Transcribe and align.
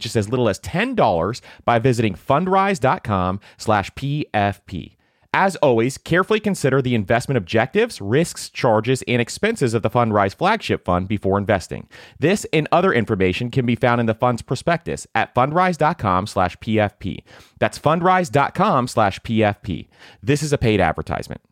just 0.00 0.16
as 0.16 0.28
little 0.28 0.48
as 0.48 0.58
$10 0.60 1.40
by 1.64 1.78
visiting 1.78 2.14
fundrise.com 2.14 3.40
slash 3.58 3.90
PFP. 3.92 4.96
As 5.32 5.54
always, 5.56 5.96
carefully 5.96 6.40
consider 6.40 6.82
the 6.82 6.96
investment 6.96 7.38
objectives, 7.38 8.00
risks, 8.00 8.50
charges, 8.50 9.04
and 9.06 9.22
expenses 9.22 9.74
of 9.74 9.82
the 9.82 9.90
Fundrise 9.90 10.34
flagship 10.34 10.84
fund 10.84 11.06
before 11.06 11.38
investing. 11.38 11.88
This 12.18 12.44
and 12.52 12.66
other 12.72 12.92
information 12.92 13.50
can 13.50 13.64
be 13.64 13.76
found 13.76 14.00
in 14.00 14.06
the 14.06 14.14
fund's 14.14 14.42
prospectus 14.42 15.06
at 15.14 15.32
fundrise.com 15.32 16.26
slash 16.26 16.56
PFP. 16.56 17.22
That's 17.60 17.78
fundrise.com 17.78 18.88
slash 18.88 19.20
PFP. 19.20 19.86
This 20.20 20.42
is 20.42 20.52
a 20.52 20.58
paid 20.58 20.80
advertisement. 20.80 21.42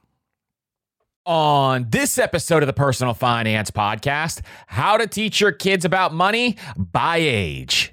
On 1.24 1.86
this 1.91 2.19
episode 2.19 2.62
of 2.62 2.66
the 2.66 2.72
Personal 2.72 3.14
Finance 3.14 3.70
Podcast, 3.70 4.41
how 4.66 4.97
to 4.97 5.06
teach 5.06 5.41
your 5.41 5.53
kids 5.53 5.84
about 5.84 6.12
money 6.12 6.56
by 6.76 7.19
age. 7.19 7.92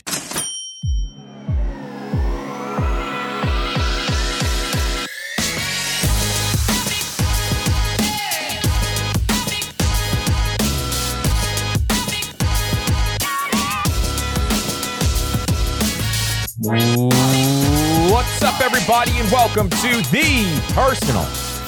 What's 16.66 18.42
up, 18.42 18.60
everybody, 18.60 19.12
and 19.20 19.30
welcome 19.32 19.70
to 19.70 20.02
the 20.10 20.60
Personal 20.74 21.24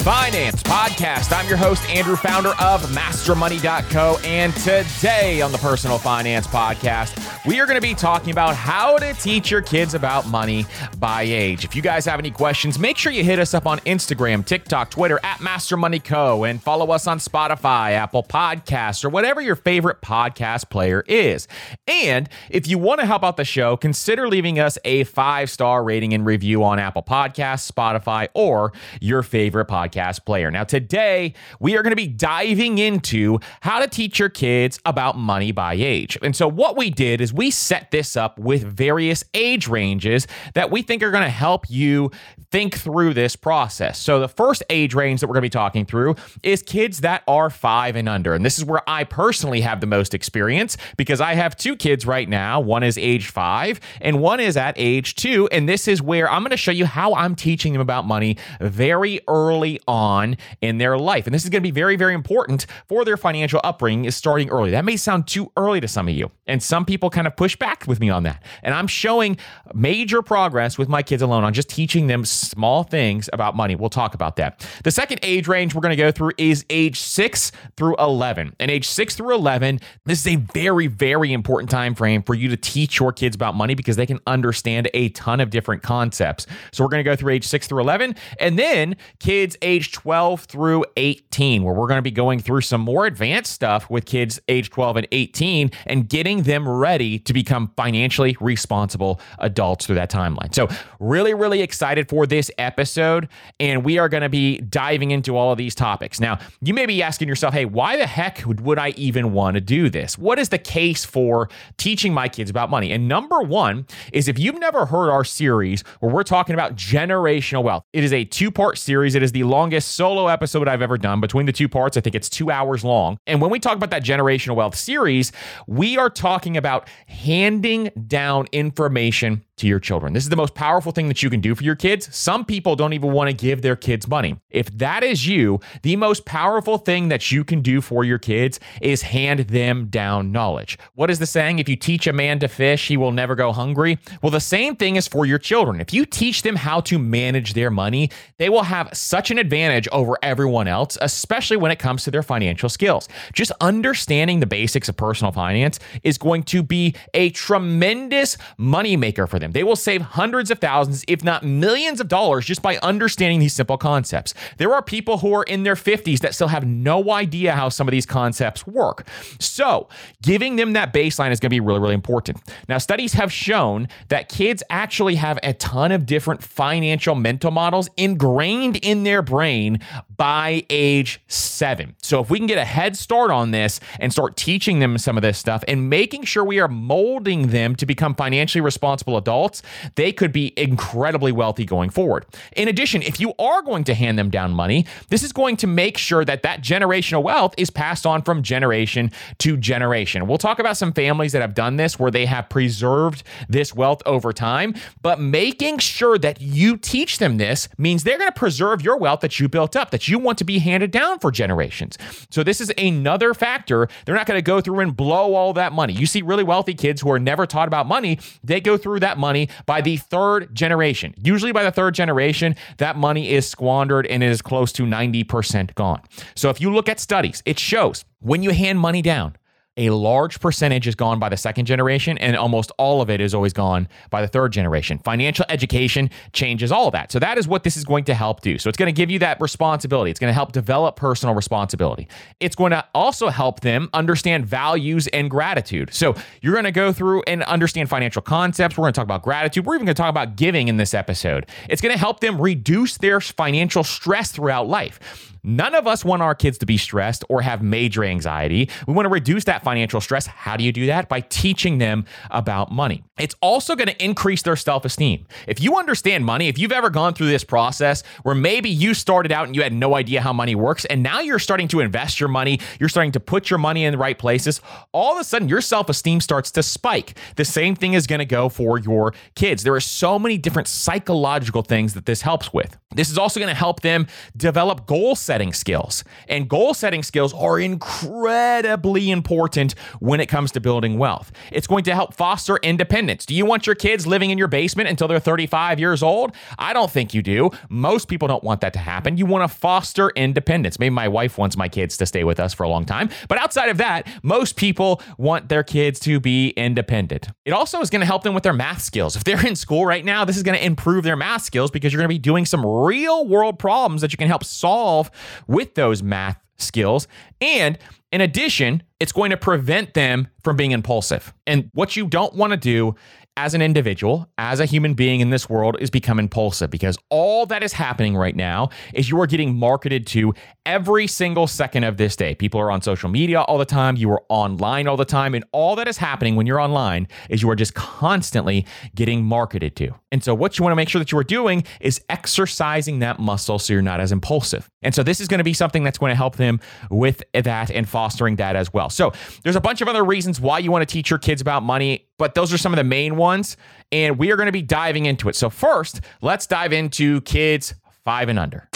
Finance 0.08 0.62
Podcast. 0.62 1.38
I'm 1.38 1.46
your 1.46 1.58
host, 1.58 1.86
Andrew, 1.90 2.16
founder 2.16 2.54
of 2.58 2.80
MasterMoney.co. 2.92 4.18
And 4.24 4.56
today 4.56 5.42
on 5.42 5.52
the 5.52 5.58
Personal 5.58 5.98
Finance 5.98 6.46
Podcast, 6.46 7.44
we 7.46 7.60
are 7.60 7.66
going 7.66 7.76
to 7.76 7.86
be 7.86 7.92
talking 7.92 8.30
about 8.30 8.56
how 8.56 8.96
to 8.96 9.12
teach 9.12 9.50
your 9.50 9.60
kids 9.60 9.92
about 9.92 10.26
money 10.26 10.64
by 10.98 11.24
age. 11.24 11.62
If 11.66 11.76
you 11.76 11.82
guys 11.82 12.06
have 12.06 12.18
any 12.18 12.30
questions, 12.30 12.78
make 12.78 12.96
sure 12.96 13.12
you 13.12 13.22
hit 13.22 13.38
us 13.38 13.52
up 13.52 13.66
on 13.66 13.80
Instagram, 13.80 14.46
TikTok, 14.46 14.90
Twitter 14.90 15.20
at 15.22 15.40
MasterMoneyCo, 15.40 16.48
and 16.48 16.62
follow 16.62 16.90
us 16.90 17.06
on 17.06 17.18
Spotify, 17.18 17.90
Apple 17.90 18.22
Podcasts, 18.22 19.04
or 19.04 19.10
whatever 19.10 19.42
your 19.42 19.56
favorite 19.56 20.00
podcast 20.00 20.70
player 20.70 21.04
is. 21.06 21.46
And 21.86 22.30
if 22.48 22.66
you 22.66 22.78
want 22.78 23.00
to 23.00 23.06
help 23.06 23.24
out 23.24 23.36
the 23.36 23.44
show, 23.44 23.76
consider 23.76 24.26
leaving 24.26 24.58
us 24.58 24.78
a 24.86 25.04
five 25.04 25.50
star 25.50 25.84
rating 25.84 26.14
and 26.14 26.24
review 26.24 26.64
on 26.64 26.78
Apple 26.78 27.02
Podcasts, 27.02 27.70
Spotify, 27.70 28.28
or 28.32 28.72
your 29.02 29.22
favorite 29.22 29.68
podcast 29.68 29.97
player. 30.24 30.50
Now, 30.50 30.64
today 30.64 31.34
we 31.60 31.76
are 31.76 31.82
going 31.82 31.92
to 31.92 31.96
be 31.96 32.06
diving 32.06 32.78
into 32.78 33.38
how 33.60 33.80
to 33.80 33.88
teach 33.88 34.18
your 34.18 34.28
kids 34.28 34.78
about 34.84 35.16
money 35.16 35.52
by 35.52 35.74
age. 35.74 36.18
And 36.22 36.34
so, 36.34 36.48
what 36.48 36.76
we 36.76 36.90
did 36.90 37.20
is 37.20 37.32
we 37.32 37.50
set 37.50 37.90
this 37.90 38.16
up 38.16 38.38
with 38.38 38.62
various 38.62 39.24
age 39.34 39.68
ranges 39.68 40.26
that 40.54 40.70
we 40.70 40.82
think 40.82 41.02
are 41.02 41.10
going 41.10 41.24
to 41.24 41.28
help 41.28 41.68
you 41.68 42.10
think 42.50 42.76
through 42.76 43.14
this 43.14 43.36
process. 43.36 43.98
So, 43.98 44.20
the 44.20 44.28
first 44.28 44.62
age 44.70 44.94
range 44.94 45.20
that 45.20 45.26
we're 45.26 45.34
going 45.34 45.42
to 45.42 45.46
be 45.46 45.50
talking 45.50 45.84
through 45.84 46.16
is 46.42 46.62
kids 46.62 47.00
that 47.00 47.22
are 47.26 47.50
five 47.50 47.96
and 47.96 48.08
under. 48.08 48.34
And 48.34 48.44
this 48.44 48.58
is 48.58 48.64
where 48.64 48.88
I 48.88 49.04
personally 49.04 49.60
have 49.60 49.80
the 49.80 49.86
most 49.86 50.14
experience 50.14 50.76
because 50.96 51.20
I 51.20 51.34
have 51.34 51.56
two 51.56 51.76
kids 51.76 52.06
right 52.06 52.28
now. 52.28 52.60
One 52.60 52.82
is 52.82 52.98
age 52.98 53.28
five 53.28 53.80
and 54.00 54.20
one 54.20 54.40
is 54.40 54.56
at 54.56 54.74
age 54.76 55.14
two. 55.14 55.48
And 55.50 55.68
this 55.68 55.88
is 55.88 56.02
where 56.02 56.30
I'm 56.30 56.42
going 56.42 56.50
to 56.50 56.56
show 56.56 56.70
you 56.70 56.86
how 56.86 57.14
I'm 57.14 57.34
teaching 57.34 57.72
them 57.72 57.82
about 57.82 58.06
money 58.06 58.36
very 58.60 59.20
early 59.28 59.80
on 59.88 60.36
in 60.60 60.78
their 60.78 60.98
life. 60.98 61.26
And 61.26 61.34
this 61.34 61.42
is 61.42 61.50
going 61.50 61.62
to 61.62 61.66
be 61.66 61.72
very, 61.72 61.96
very 61.96 62.14
important 62.14 62.66
for 62.86 63.04
their 63.04 63.16
financial 63.16 63.60
upbringing 63.64 64.04
is 64.04 64.14
starting 64.14 64.50
early. 64.50 64.70
That 64.70 64.84
may 64.84 64.96
sound 64.96 65.26
too 65.26 65.50
early 65.56 65.80
to 65.80 65.88
some 65.88 66.06
of 66.06 66.14
you. 66.14 66.30
And 66.46 66.62
some 66.62 66.84
people 66.84 67.10
kind 67.10 67.26
of 67.26 67.36
push 67.36 67.56
back 67.56 67.86
with 67.86 68.00
me 68.00 68.10
on 68.10 68.22
that. 68.24 68.42
And 68.62 68.74
I'm 68.74 68.86
showing 68.86 69.38
major 69.74 70.22
progress 70.22 70.78
with 70.78 70.88
my 70.88 71.02
kids 71.02 71.22
alone 71.22 71.44
on 71.44 71.54
just 71.54 71.68
teaching 71.68 72.06
them 72.06 72.24
small 72.24 72.84
things 72.84 73.28
about 73.32 73.56
money. 73.56 73.74
We'll 73.74 73.90
talk 73.90 74.14
about 74.14 74.36
that. 74.36 74.66
The 74.84 74.90
second 74.90 75.20
age 75.22 75.48
range 75.48 75.74
we're 75.74 75.80
going 75.80 75.90
to 75.90 75.96
go 75.96 76.12
through 76.12 76.32
is 76.38 76.64
age 76.70 77.00
6 77.00 77.52
through 77.76 77.96
11. 77.98 78.54
And 78.60 78.70
age 78.70 78.86
6 78.86 79.16
through 79.16 79.34
11, 79.34 79.80
this 80.04 80.20
is 80.20 80.26
a 80.26 80.36
very 80.36 80.86
very 80.86 81.32
important 81.32 81.70
time 81.70 81.94
frame 81.94 82.22
for 82.22 82.34
you 82.34 82.48
to 82.48 82.56
teach 82.56 82.98
your 82.98 83.12
kids 83.12 83.34
about 83.34 83.54
money 83.54 83.74
because 83.74 83.96
they 83.96 84.06
can 84.06 84.18
understand 84.26 84.88
a 84.94 85.08
ton 85.10 85.40
of 85.40 85.50
different 85.50 85.82
concepts. 85.82 86.46
So 86.72 86.84
we're 86.84 86.90
going 86.90 87.04
to 87.04 87.10
go 87.10 87.16
through 87.16 87.32
age 87.32 87.46
6 87.46 87.66
through 87.66 87.80
11 87.80 88.16
and 88.40 88.58
then 88.58 88.96
kids 89.20 89.56
age 89.68 89.92
12 89.92 90.44
through 90.44 90.82
18 90.96 91.62
where 91.62 91.74
we're 91.74 91.86
going 91.86 91.98
to 91.98 92.02
be 92.02 92.10
going 92.10 92.40
through 92.40 92.62
some 92.62 92.80
more 92.80 93.04
advanced 93.04 93.52
stuff 93.52 93.90
with 93.90 94.06
kids 94.06 94.40
age 94.48 94.70
12 94.70 94.96
and 94.96 95.08
18 95.12 95.70
and 95.86 96.08
getting 96.08 96.42
them 96.42 96.66
ready 96.66 97.18
to 97.18 97.34
become 97.34 97.70
financially 97.76 98.34
responsible 98.40 99.20
adults 99.40 99.84
through 99.84 99.96
that 99.96 100.10
timeline. 100.10 100.54
So 100.54 100.68
really 100.98 101.34
really 101.34 101.60
excited 101.60 102.08
for 102.08 102.26
this 102.26 102.50
episode 102.56 103.28
and 103.60 103.84
we 103.84 103.98
are 103.98 104.08
going 104.08 104.22
to 104.22 104.30
be 104.30 104.58
diving 104.58 105.10
into 105.10 105.36
all 105.36 105.52
of 105.52 105.58
these 105.58 105.74
topics. 105.74 106.18
Now, 106.18 106.38
you 106.62 106.72
may 106.72 106.86
be 106.86 107.02
asking 107.02 107.28
yourself, 107.28 107.52
"Hey, 107.52 107.66
why 107.66 107.98
the 107.98 108.06
heck 108.06 108.42
would 108.46 108.78
I 108.78 108.90
even 108.90 109.32
want 109.32 109.56
to 109.56 109.60
do 109.60 109.90
this? 109.90 110.16
What 110.16 110.38
is 110.38 110.48
the 110.48 110.58
case 110.58 111.04
for 111.04 111.50
teaching 111.76 112.14
my 112.14 112.28
kids 112.28 112.48
about 112.48 112.70
money?" 112.70 112.90
And 112.90 113.06
number 113.06 113.40
1 113.40 113.86
is 114.14 114.28
if 114.28 114.38
you've 114.38 114.58
never 114.58 114.86
heard 114.86 115.10
our 115.10 115.24
series 115.24 115.84
where 116.00 116.10
we're 116.10 116.22
talking 116.22 116.54
about 116.54 116.74
generational 116.74 117.62
wealth. 117.62 117.82
It 117.92 118.04
is 118.04 118.12
a 118.12 118.24
two-part 118.24 118.78
series. 118.78 119.14
It 119.14 119.22
is 119.22 119.32
the 119.32 119.44
longest 119.58 119.96
solo 119.96 120.28
episode 120.28 120.68
I've 120.68 120.82
ever 120.82 120.96
done. 120.96 121.20
Between 121.20 121.46
the 121.46 121.52
two 121.52 121.68
parts, 121.68 121.96
I 121.96 122.00
think 122.00 122.14
it's 122.14 122.28
2 122.28 122.48
hours 122.48 122.84
long. 122.84 123.18
And 123.26 123.40
when 123.40 123.50
we 123.50 123.58
talk 123.58 123.74
about 123.74 123.90
that 123.90 124.04
generational 124.04 124.54
wealth 124.54 124.76
series, 124.76 125.32
we 125.66 125.98
are 125.98 126.08
talking 126.08 126.56
about 126.56 126.88
handing 127.08 127.90
down 128.06 128.46
information 128.52 129.42
to 129.58 129.66
your 129.66 129.80
children. 129.80 130.12
This 130.12 130.24
is 130.24 130.28
the 130.28 130.36
most 130.36 130.54
powerful 130.54 130.92
thing 130.92 131.08
that 131.08 131.22
you 131.22 131.30
can 131.30 131.40
do 131.40 131.54
for 131.54 131.62
your 131.62 131.76
kids. 131.76 132.14
Some 132.14 132.44
people 132.44 132.76
don't 132.76 132.92
even 132.92 133.12
want 133.12 133.28
to 133.28 133.34
give 133.34 133.62
their 133.62 133.76
kids 133.76 134.08
money. 134.08 134.40
If 134.50 134.76
that 134.78 135.02
is 135.04 135.26
you, 135.26 135.60
the 135.82 135.96
most 135.96 136.24
powerful 136.24 136.78
thing 136.78 137.08
that 137.08 137.30
you 137.30 137.44
can 137.44 137.60
do 137.60 137.80
for 137.80 138.04
your 138.04 138.18
kids 138.18 138.58
is 138.80 139.02
hand 139.02 139.40
them 139.40 139.86
down 139.86 140.32
knowledge. 140.32 140.78
What 140.94 141.10
is 141.10 141.18
the 141.18 141.26
saying? 141.26 141.58
If 141.58 141.68
you 141.68 141.76
teach 141.76 142.06
a 142.06 142.12
man 142.12 142.38
to 142.40 142.48
fish, 142.48 142.88
he 142.88 142.96
will 142.96 143.12
never 143.12 143.34
go 143.34 143.52
hungry. 143.52 143.98
Well, 144.22 144.30
the 144.30 144.40
same 144.40 144.76
thing 144.76 144.96
is 144.96 145.06
for 145.08 145.26
your 145.26 145.38
children. 145.38 145.80
If 145.80 145.92
you 145.92 146.04
teach 146.04 146.42
them 146.42 146.56
how 146.56 146.80
to 146.82 146.98
manage 146.98 147.54
their 147.54 147.70
money, 147.70 148.10
they 148.38 148.48
will 148.48 148.62
have 148.62 148.88
such 148.96 149.30
an 149.30 149.38
advantage 149.38 149.88
over 149.92 150.16
everyone 150.22 150.68
else, 150.68 150.96
especially 151.00 151.56
when 151.56 151.70
it 151.70 151.78
comes 151.78 152.04
to 152.04 152.10
their 152.10 152.22
financial 152.22 152.68
skills. 152.68 153.08
Just 153.32 153.52
understanding 153.60 154.40
the 154.40 154.46
basics 154.46 154.88
of 154.88 154.96
personal 154.96 155.32
finance 155.32 155.78
is 156.02 156.18
going 156.18 156.42
to 156.44 156.62
be 156.62 156.94
a 157.14 157.30
tremendous 157.30 158.36
moneymaker 158.58 159.28
for 159.28 159.38
them. 159.38 159.47
They 159.52 159.64
will 159.64 159.76
save 159.76 160.02
hundreds 160.02 160.50
of 160.50 160.58
thousands, 160.58 161.04
if 161.08 161.24
not 161.24 161.44
millions 161.44 162.00
of 162.00 162.08
dollars, 162.08 162.44
just 162.46 162.62
by 162.62 162.76
understanding 162.78 163.40
these 163.40 163.54
simple 163.54 163.78
concepts. 163.78 164.34
There 164.56 164.72
are 164.74 164.82
people 164.82 165.18
who 165.18 165.32
are 165.34 165.44
in 165.44 165.62
their 165.62 165.74
50s 165.74 166.20
that 166.20 166.34
still 166.34 166.48
have 166.48 166.66
no 166.66 167.12
idea 167.12 167.52
how 167.52 167.68
some 167.68 167.88
of 167.88 167.92
these 167.92 168.06
concepts 168.06 168.66
work. 168.66 169.06
So, 169.38 169.88
giving 170.22 170.56
them 170.56 170.72
that 170.72 170.92
baseline 170.92 171.30
is 171.30 171.40
going 171.40 171.48
to 171.48 171.54
be 171.54 171.60
really, 171.60 171.80
really 171.80 171.94
important. 171.94 172.38
Now, 172.68 172.78
studies 172.78 173.14
have 173.14 173.32
shown 173.32 173.88
that 174.08 174.28
kids 174.28 174.62
actually 174.70 175.16
have 175.16 175.38
a 175.42 175.54
ton 175.54 175.92
of 175.92 176.06
different 176.06 176.42
financial 176.42 177.14
mental 177.14 177.50
models 177.50 177.88
ingrained 177.96 178.76
in 178.76 179.04
their 179.04 179.22
brain 179.22 179.80
by 180.18 180.66
age 180.68 181.20
seven. 181.28 181.94
So, 182.02 182.20
if 182.20 182.28
we 182.28 182.38
can 182.38 182.46
get 182.46 182.58
a 182.58 182.64
head 182.64 182.96
start 182.96 183.30
on 183.30 183.52
this 183.52 183.80
and 184.00 184.12
start 184.12 184.36
teaching 184.36 184.80
them 184.80 184.98
some 184.98 185.16
of 185.16 185.22
this 185.22 185.38
stuff 185.38 185.64
and 185.66 185.88
making 185.88 186.24
sure 186.24 186.44
we 186.44 186.58
are 186.58 186.68
molding 186.68 187.48
them 187.48 187.76
to 187.76 187.86
become 187.86 188.14
financially 188.14 188.60
responsible 188.60 189.16
adults, 189.16 189.62
they 189.94 190.12
could 190.12 190.32
be 190.32 190.52
incredibly 190.56 191.32
wealthy 191.32 191.64
going 191.64 191.88
forward. 191.88 192.26
In 192.56 192.68
addition, 192.68 193.00
if 193.02 193.20
you 193.20 193.32
are 193.38 193.62
going 193.62 193.84
to 193.84 193.94
hand 193.94 194.18
them 194.18 194.28
down 194.28 194.52
money, 194.52 194.84
this 195.08 195.22
is 195.22 195.32
going 195.32 195.56
to 195.58 195.68
make 195.68 195.96
sure 195.96 196.24
that 196.24 196.42
that 196.42 196.62
generational 196.62 197.22
wealth 197.22 197.54
is 197.56 197.70
passed 197.70 198.04
on 198.04 198.22
from 198.22 198.42
generation 198.42 199.12
to 199.38 199.56
generation. 199.56 200.26
We'll 200.26 200.38
talk 200.38 200.58
about 200.58 200.76
some 200.76 200.92
families 200.92 201.30
that 201.32 201.42
have 201.42 201.54
done 201.54 201.76
this 201.76 201.98
where 201.98 202.10
they 202.10 202.26
have 202.26 202.48
preserved 202.48 203.22
this 203.48 203.72
wealth 203.72 204.02
over 204.04 204.32
time, 204.32 204.74
but 205.00 205.20
making 205.20 205.78
sure 205.78 206.18
that 206.18 206.40
you 206.40 206.76
teach 206.76 207.18
them 207.18 207.36
this 207.36 207.68
means 207.78 208.02
they're 208.02 208.18
going 208.18 208.32
to 208.32 208.38
preserve 208.38 208.82
your 208.82 208.96
wealth 208.96 209.20
that 209.20 209.38
you 209.38 209.48
built 209.48 209.76
up, 209.76 209.92
that 209.92 210.07
you 210.08 210.18
want 210.18 210.38
to 210.38 210.44
be 210.44 210.58
handed 210.58 210.90
down 210.90 211.18
for 211.18 211.30
generations. 211.30 211.98
So 212.30 212.42
this 212.42 212.60
is 212.60 212.72
another 212.78 213.34
factor. 213.34 213.88
They're 214.04 214.14
not 214.14 214.26
going 214.26 214.38
to 214.38 214.42
go 214.42 214.60
through 214.60 214.80
and 214.80 214.96
blow 214.96 215.34
all 215.34 215.52
that 215.54 215.72
money. 215.72 215.92
You 215.92 216.06
see 216.06 216.22
really 216.22 216.44
wealthy 216.44 216.74
kids 216.74 217.00
who 217.00 217.10
are 217.10 217.18
never 217.18 217.46
taught 217.46 217.68
about 217.68 217.86
money, 217.86 218.18
they 218.42 218.60
go 218.60 218.76
through 218.76 219.00
that 219.00 219.18
money 219.18 219.48
by 219.66 219.80
the 219.80 219.96
third 219.96 220.54
generation. 220.54 221.14
Usually 221.22 221.52
by 221.52 221.62
the 221.62 221.72
third 221.72 221.94
generation, 221.94 222.56
that 222.78 222.96
money 222.96 223.30
is 223.30 223.46
squandered 223.46 224.06
and 224.06 224.22
is 224.22 224.42
close 224.42 224.72
to 224.72 224.84
90% 224.84 225.74
gone. 225.74 226.02
So 226.34 226.50
if 226.50 226.60
you 226.60 226.72
look 226.72 226.88
at 226.88 227.00
studies, 227.00 227.42
it 227.46 227.58
shows 227.58 228.04
when 228.20 228.42
you 228.42 228.50
hand 228.50 228.80
money 228.80 229.02
down, 229.02 229.36
a 229.78 229.90
large 229.90 230.40
percentage 230.40 230.86
is 230.86 230.94
gone 230.94 231.18
by 231.18 231.28
the 231.28 231.36
second 231.36 231.64
generation, 231.64 232.18
and 232.18 232.36
almost 232.36 232.72
all 232.78 233.00
of 233.00 233.08
it 233.08 233.20
is 233.20 233.32
always 233.32 233.52
gone 233.52 233.88
by 234.10 234.20
the 234.20 234.28
third 234.28 234.52
generation. 234.52 234.98
Financial 234.98 235.46
education 235.48 236.10
changes 236.32 236.70
all 236.70 236.88
of 236.88 236.92
that. 236.92 237.10
So, 237.12 237.18
that 237.20 237.38
is 237.38 237.48
what 237.48 237.62
this 237.62 237.76
is 237.76 237.84
going 237.84 238.04
to 238.04 238.14
help 238.14 238.40
do. 238.40 238.58
So, 238.58 238.68
it's 238.68 238.76
going 238.76 238.92
to 238.92 238.92
give 238.92 239.10
you 239.10 239.20
that 239.20 239.40
responsibility. 239.40 240.10
It's 240.10 240.20
going 240.20 240.30
to 240.30 240.34
help 240.34 240.52
develop 240.52 240.96
personal 240.96 241.34
responsibility. 241.34 242.08
It's 242.40 242.56
going 242.56 242.72
to 242.72 242.84
also 242.94 243.28
help 243.28 243.60
them 243.60 243.88
understand 243.94 244.46
values 244.46 245.06
and 245.08 245.30
gratitude. 245.30 245.94
So, 245.94 246.14
you're 246.42 246.54
going 246.54 246.64
to 246.64 246.72
go 246.72 246.92
through 246.92 247.22
and 247.26 247.44
understand 247.44 247.88
financial 247.88 248.20
concepts. 248.20 248.76
We're 248.76 248.82
going 248.82 248.92
to 248.92 248.98
talk 248.98 249.04
about 249.04 249.22
gratitude. 249.22 249.64
We're 249.64 249.76
even 249.76 249.86
going 249.86 249.94
to 249.94 250.02
talk 250.02 250.10
about 250.10 250.36
giving 250.36 250.68
in 250.68 250.76
this 250.76 250.92
episode. 250.92 251.46
It's 251.68 251.80
going 251.80 251.92
to 251.92 251.98
help 251.98 252.20
them 252.20 252.40
reduce 252.40 252.98
their 252.98 253.20
financial 253.20 253.84
stress 253.84 254.32
throughout 254.32 254.66
life. 254.66 255.28
None 255.48 255.74
of 255.74 255.86
us 255.86 256.04
want 256.04 256.20
our 256.20 256.34
kids 256.34 256.58
to 256.58 256.66
be 256.66 256.76
stressed 256.76 257.24
or 257.30 257.40
have 257.40 257.62
major 257.62 258.04
anxiety. 258.04 258.68
We 258.86 258.92
want 258.92 259.06
to 259.06 259.10
reduce 259.10 259.44
that 259.44 259.64
financial 259.64 259.98
stress. 259.98 260.26
How 260.26 260.58
do 260.58 260.62
you 260.62 260.72
do 260.72 260.84
that? 260.88 261.08
By 261.08 261.22
teaching 261.22 261.78
them 261.78 262.04
about 262.30 262.70
money. 262.70 263.02
It's 263.18 263.34
also 263.40 263.74
going 263.74 263.88
to 263.88 264.04
increase 264.04 264.42
their 264.42 264.56
self 264.56 264.84
esteem. 264.84 265.26
If 265.46 265.58
you 265.62 265.78
understand 265.78 266.26
money, 266.26 266.48
if 266.48 266.58
you've 266.58 266.70
ever 266.70 266.90
gone 266.90 267.14
through 267.14 267.28
this 267.28 267.44
process 267.44 268.02
where 268.24 268.34
maybe 268.34 268.68
you 268.68 268.92
started 268.92 269.32
out 269.32 269.46
and 269.46 269.56
you 269.56 269.62
had 269.62 269.72
no 269.72 269.94
idea 269.94 270.20
how 270.20 270.34
money 270.34 270.54
works, 270.54 270.84
and 270.84 271.02
now 271.02 271.20
you're 271.20 271.38
starting 271.38 271.68
to 271.68 271.80
invest 271.80 272.20
your 272.20 272.28
money, 272.28 272.60
you're 272.78 272.90
starting 272.90 273.12
to 273.12 273.20
put 273.20 273.48
your 273.48 273.58
money 273.58 273.86
in 273.86 273.92
the 273.92 273.98
right 273.98 274.18
places, 274.18 274.60
all 274.92 275.14
of 275.14 275.18
a 275.18 275.24
sudden 275.24 275.48
your 275.48 275.62
self 275.62 275.88
esteem 275.88 276.20
starts 276.20 276.50
to 276.50 276.62
spike. 276.62 277.16
The 277.36 277.46
same 277.46 277.74
thing 277.74 277.94
is 277.94 278.06
going 278.06 278.18
to 278.18 278.26
go 278.26 278.50
for 278.50 278.78
your 278.78 279.14
kids. 279.34 279.62
There 279.62 279.74
are 279.74 279.80
so 279.80 280.18
many 280.18 280.36
different 280.36 280.68
psychological 280.68 281.62
things 281.62 281.94
that 281.94 282.04
this 282.04 282.20
helps 282.20 282.52
with. 282.52 282.76
This 282.94 283.10
is 283.10 283.16
also 283.16 283.40
going 283.40 283.48
to 283.48 283.54
help 283.54 283.80
them 283.80 284.06
develop 284.36 284.86
goal 284.86 285.16
setting 285.16 285.37
skills. 285.52 286.04
And 286.28 286.48
goal 286.48 286.74
setting 286.74 287.02
skills 287.02 287.32
are 287.32 287.58
incredibly 287.58 289.10
important 289.10 289.74
when 290.00 290.20
it 290.20 290.26
comes 290.26 290.50
to 290.52 290.60
building 290.60 290.98
wealth. 290.98 291.32
It's 291.52 291.66
going 291.66 291.84
to 291.84 291.94
help 291.94 292.14
foster 292.14 292.56
independence. 292.58 293.24
Do 293.24 293.34
you 293.34 293.46
want 293.46 293.66
your 293.66 293.76
kids 293.76 294.06
living 294.06 294.30
in 294.30 294.38
your 294.38 294.48
basement 294.48 294.88
until 294.88 295.08
they're 295.08 295.20
35 295.20 295.78
years 295.78 296.02
old? 296.02 296.34
I 296.58 296.72
don't 296.72 296.90
think 296.90 297.14
you 297.14 297.22
do. 297.22 297.50
Most 297.68 298.08
people 298.08 298.28
don't 298.28 298.44
want 298.44 298.60
that 298.62 298.72
to 298.72 298.78
happen. 298.78 299.16
You 299.16 299.26
want 299.26 299.48
to 299.48 299.56
foster 299.56 300.10
independence. 300.10 300.78
Maybe 300.78 300.90
my 300.90 301.08
wife 301.08 301.38
wants 301.38 301.56
my 301.56 301.68
kids 301.68 301.96
to 301.98 302.06
stay 302.06 302.24
with 302.24 302.40
us 302.40 302.52
for 302.52 302.64
a 302.64 302.68
long 302.68 302.84
time. 302.84 303.08
But 303.28 303.38
outside 303.38 303.68
of 303.68 303.76
that, 303.78 304.06
most 304.22 304.56
people 304.56 305.00
want 305.16 305.48
their 305.48 305.62
kids 305.62 306.00
to 306.00 306.20
be 306.20 306.50
independent. 306.50 307.28
It 307.44 307.52
also 307.52 307.80
is 307.80 307.90
going 307.90 308.00
to 308.00 308.06
help 308.06 308.22
them 308.22 308.34
with 308.34 308.42
their 308.42 308.52
math 308.52 308.82
skills. 308.82 309.16
If 309.16 309.24
they're 309.24 309.46
in 309.46 309.56
school 309.56 309.86
right 309.86 310.04
now, 310.04 310.24
this 310.24 310.36
is 310.36 310.42
going 310.42 310.58
to 310.58 310.64
improve 310.64 311.04
their 311.04 311.16
math 311.16 311.42
skills 311.42 311.70
because 311.70 311.92
you're 311.92 312.00
going 312.00 312.08
to 312.08 312.14
be 312.14 312.18
doing 312.18 312.44
some 312.44 312.64
real 312.64 313.26
world 313.26 313.58
problems 313.58 314.00
that 314.00 314.12
you 314.12 314.18
can 314.18 314.28
help 314.28 314.44
solve 314.44 315.10
with 315.46 315.74
those 315.74 316.02
math 316.02 316.38
skills. 316.56 317.06
And 317.40 317.78
in 318.12 318.20
addition, 318.20 318.82
it's 319.00 319.12
going 319.12 319.30
to 319.30 319.36
prevent 319.36 319.94
them 319.94 320.28
from 320.42 320.56
being 320.56 320.72
impulsive. 320.72 321.32
And 321.46 321.70
what 321.74 321.96
you 321.96 322.06
don't 322.06 322.34
want 322.34 322.52
to 322.52 322.56
do 322.56 322.94
as 323.38 323.54
an 323.54 323.62
individual, 323.62 324.28
as 324.36 324.58
a 324.58 324.64
human 324.64 324.94
being 324.94 325.20
in 325.20 325.30
this 325.30 325.48
world, 325.48 325.76
is 325.78 325.90
become 325.90 326.18
impulsive 326.18 326.70
because 326.70 326.98
all 327.08 327.46
that 327.46 327.62
is 327.62 327.72
happening 327.72 328.16
right 328.16 328.34
now 328.34 328.68
is 328.92 329.08
you 329.08 329.20
are 329.20 329.28
getting 329.28 329.54
marketed 329.54 330.08
to 330.08 330.34
every 330.66 331.06
single 331.06 331.46
second 331.46 331.84
of 331.84 331.98
this 331.98 332.16
day. 332.16 332.34
People 332.34 332.60
are 332.60 332.68
on 332.68 332.82
social 332.82 333.08
media 333.08 333.42
all 333.42 333.56
the 333.56 333.64
time, 333.64 333.94
you 333.94 334.10
are 334.10 334.24
online 334.28 334.88
all 334.88 334.96
the 334.96 335.04
time, 335.04 335.36
and 335.36 335.44
all 335.52 335.76
that 335.76 335.86
is 335.86 335.96
happening 335.96 336.34
when 336.34 336.48
you're 336.48 336.58
online 336.58 337.06
is 337.30 337.40
you 337.40 337.48
are 337.48 337.54
just 337.54 337.74
constantly 337.74 338.66
getting 338.96 339.24
marketed 339.24 339.76
to. 339.76 339.94
And 340.10 340.24
so, 340.24 340.34
what 340.34 340.58
you 340.58 340.64
want 340.64 340.72
to 340.72 340.76
make 340.76 340.88
sure 340.88 340.98
that 340.98 341.12
you 341.12 341.18
are 341.18 341.24
doing 341.24 341.62
is 341.80 342.00
exercising 342.08 342.98
that 342.98 343.20
muscle 343.20 343.60
so 343.60 343.72
you're 343.72 343.82
not 343.82 344.00
as 344.00 344.10
impulsive. 344.10 344.68
And 344.82 344.92
so, 344.92 345.04
this 345.04 345.20
is 345.20 345.28
going 345.28 345.38
to 345.38 345.44
be 345.44 345.54
something 345.54 345.84
that's 345.84 345.98
going 345.98 346.10
to 346.10 346.16
help 346.16 346.36
them 346.36 346.58
with 346.90 347.22
that 347.34 347.70
and 347.70 347.88
fostering 347.88 348.34
that 348.36 348.56
as 348.56 348.72
well. 348.72 348.90
So, 348.90 349.12
there's 349.44 349.56
a 349.56 349.60
bunch 349.60 349.80
of 349.80 349.86
other 349.86 350.04
reasons 350.04 350.40
why 350.40 350.58
you 350.58 350.72
want 350.72 350.82
to 350.82 350.92
teach 350.92 351.08
your 351.08 351.20
kids 351.20 351.40
about 351.40 351.62
money 351.62 352.07
but 352.18 352.34
those 352.34 352.52
are 352.52 352.58
some 352.58 352.72
of 352.72 352.76
the 352.76 352.84
main 352.84 353.16
ones. 353.16 353.56
And 353.90 354.18
we 354.18 354.30
are 354.30 354.36
going 354.36 354.46
to 354.46 354.52
be 354.52 354.62
diving 354.62 355.06
into 355.06 355.28
it. 355.28 355.36
So, 355.36 355.48
first, 355.48 356.00
let's 356.20 356.46
dive 356.46 356.72
into 356.72 357.22
kids 357.22 357.74
five 358.04 358.28
and 358.28 358.38
under. 358.38 358.68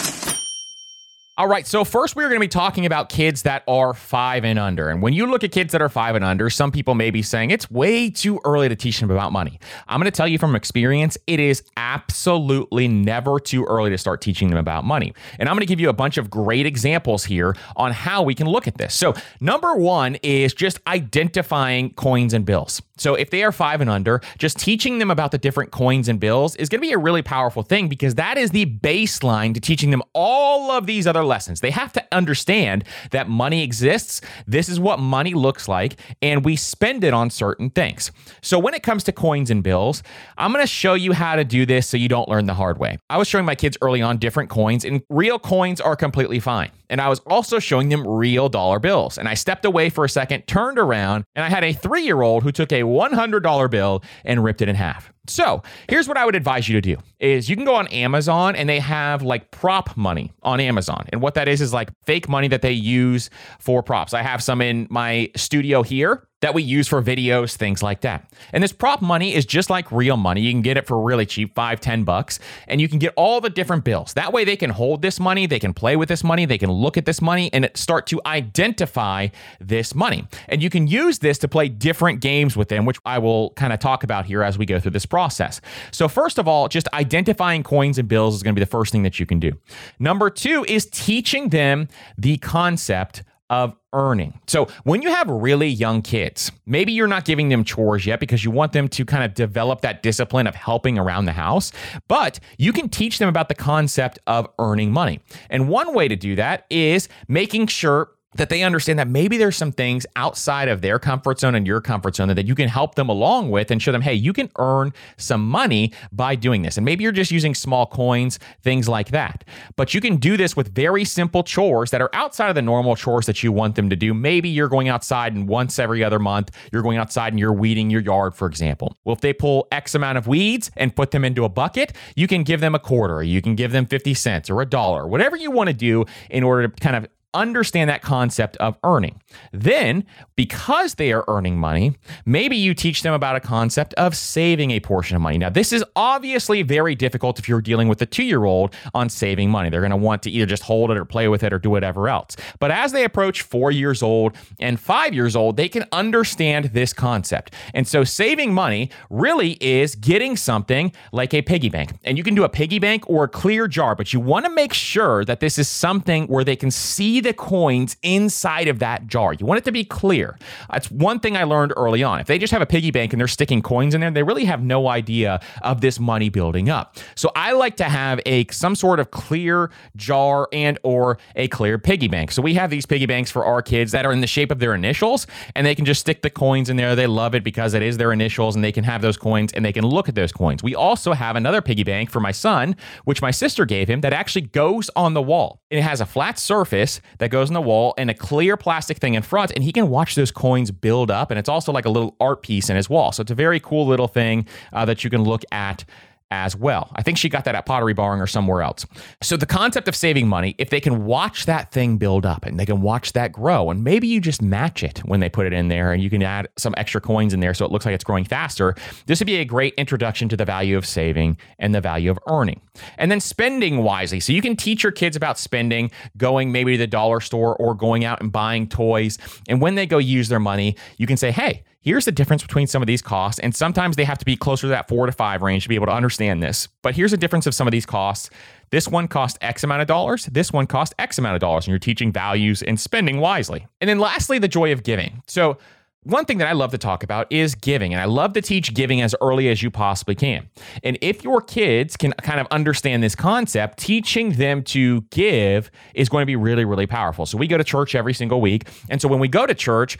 All 1.35 1.47
right, 1.47 1.65
so 1.65 1.83
first 1.83 2.15
we 2.15 2.23
are 2.23 2.27
going 2.27 2.39
to 2.39 2.43
be 2.43 2.47
talking 2.47 2.85
about 2.85 3.09
kids 3.09 3.41
that 3.41 3.63
are 3.67 3.95
five 3.95 4.45
and 4.45 4.59
under. 4.59 4.89
And 4.89 5.01
when 5.01 5.13
you 5.13 5.25
look 5.25 5.43
at 5.43 5.51
kids 5.51 5.71
that 5.71 5.81
are 5.81 5.89
five 5.89 6.13
and 6.13 6.23
under, 6.23 6.47
some 6.47 6.71
people 6.71 6.93
may 6.93 7.09
be 7.09 7.23
saying 7.23 7.49
it's 7.49 7.71
way 7.71 8.11
too 8.11 8.39
early 8.45 8.69
to 8.69 8.75
teach 8.75 8.99
them 8.99 9.09
about 9.09 9.31
money. 9.31 9.59
I'm 9.87 9.99
going 9.99 10.05
to 10.05 10.15
tell 10.15 10.27
you 10.27 10.37
from 10.37 10.55
experience, 10.55 11.17
it 11.25 11.39
is 11.39 11.63
absolutely 11.75 12.87
never 12.87 13.39
too 13.39 13.65
early 13.65 13.89
to 13.89 13.97
start 13.97 14.21
teaching 14.21 14.49
them 14.49 14.59
about 14.59 14.85
money. 14.85 15.15
And 15.39 15.49
I'm 15.49 15.55
going 15.55 15.61
to 15.61 15.65
give 15.65 15.79
you 15.79 15.89
a 15.89 15.93
bunch 15.93 16.19
of 16.19 16.29
great 16.29 16.67
examples 16.67 17.23
here 17.23 17.55
on 17.77 17.93
how 17.93 18.21
we 18.21 18.35
can 18.35 18.45
look 18.45 18.67
at 18.67 18.77
this. 18.77 18.93
So, 18.93 19.15
number 19.39 19.73
one 19.75 20.17
is 20.21 20.53
just 20.53 20.81
identifying 20.85 21.95
coins 21.95 22.35
and 22.35 22.45
bills. 22.45 22.79
So, 22.97 23.15
if 23.15 23.31
they 23.31 23.41
are 23.41 23.51
five 23.51 23.81
and 23.81 23.89
under, 23.89 24.21
just 24.37 24.59
teaching 24.59 24.99
them 24.99 25.09
about 25.09 25.31
the 25.31 25.39
different 25.39 25.71
coins 25.71 26.07
and 26.07 26.19
bills 26.19 26.55
is 26.57 26.69
going 26.69 26.79
to 26.79 26.87
be 26.87 26.93
a 26.93 26.97
really 26.99 27.23
powerful 27.23 27.63
thing 27.63 27.87
because 27.87 28.13
that 28.15 28.37
is 28.37 28.51
the 28.51 28.67
baseline 28.67 29.55
to 29.55 29.59
teaching 29.59 29.89
them 29.89 30.03
all 30.13 30.69
of 30.69 30.85
these 30.85 31.07
other 31.07 31.22
lessons. 31.25 31.61
They 31.61 31.71
have 31.71 31.93
to 31.93 32.05
understand 32.11 32.83
that 33.11 33.29
money 33.29 33.63
exists. 33.63 34.21
This 34.47 34.69
is 34.69 34.79
what 34.79 34.99
money 34.99 35.33
looks 35.33 35.67
like, 35.67 35.99
and 36.21 36.45
we 36.45 36.55
spend 36.55 37.03
it 37.03 37.13
on 37.13 37.29
certain 37.29 37.69
things. 37.69 38.11
So, 38.41 38.59
when 38.59 38.73
it 38.73 38.83
comes 38.83 39.03
to 39.05 39.11
coins 39.11 39.49
and 39.51 39.63
bills, 39.63 40.03
I'm 40.37 40.51
going 40.51 40.63
to 40.63 40.67
show 40.67 40.93
you 40.93 41.13
how 41.13 41.35
to 41.35 41.43
do 41.43 41.65
this 41.65 41.87
so 41.87 41.97
you 41.97 42.09
don't 42.09 42.29
learn 42.29 42.45
the 42.45 42.53
hard 42.53 42.77
way. 42.77 42.97
I 43.09 43.17
was 43.17 43.27
showing 43.27 43.45
my 43.45 43.55
kids 43.55 43.77
early 43.81 44.01
on 44.01 44.17
different 44.17 44.49
coins, 44.49 44.85
and 44.85 45.01
real 45.09 45.39
coins 45.39 45.81
are 45.81 45.95
completely 45.95 46.39
fine. 46.39 46.71
And 46.93 47.01
I 47.01 47.09
was 47.09 47.17
also 47.21 47.57
showing 47.57 47.89
them 47.89 48.07
real 48.07 48.49
dollar 48.49 48.77
bills. 48.77 49.17
And 49.17 49.27
I 49.27 49.33
stepped 49.33 49.65
away 49.65 49.89
for 49.89 50.05
a 50.05 50.09
second, 50.09 50.45
turned 50.45 50.77
around, 50.77 51.25
and 51.33 51.43
I 51.43 51.49
had 51.49 51.63
a 51.63 51.73
three 51.73 52.03
year 52.03 52.21
old 52.21 52.43
who 52.43 52.51
took 52.51 52.71
a 52.71 52.83
$100 52.83 53.71
bill 53.71 54.03
and 54.23 54.43
ripped 54.43 54.61
it 54.61 54.69
in 54.69 54.75
half. 54.75 55.11
So 55.27 55.63
here's 55.89 56.07
what 56.07 56.17
I 56.17 56.25
would 56.25 56.35
advise 56.35 56.69
you 56.69 56.79
to 56.79 56.81
do 56.81 57.01
is 57.19 57.49
you 57.49 57.55
can 57.55 57.65
go 57.65 57.73
on 57.73 57.87
Amazon 57.87 58.55
and 58.55 58.69
they 58.69 58.79
have 58.79 59.23
like 59.23 59.49
prop 59.49 59.97
money 59.97 60.33
on 60.43 60.59
Amazon. 60.59 61.07
And 61.11 61.19
what 61.19 61.33
that 61.33 61.47
is 61.47 61.61
is 61.61 61.73
like 61.73 61.89
fake 62.05 62.29
money 62.29 62.47
that 62.49 62.61
they 62.61 62.73
use 62.73 63.31
for 63.57 63.81
props. 63.81 64.13
I 64.13 64.21
have 64.21 64.43
some 64.43 64.61
in 64.61 64.85
my 64.91 65.31
studio 65.35 65.81
here 65.81 66.27
that 66.43 66.53
we 66.53 66.61
use 66.61 66.89
for 66.89 67.01
videos, 67.01 67.55
things 67.55 67.81
like 67.81 68.01
that. 68.01 68.29
And 68.51 68.61
this 68.61 68.73
prop 68.73 69.01
money 69.01 69.33
is 69.33 69.45
just 69.45 69.69
like 69.69 69.89
real 69.93 70.17
money. 70.17 70.41
You 70.41 70.51
can 70.51 70.61
get 70.61 70.75
it 70.75 70.85
for 70.85 71.01
really 71.01 71.25
cheap, 71.25 71.55
five, 71.55 71.79
ten 71.79 72.03
bucks, 72.03 72.37
and 72.67 72.81
you 72.81 72.89
can 72.89 72.99
get 72.99 73.13
all 73.15 73.39
the 73.39 73.49
different 73.49 73.85
bills. 73.85 74.13
That 74.15 74.33
way 74.33 74.43
they 74.43 74.57
can 74.57 74.69
hold 74.69 75.01
this 75.01 75.21
money, 75.21 75.45
they 75.45 75.57
can 75.57 75.73
play 75.73 75.95
with 75.95 76.09
this 76.09 76.21
money, 76.21 76.45
they 76.45 76.57
can 76.57 76.69
look 76.69 76.97
at 76.97 77.05
this 77.05 77.21
money 77.21 77.49
and 77.53 77.71
start 77.75 78.07
to 78.07 78.19
identify 78.25 79.29
this 79.61 79.95
money. 79.95 80.27
And 80.49 80.61
you 80.61 80.69
can 80.69 80.85
use 80.85 81.19
this 81.19 81.37
to 81.39 81.47
play 81.47 81.69
different 81.69 82.19
games 82.19 82.57
with 82.57 82.67
them, 82.67 82.83
which 82.83 82.99
I 83.05 83.19
will 83.19 83.51
kind 83.51 83.71
of 83.71 83.79
talk 83.79 84.03
about 84.03 84.25
here 84.25 84.43
as 84.43 84.57
we 84.57 84.65
go 84.65 84.81
through 84.81 84.91
this 84.91 85.05
process. 85.05 85.61
So, 85.91 86.09
first 86.09 86.37
of 86.37 86.45
all, 86.45 86.67
just 86.67 86.89
identifying 86.93 87.63
coins 87.63 87.97
and 87.97 88.09
bills 88.09 88.35
is 88.35 88.43
going 88.43 88.53
to 88.53 88.59
be 88.59 88.65
the 88.65 88.69
first 88.69 88.91
thing 88.91 89.03
that 89.03 89.17
you 89.17 89.25
can 89.25 89.39
do. 89.39 89.53
Number 89.97 90.29
two 90.29 90.65
is 90.67 90.87
teaching 90.87 91.49
them 91.49 91.87
the 92.17 92.35
concept 92.39 93.23
of 93.53 93.75
earning. 93.93 94.33
So, 94.47 94.67
when 94.83 95.03
you 95.03 95.09
have 95.11 95.29
really 95.29 95.67
young 95.67 96.01
kids, 96.01 96.51
maybe 96.65 96.91
you're 96.91 97.07
not 97.07 97.23
giving 97.23 97.49
them 97.49 97.63
chores 97.63 98.03
yet 98.03 98.19
because 98.19 98.43
you 98.43 98.49
want 98.49 98.73
them 98.73 98.87
to 98.87 99.05
kind 99.05 99.23
of 99.23 99.35
develop 99.35 99.81
that 99.81 100.01
discipline 100.01 100.47
of 100.47 100.55
helping 100.55 100.97
around 100.97 101.25
the 101.25 101.33
house, 101.33 101.71
but 102.07 102.39
you 102.57 102.73
can 102.73 102.89
teach 102.89 103.19
them 103.19 103.29
about 103.29 103.49
the 103.49 103.55
concept 103.55 104.17
of 104.25 104.47
earning 104.57 104.91
money. 104.91 105.19
And 105.51 105.69
one 105.69 105.93
way 105.93 106.07
to 106.07 106.15
do 106.15 106.35
that 106.35 106.65
is 106.71 107.07
making 107.27 107.67
sure 107.67 108.09
that 108.35 108.49
they 108.49 108.63
understand 108.63 108.99
that 108.99 109.07
maybe 109.07 109.37
there's 109.37 109.57
some 109.57 109.71
things 109.71 110.05
outside 110.15 110.67
of 110.67 110.81
their 110.81 110.99
comfort 110.99 111.39
zone 111.39 111.55
and 111.55 111.67
your 111.67 111.81
comfort 111.81 112.15
zone 112.15 112.29
that 112.29 112.45
you 112.45 112.55
can 112.55 112.69
help 112.69 112.95
them 112.95 113.09
along 113.09 113.51
with 113.51 113.71
and 113.71 113.81
show 113.81 113.91
them, 113.91 114.01
hey, 114.01 114.13
you 114.13 114.33
can 114.33 114.49
earn 114.57 114.93
some 115.17 115.47
money 115.47 115.91
by 116.11 116.35
doing 116.35 116.61
this. 116.61 116.77
And 116.77 116.85
maybe 116.85 117.03
you're 117.03 117.11
just 117.11 117.31
using 117.31 117.53
small 117.55 117.85
coins, 117.85 118.39
things 118.61 118.87
like 118.89 119.09
that. 119.11 119.43
But 119.75 119.93
you 119.93 120.01
can 120.01 120.17
do 120.17 120.37
this 120.37 120.55
with 120.55 120.73
very 120.73 121.05
simple 121.05 121.43
chores 121.43 121.91
that 121.91 122.01
are 122.01 122.09
outside 122.13 122.49
of 122.49 122.55
the 122.55 122.61
normal 122.61 122.95
chores 122.95 123.25
that 123.25 123.43
you 123.43 123.51
want 123.51 123.75
them 123.75 123.89
to 123.89 123.95
do. 123.95 124.13
Maybe 124.13 124.49
you're 124.49 124.69
going 124.69 124.89
outside 124.89 125.33
and 125.33 125.47
once 125.47 125.79
every 125.79 126.03
other 126.03 126.19
month, 126.19 126.51
you're 126.71 126.83
going 126.83 126.97
outside 126.97 127.33
and 127.33 127.39
you're 127.39 127.53
weeding 127.53 127.89
your 127.89 128.01
yard, 128.01 128.35
for 128.35 128.47
example. 128.47 128.97
Well, 129.03 129.15
if 129.15 129.21
they 129.21 129.33
pull 129.33 129.67
X 129.71 129.95
amount 129.95 130.17
of 130.17 130.27
weeds 130.27 130.71
and 130.75 130.95
put 130.95 131.11
them 131.11 131.23
into 131.25 131.43
a 131.43 131.49
bucket, 131.49 131.93
you 132.15 132.27
can 132.27 132.43
give 132.43 132.61
them 132.61 132.75
a 132.75 132.79
quarter, 132.79 133.23
you 133.23 133.41
can 133.41 133.55
give 133.55 133.71
them 133.71 133.85
50 133.85 134.13
cents 134.13 134.49
or 134.49 134.61
a 134.61 134.65
dollar, 134.65 135.07
whatever 135.07 135.35
you 135.35 135.51
want 135.51 135.67
to 135.67 135.73
do 135.73 136.05
in 136.29 136.43
order 136.43 136.67
to 136.67 136.75
kind 136.81 136.95
of 136.95 137.07
understand 137.33 137.89
that 137.89 138.01
concept 138.01 138.57
of 138.57 138.77
earning. 138.83 139.21
Then, 139.51 140.05
because 140.35 140.95
they 140.95 141.11
are 141.11 141.23
earning 141.27 141.57
money, 141.57 141.95
maybe 142.25 142.55
you 142.55 142.73
teach 142.73 143.03
them 143.03 143.13
about 143.13 143.35
a 143.35 143.39
concept 143.39 143.93
of 143.95 144.15
saving 144.15 144.71
a 144.71 144.79
portion 144.79 145.15
of 145.15 145.21
money. 145.21 145.37
Now, 145.37 145.49
this 145.49 145.71
is 145.71 145.83
obviously 145.95 146.61
very 146.61 146.95
difficult 146.95 147.39
if 147.39 147.49
you're 147.49 147.61
dealing 147.61 147.87
with 147.87 148.01
a 148.01 148.05
two 148.05 148.23
year 148.23 148.45
old 148.45 148.75
on 148.93 149.09
saving 149.09 149.49
money. 149.49 149.69
They're 149.69 149.81
going 149.81 149.91
to 149.91 149.97
want 149.97 150.23
to 150.23 150.31
either 150.31 150.45
just 150.45 150.63
hold 150.63 150.91
it 150.91 150.97
or 150.97 151.05
play 151.05 151.27
with 151.27 151.43
it 151.43 151.53
or 151.53 151.59
do 151.59 151.69
whatever 151.69 152.09
else. 152.09 152.35
But 152.59 152.71
as 152.71 152.91
they 152.91 153.03
approach 153.03 153.41
four 153.41 153.71
years 153.71 154.03
old 154.03 154.35
and 154.59 154.79
five 154.79 155.13
years 155.13 155.35
old, 155.35 155.57
they 155.57 155.69
can 155.69 155.85
understand 155.91 156.65
this 156.65 156.93
concept. 156.93 157.53
And 157.73 157.87
so, 157.87 158.03
saving 158.03 158.53
money 158.53 158.89
really 159.09 159.53
is 159.61 159.95
getting 159.95 160.37
something 160.37 160.91
like 161.11 161.33
a 161.33 161.41
piggy 161.41 161.69
bank. 161.69 161.93
And 162.03 162.17
you 162.17 162.23
can 162.23 162.35
do 162.35 162.43
a 162.43 162.49
piggy 162.49 162.79
bank 162.79 163.09
or 163.09 163.23
a 163.23 163.27
clear 163.27 163.67
jar, 163.67 163.95
but 163.95 164.13
you 164.13 164.19
want 164.19 164.45
to 164.45 164.51
make 164.51 164.73
sure 164.73 165.25
that 165.25 165.39
this 165.39 165.57
is 165.57 165.67
something 165.67 166.27
where 166.27 166.43
they 166.43 166.55
can 166.55 166.71
see 166.71 167.19
the 167.23 167.33
coins 167.33 167.97
inside 168.03 168.67
of 168.67 168.79
that 168.79 169.07
jar. 169.07 169.33
You 169.33 169.45
want 169.45 169.57
it 169.57 169.65
to 169.65 169.71
be 169.71 169.83
clear. 169.83 170.37
That's 170.71 170.91
one 170.91 171.19
thing 171.19 171.35
I 171.35 171.43
learned 171.43 171.73
early 171.75 172.03
on. 172.03 172.19
If 172.19 172.27
they 172.27 172.37
just 172.37 172.51
have 172.51 172.61
a 172.61 172.65
piggy 172.65 172.91
bank 172.91 173.13
and 173.13 173.19
they're 173.19 173.27
sticking 173.27 173.61
coins 173.61 173.95
in 173.95 174.01
there, 174.01 174.11
they 174.11 174.23
really 174.23 174.45
have 174.45 174.61
no 174.61 174.87
idea 174.87 175.39
of 175.61 175.81
this 175.81 175.99
money 175.99 176.29
building 176.29 176.69
up. 176.69 176.97
So 177.15 177.31
I 177.35 177.53
like 177.53 177.77
to 177.77 177.85
have 177.85 178.19
a 178.25 178.45
some 178.51 178.75
sort 178.75 178.99
of 178.99 179.11
clear 179.11 179.71
jar 179.95 180.47
and 180.53 180.77
or 180.83 181.17
a 181.35 181.47
clear 181.47 181.77
piggy 181.77 182.07
bank. 182.07 182.31
So 182.31 182.41
we 182.41 182.53
have 182.55 182.69
these 182.69 182.85
piggy 182.85 183.05
banks 183.05 183.31
for 183.31 183.45
our 183.45 183.61
kids 183.61 183.91
that 183.91 184.05
are 184.05 184.11
in 184.11 184.21
the 184.21 184.27
shape 184.27 184.51
of 184.51 184.59
their 184.59 184.73
initials 184.73 185.27
and 185.55 185.65
they 185.65 185.75
can 185.75 185.85
just 185.85 186.01
stick 186.01 186.21
the 186.21 186.29
coins 186.29 186.69
in 186.69 186.77
there. 186.77 186.95
They 186.95 187.07
love 187.07 187.35
it 187.35 187.43
because 187.43 187.73
it 187.73 187.81
is 187.81 187.97
their 187.97 188.11
initials 188.11 188.55
and 188.55 188.63
they 188.63 188.71
can 188.71 188.83
have 188.83 189.01
those 189.01 189.17
coins 189.17 189.53
and 189.53 189.63
they 189.63 189.73
can 189.73 189.85
look 189.85 190.09
at 190.09 190.15
those 190.15 190.31
coins. 190.31 190.63
We 190.63 190.75
also 190.75 191.13
have 191.13 191.35
another 191.35 191.61
piggy 191.61 191.83
bank 191.83 192.09
for 192.09 192.19
my 192.19 192.31
son, 192.31 192.75
which 193.05 193.21
my 193.21 193.31
sister 193.31 193.65
gave 193.65 193.89
him 193.89 194.01
that 194.01 194.13
actually 194.13 194.41
goes 194.41 194.89
on 194.95 195.13
the 195.13 195.21
wall. 195.21 195.61
It 195.69 195.81
has 195.81 196.01
a 196.01 196.05
flat 196.05 196.37
surface 196.37 197.01
that 197.19 197.29
goes 197.29 197.49
on 197.49 197.53
the 197.53 197.61
wall 197.61 197.93
and 197.97 198.09
a 198.09 198.13
clear 198.13 198.57
plastic 198.57 198.97
thing 198.97 199.13
in 199.13 199.23
front, 199.23 199.51
and 199.51 199.63
he 199.63 199.71
can 199.71 199.89
watch 199.89 200.15
those 200.15 200.31
coins 200.31 200.71
build 200.71 201.11
up. 201.11 201.31
And 201.31 201.39
it's 201.39 201.49
also 201.49 201.71
like 201.71 201.85
a 201.85 201.89
little 201.89 202.15
art 202.19 202.41
piece 202.41 202.69
in 202.69 202.75
his 202.75 202.89
wall. 202.89 203.11
So 203.11 203.21
it's 203.21 203.31
a 203.31 203.35
very 203.35 203.59
cool 203.59 203.85
little 203.87 204.07
thing 204.07 204.47
uh, 204.71 204.85
that 204.85 205.03
you 205.03 205.09
can 205.09 205.23
look 205.23 205.43
at 205.51 205.85
as 206.33 206.55
well. 206.55 206.91
I 206.95 207.03
think 207.03 207.17
she 207.17 207.29
got 207.29 207.45
that 207.45 207.55
at 207.55 207.65
Pottery 207.65 207.93
Barn 207.93 208.19
or 208.19 208.27
somewhere 208.27 208.61
else. 208.61 208.85
So 209.21 209.37
the 209.37 209.45
concept 209.45 209.87
of 209.87 209.95
saving 209.95 210.27
money, 210.27 210.55
if 210.57 210.69
they 210.69 210.81
can 210.81 211.05
watch 211.05 211.45
that 211.45 211.71
thing 211.71 211.97
build 211.97 212.25
up 212.25 212.45
and 212.45 212.59
they 212.59 212.65
can 212.65 212.81
watch 212.81 213.13
that 213.13 213.31
grow, 213.31 213.69
and 213.69 213.83
maybe 213.83 214.07
you 214.07 214.19
just 214.19 214.41
match 214.41 214.83
it 214.83 214.99
when 215.05 215.19
they 215.19 215.29
put 215.29 215.45
it 215.45 215.53
in 215.53 215.67
there 215.67 215.93
and 215.93 216.01
you 216.01 216.09
can 216.09 216.23
add 216.23 216.47
some 216.57 216.73
extra 216.77 216.99
coins 216.99 217.33
in 217.33 217.39
there 217.39 217.53
so 217.53 217.65
it 217.65 217.71
looks 217.71 217.85
like 217.85 217.95
it's 217.95 218.03
growing 218.03 218.25
faster, 218.25 218.75
this 219.05 219.19
would 219.19 219.27
be 219.27 219.37
a 219.37 219.45
great 219.45 219.73
introduction 219.75 220.27
to 220.29 220.35
the 220.35 220.45
value 220.45 220.75
of 220.75 220.85
saving 220.85 221.37
and 221.59 221.73
the 221.73 221.81
value 221.81 222.09
of 222.09 222.19
earning. 222.27 222.59
And 222.97 223.11
then 223.11 223.19
spending 223.19 223.83
wisely. 223.83 224.19
So 224.19 224.33
you 224.33 224.41
can 224.41 224.55
teach 224.55 224.83
your 224.83 224.91
kids 224.91 225.15
about 225.15 225.37
spending, 225.37 225.91
going 226.17 226.51
maybe 226.51 226.73
to 226.73 226.77
the 226.77 226.87
dollar 226.87 227.19
store 227.19 227.55
or 227.57 227.75
going 227.75 228.03
out 228.03 228.21
and 228.21 228.31
buying 228.31 228.67
toys. 228.67 229.17
And 229.47 229.61
when 229.61 229.75
they 229.75 229.85
go 229.85 229.99
use 229.99 230.29
their 230.29 230.39
money, 230.39 230.75
you 230.97 231.05
can 231.05 231.17
say, 231.17 231.31
hey, 231.31 231.63
here's 231.83 232.05
the 232.05 232.11
difference 232.11 232.41
between 232.41 232.65
some 232.65 232.81
of 232.81 232.87
these 232.87 233.01
costs. 233.01 233.39
And 233.39 233.55
sometimes 233.55 233.95
they 233.95 234.05
have 234.05 234.17
to 234.17 234.25
be 234.25 234.35
closer 234.35 234.63
to 234.63 234.69
that 234.69 234.87
four 234.87 235.05
to 235.05 235.11
five 235.11 235.41
range 235.41 235.63
to 235.63 235.69
be 235.69 235.75
able 235.75 235.87
to 235.87 235.93
understand 235.93 236.41
this. 236.41 236.67
But 236.81 236.95
here's 236.95 237.11
the 237.11 237.17
difference 237.17 237.45
of 237.45 237.53
some 237.53 237.67
of 237.67 237.71
these 237.71 237.85
costs. 237.85 238.29
This 238.71 238.87
one 238.87 239.07
cost 239.07 239.37
X 239.41 239.63
amount 239.63 239.81
of 239.81 239.87
dollars. 239.87 240.25
This 240.25 240.51
one 240.51 240.65
cost 240.65 240.95
X 240.97 241.17
amount 241.17 241.35
of 241.35 241.41
dollars. 241.41 241.65
And 241.65 241.71
you're 241.71 241.79
teaching 241.79 242.11
values 242.11 242.63
and 242.63 242.79
spending 242.79 243.19
wisely. 243.19 243.67
And 243.81 243.89
then 243.89 243.99
lastly, 243.99 244.39
the 244.39 244.47
joy 244.47 244.71
of 244.71 244.83
giving. 244.83 245.21
So, 245.27 245.57
one 246.05 246.25
thing 246.25 246.39
that 246.39 246.49
I 246.49 246.51
love 246.51 246.71
to 246.71 246.77
talk 246.77 247.01
about 247.01 247.31
is 247.31 247.55
giving, 247.55 247.93
and 247.93 248.01
I 248.01 248.05
love 248.05 248.33
to 248.33 248.41
teach 248.41 248.73
giving 248.73 249.01
as 249.01 249.15
early 249.21 249.47
as 249.47 249.63
you 249.63 249.71
possibly 249.71 250.15
can. 250.15 250.49
And 250.83 250.97
if 250.99 251.23
your 251.23 251.39
kids 251.39 251.95
can 251.95 252.11
kind 252.21 252.41
of 252.41 252.47
understand 252.51 253.01
this 253.01 253.15
concept, 253.15 253.79
teaching 253.79 254.33
them 254.33 254.63
to 254.63 255.01
give 255.11 255.71
is 255.93 256.09
going 256.09 256.23
to 256.23 256.25
be 256.25 256.35
really, 256.35 256.65
really 256.65 256.87
powerful. 256.87 257.25
So 257.25 257.37
we 257.37 257.47
go 257.47 257.57
to 257.57 257.63
church 257.63 257.95
every 257.95 258.13
single 258.13 258.41
week. 258.41 258.67
And 258.89 259.01
so 259.01 259.07
when 259.07 259.19
we 259.19 259.29
go 259.29 259.45
to 259.45 259.55
church, 259.55 259.97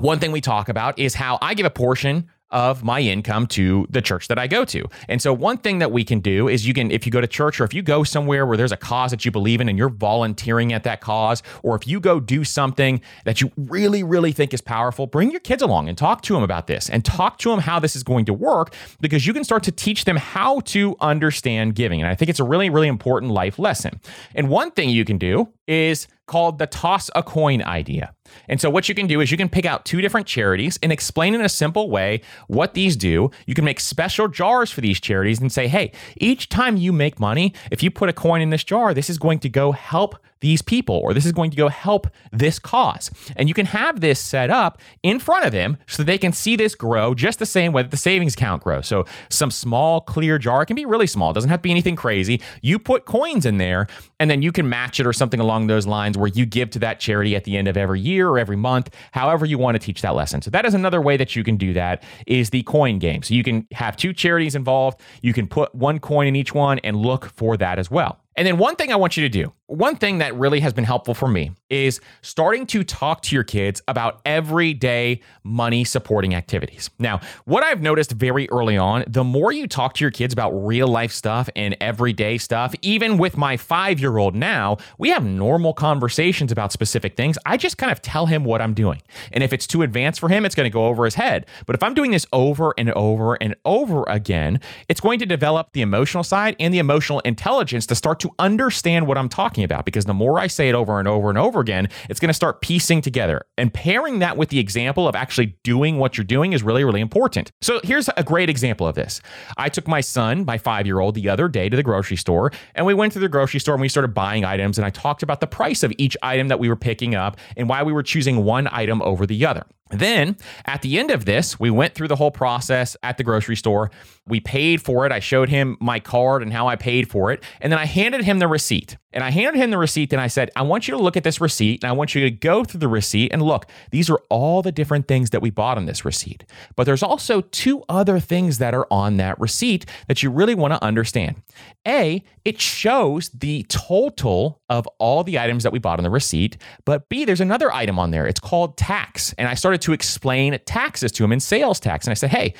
one 0.00 0.18
thing 0.18 0.32
we 0.32 0.40
talk 0.40 0.68
about 0.68 0.98
is 0.98 1.14
how 1.14 1.38
I 1.40 1.54
give 1.54 1.66
a 1.66 1.70
portion 1.70 2.28
of 2.50 2.82
my 2.82 3.00
income 3.00 3.46
to 3.46 3.86
the 3.90 4.02
church 4.02 4.28
that 4.28 4.38
I 4.38 4.46
go 4.46 4.64
to. 4.64 4.84
And 5.08 5.22
so 5.22 5.32
one 5.32 5.58
thing 5.58 5.78
that 5.78 5.92
we 5.92 6.04
can 6.04 6.20
do 6.20 6.48
is 6.48 6.66
you 6.66 6.74
can 6.74 6.90
if 6.90 7.06
you 7.06 7.12
go 7.12 7.20
to 7.20 7.26
church 7.26 7.60
or 7.60 7.64
if 7.64 7.72
you 7.72 7.82
go 7.82 8.02
somewhere 8.02 8.44
where 8.46 8.56
there's 8.56 8.72
a 8.72 8.76
cause 8.76 9.10
that 9.12 9.24
you 9.24 9.30
believe 9.30 9.60
in 9.60 9.68
and 9.68 9.78
you're 9.78 9.88
volunteering 9.88 10.72
at 10.72 10.84
that 10.84 11.00
cause 11.00 11.42
or 11.62 11.76
if 11.76 11.86
you 11.86 12.00
go 12.00 12.18
do 12.18 12.44
something 12.44 13.00
that 13.24 13.40
you 13.40 13.52
really 13.56 14.02
really 14.02 14.32
think 14.32 14.52
is 14.52 14.60
powerful, 14.60 15.06
bring 15.06 15.30
your 15.30 15.40
kids 15.40 15.62
along 15.62 15.88
and 15.88 15.96
talk 15.96 16.22
to 16.22 16.34
them 16.34 16.42
about 16.42 16.66
this 16.66 16.88
and 16.90 17.04
talk 17.04 17.38
to 17.38 17.50
them 17.50 17.60
how 17.60 17.78
this 17.78 17.94
is 17.94 18.02
going 18.02 18.24
to 18.24 18.34
work 18.34 18.74
because 19.00 19.26
you 19.26 19.32
can 19.32 19.44
start 19.44 19.62
to 19.62 19.72
teach 19.72 20.04
them 20.04 20.16
how 20.16 20.60
to 20.60 20.96
understand 21.00 21.74
giving. 21.74 22.00
And 22.00 22.08
I 22.08 22.14
think 22.14 22.28
it's 22.28 22.40
a 22.40 22.44
really 22.44 22.70
really 22.70 22.88
important 22.88 23.32
life 23.32 23.58
lesson. 23.58 24.00
And 24.34 24.48
one 24.48 24.70
thing 24.72 24.90
you 24.90 25.04
can 25.04 25.18
do 25.18 25.52
is 25.68 26.08
called 26.26 26.58
the 26.58 26.66
toss 26.66 27.10
a 27.14 27.22
coin 27.22 27.62
idea. 27.62 28.14
And 28.48 28.60
so, 28.60 28.70
what 28.70 28.88
you 28.88 28.94
can 28.94 29.06
do 29.06 29.20
is 29.20 29.30
you 29.30 29.36
can 29.36 29.48
pick 29.48 29.64
out 29.64 29.84
two 29.84 30.00
different 30.00 30.26
charities 30.26 30.78
and 30.82 30.92
explain 30.92 31.34
in 31.34 31.40
a 31.40 31.48
simple 31.48 31.90
way 31.90 32.20
what 32.48 32.74
these 32.74 32.96
do. 32.96 33.30
You 33.46 33.54
can 33.54 33.64
make 33.64 33.80
special 33.80 34.28
jars 34.28 34.70
for 34.70 34.80
these 34.80 35.00
charities 35.00 35.40
and 35.40 35.52
say, 35.52 35.68
hey, 35.68 35.92
each 36.16 36.48
time 36.48 36.76
you 36.76 36.92
make 36.92 37.20
money, 37.20 37.54
if 37.70 37.82
you 37.82 37.90
put 37.90 38.08
a 38.08 38.12
coin 38.12 38.40
in 38.40 38.50
this 38.50 38.64
jar, 38.64 38.94
this 38.94 39.10
is 39.10 39.18
going 39.18 39.38
to 39.40 39.48
go 39.48 39.72
help 39.72 40.16
these 40.40 40.62
people 40.62 40.96
or 40.96 41.14
this 41.14 41.26
is 41.26 41.32
going 41.32 41.50
to 41.50 41.56
go 41.56 41.68
help 41.68 42.06
this 42.32 42.58
cause. 42.58 43.10
And 43.36 43.48
you 43.48 43.54
can 43.54 43.66
have 43.66 44.00
this 44.00 44.18
set 44.18 44.50
up 44.50 44.80
in 45.02 45.18
front 45.18 45.44
of 45.44 45.52
them 45.52 45.76
so 45.86 46.02
they 46.02 46.18
can 46.18 46.32
see 46.32 46.56
this 46.56 46.74
grow 46.74 47.14
just 47.14 47.38
the 47.38 47.46
same 47.46 47.72
way 47.72 47.82
that 47.82 47.90
the 47.90 47.96
savings 47.96 48.34
account 48.34 48.62
grows. 48.62 48.86
So 48.86 49.04
some 49.28 49.50
small 49.50 50.00
clear 50.00 50.38
jar 50.38 50.64
can 50.64 50.76
be 50.76 50.84
really 50.84 51.06
small, 51.06 51.30
it 51.30 51.34
doesn't 51.34 51.50
have 51.50 51.60
to 51.60 51.62
be 51.62 51.70
anything 51.70 51.96
crazy. 51.96 52.40
You 52.62 52.78
put 52.78 53.04
coins 53.04 53.46
in 53.46 53.58
there 53.58 53.86
and 54.18 54.30
then 54.30 54.42
you 54.42 54.52
can 54.52 54.68
match 54.68 55.00
it 55.00 55.06
or 55.06 55.12
something 55.12 55.40
along 55.40 55.66
those 55.66 55.86
lines 55.86 56.16
where 56.16 56.28
you 56.28 56.46
give 56.46 56.70
to 56.70 56.78
that 56.80 57.00
charity 57.00 57.36
at 57.36 57.44
the 57.44 57.56
end 57.56 57.68
of 57.68 57.76
every 57.76 58.00
year 58.00 58.28
or 58.28 58.38
every 58.38 58.56
month, 58.56 58.90
however 59.12 59.46
you 59.46 59.58
want 59.58 59.74
to 59.74 59.78
teach 59.78 60.02
that 60.02 60.14
lesson. 60.14 60.42
So 60.42 60.50
that 60.50 60.64
is 60.64 60.74
another 60.74 61.00
way 61.00 61.16
that 61.16 61.36
you 61.36 61.44
can 61.44 61.56
do 61.56 61.72
that 61.74 62.02
is 62.26 62.50
the 62.50 62.62
coin 62.62 62.98
game. 62.98 63.22
So 63.22 63.34
you 63.34 63.44
can 63.44 63.66
have 63.72 63.96
two 63.96 64.12
charities 64.12 64.54
involved, 64.54 65.00
you 65.22 65.32
can 65.32 65.46
put 65.46 65.74
one 65.74 65.98
coin 65.98 66.26
in 66.26 66.36
each 66.36 66.54
one 66.54 66.78
and 66.80 66.96
look 66.96 67.26
for 67.26 67.56
that 67.56 67.78
as 67.78 67.90
well. 67.90 68.20
And 68.36 68.46
then 68.46 68.58
one 68.58 68.76
thing 68.76 68.92
I 68.92 68.96
want 68.96 69.16
you 69.16 69.22
to 69.22 69.28
do, 69.28 69.52
one 69.70 69.94
thing 69.94 70.18
that 70.18 70.34
really 70.34 70.58
has 70.60 70.72
been 70.72 70.84
helpful 70.84 71.14
for 71.14 71.28
me 71.28 71.52
is 71.68 72.00
starting 72.22 72.66
to 72.66 72.82
talk 72.82 73.22
to 73.22 73.36
your 73.36 73.44
kids 73.44 73.80
about 73.86 74.20
everyday 74.24 75.20
money 75.44 75.84
supporting 75.84 76.34
activities. 76.34 76.90
Now, 76.98 77.20
what 77.44 77.62
I've 77.62 77.80
noticed 77.80 78.10
very 78.10 78.50
early 78.50 78.76
on, 78.76 79.04
the 79.06 79.22
more 79.22 79.52
you 79.52 79.68
talk 79.68 79.94
to 79.94 80.04
your 80.04 80.10
kids 80.10 80.32
about 80.32 80.50
real 80.50 80.88
life 80.88 81.12
stuff 81.12 81.48
and 81.54 81.76
everyday 81.80 82.36
stuff, 82.36 82.74
even 82.82 83.16
with 83.16 83.36
my 83.36 83.56
five 83.56 84.00
year 84.00 84.18
old 84.18 84.34
now, 84.34 84.78
we 84.98 85.10
have 85.10 85.24
normal 85.24 85.72
conversations 85.72 86.50
about 86.50 86.72
specific 86.72 87.16
things. 87.16 87.38
I 87.46 87.56
just 87.56 87.78
kind 87.78 87.92
of 87.92 88.02
tell 88.02 88.26
him 88.26 88.44
what 88.44 88.60
I'm 88.60 88.74
doing. 88.74 89.00
And 89.30 89.44
if 89.44 89.52
it's 89.52 89.68
too 89.68 89.82
advanced 89.82 90.18
for 90.18 90.28
him, 90.28 90.44
it's 90.44 90.56
going 90.56 90.68
to 90.68 90.72
go 90.72 90.86
over 90.86 91.04
his 91.04 91.14
head. 91.14 91.46
But 91.66 91.76
if 91.76 91.82
I'm 91.84 91.94
doing 91.94 92.10
this 92.10 92.26
over 92.32 92.74
and 92.76 92.90
over 92.90 93.34
and 93.34 93.54
over 93.64 94.02
again, 94.08 94.58
it's 94.88 95.00
going 95.00 95.20
to 95.20 95.26
develop 95.26 95.68
the 95.74 95.82
emotional 95.82 96.24
side 96.24 96.56
and 96.58 96.74
the 96.74 96.80
emotional 96.80 97.20
intelligence 97.20 97.86
to 97.86 97.94
start 97.94 98.18
to 98.20 98.30
understand 98.40 99.06
what 99.06 99.16
I'm 99.16 99.28
talking 99.28 99.59
talking 99.60 99.74
about 99.74 99.84
because 99.84 100.04
the 100.04 100.14
more 100.14 100.38
I 100.38 100.46
say 100.46 100.68
it 100.68 100.74
over 100.74 100.98
and 100.98 101.08
over 101.08 101.28
and 101.28 101.38
over 101.38 101.60
again, 101.60 101.88
it's 102.08 102.20
going 102.20 102.28
to 102.28 102.34
start 102.34 102.60
piecing 102.60 103.02
together. 103.02 103.42
And 103.58 103.72
pairing 103.72 104.20
that 104.20 104.36
with 104.36 104.48
the 104.48 104.58
example 104.58 105.06
of 105.06 105.14
actually 105.14 105.56
doing 105.62 105.98
what 105.98 106.16
you're 106.16 106.24
doing 106.24 106.52
is 106.52 106.62
really, 106.62 106.84
really 106.84 107.00
important. 107.00 107.52
So 107.60 107.80
here's 107.84 108.08
a 108.16 108.24
great 108.24 108.48
example 108.48 108.86
of 108.86 108.94
this. 108.94 109.20
I 109.56 109.68
took 109.68 109.86
my 109.86 110.00
son, 110.00 110.44
my 110.44 110.58
five 110.58 110.86
year 110.86 111.00
old, 111.00 111.14
the 111.14 111.28
other 111.28 111.48
day 111.48 111.68
to 111.68 111.76
the 111.76 111.82
grocery 111.82 112.16
store, 112.16 112.52
and 112.74 112.86
we 112.86 112.94
went 112.94 113.12
to 113.14 113.18
the 113.18 113.28
grocery 113.28 113.60
store 113.60 113.74
and 113.74 113.82
we 113.82 113.88
started 113.88 114.14
buying 114.14 114.44
items. 114.44 114.78
And 114.78 114.86
I 114.86 114.90
talked 114.90 115.22
about 115.22 115.40
the 115.40 115.46
price 115.46 115.82
of 115.82 115.92
each 115.98 116.16
item 116.22 116.48
that 116.48 116.58
we 116.58 116.68
were 116.68 116.76
picking 116.76 117.14
up 117.14 117.36
and 117.56 117.68
why 117.68 117.82
we 117.82 117.92
were 117.92 118.02
choosing 118.02 118.44
one 118.44 118.68
item 118.72 119.02
over 119.02 119.26
the 119.26 119.46
other. 119.46 119.64
Then 119.90 120.36
at 120.64 120.82
the 120.82 120.98
end 120.98 121.10
of 121.10 121.24
this, 121.24 121.58
we 121.58 121.70
went 121.70 121.94
through 121.94 122.08
the 122.08 122.16
whole 122.16 122.30
process 122.30 122.96
at 123.02 123.18
the 123.18 123.24
grocery 123.24 123.56
store. 123.56 123.90
We 124.26 124.40
paid 124.40 124.80
for 124.80 125.04
it. 125.06 125.12
I 125.12 125.18
showed 125.18 125.48
him 125.48 125.76
my 125.80 125.98
card 125.98 126.42
and 126.42 126.52
how 126.52 126.68
I 126.68 126.76
paid 126.76 127.10
for 127.10 127.32
it. 127.32 127.42
And 127.60 127.72
then 127.72 127.78
I 127.78 127.86
handed 127.86 128.24
him 128.24 128.38
the 128.38 128.48
receipt. 128.48 128.96
And 129.12 129.24
I 129.24 129.30
handed 129.30 129.56
him 129.56 129.70
the 129.70 129.78
receipt 129.78 130.12
and 130.12 130.22
I 130.22 130.28
said, 130.28 130.50
I 130.54 130.62
want 130.62 130.86
you 130.86 130.96
to 130.96 131.02
look 131.02 131.16
at 131.16 131.24
this 131.24 131.40
receipt 131.40 131.82
and 131.82 131.90
I 131.90 131.92
want 131.92 132.14
you 132.14 132.20
to 132.22 132.30
go 132.30 132.62
through 132.62 132.78
the 132.78 132.88
receipt 132.88 133.32
and 133.32 133.42
look, 133.42 133.66
these 133.90 134.08
are 134.08 134.20
all 134.28 134.62
the 134.62 134.70
different 134.70 135.08
things 135.08 135.30
that 135.30 135.42
we 135.42 135.50
bought 135.50 135.76
on 135.76 135.86
this 135.86 136.04
receipt. 136.04 136.44
But 136.76 136.84
there's 136.84 137.02
also 137.02 137.40
two 137.40 137.82
other 137.88 138.20
things 138.20 138.58
that 138.58 138.72
are 138.72 138.86
on 138.88 139.16
that 139.16 139.40
receipt 139.40 139.84
that 140.06 140.22
you 140.22 140.30
really 140.30 140.54
want 140.54 140.74
to 140.74 140.84
understand. 140.84 141.42
A, 141.88 142.22
it 142.44 142.60
shows 142.60 143.30
the 143.30 143.64
total 143.64 144.60
of 144.68 144.86
all 144.98 145.24
the 145.24 145.38
items 145.40 145.64
that 145.64 145.72
we 145.72 145.80
bought 145.80 145.98
on 145.98 146.04
the 146.04 146.10
receipt. 146.10 146.56
But 146.84 147.08
B, 147.08 147.24
there's 147.24 147.40
another 147.40 147.72
item 147.72 147.98
on 147.98 148.12
there. 148.12 148.26
It's 148.26 148.40
called 148.40 148.76
tax. 148.76 149.34
And 149.38 149.48
I 149.48 149.54
started 149.54 149.79
to 149.82 149.92
explain 149.92 150.58
taxes 150.64 151.12
to 151.12 151.24
him 151.24 151.32
in 151.32 151.40
sales 151.40 151.80
tax. 151.80 152.06
And 152.06 152.12
I 152.12 152.14
said, 152.14 152.30
hey, 152.30 152.54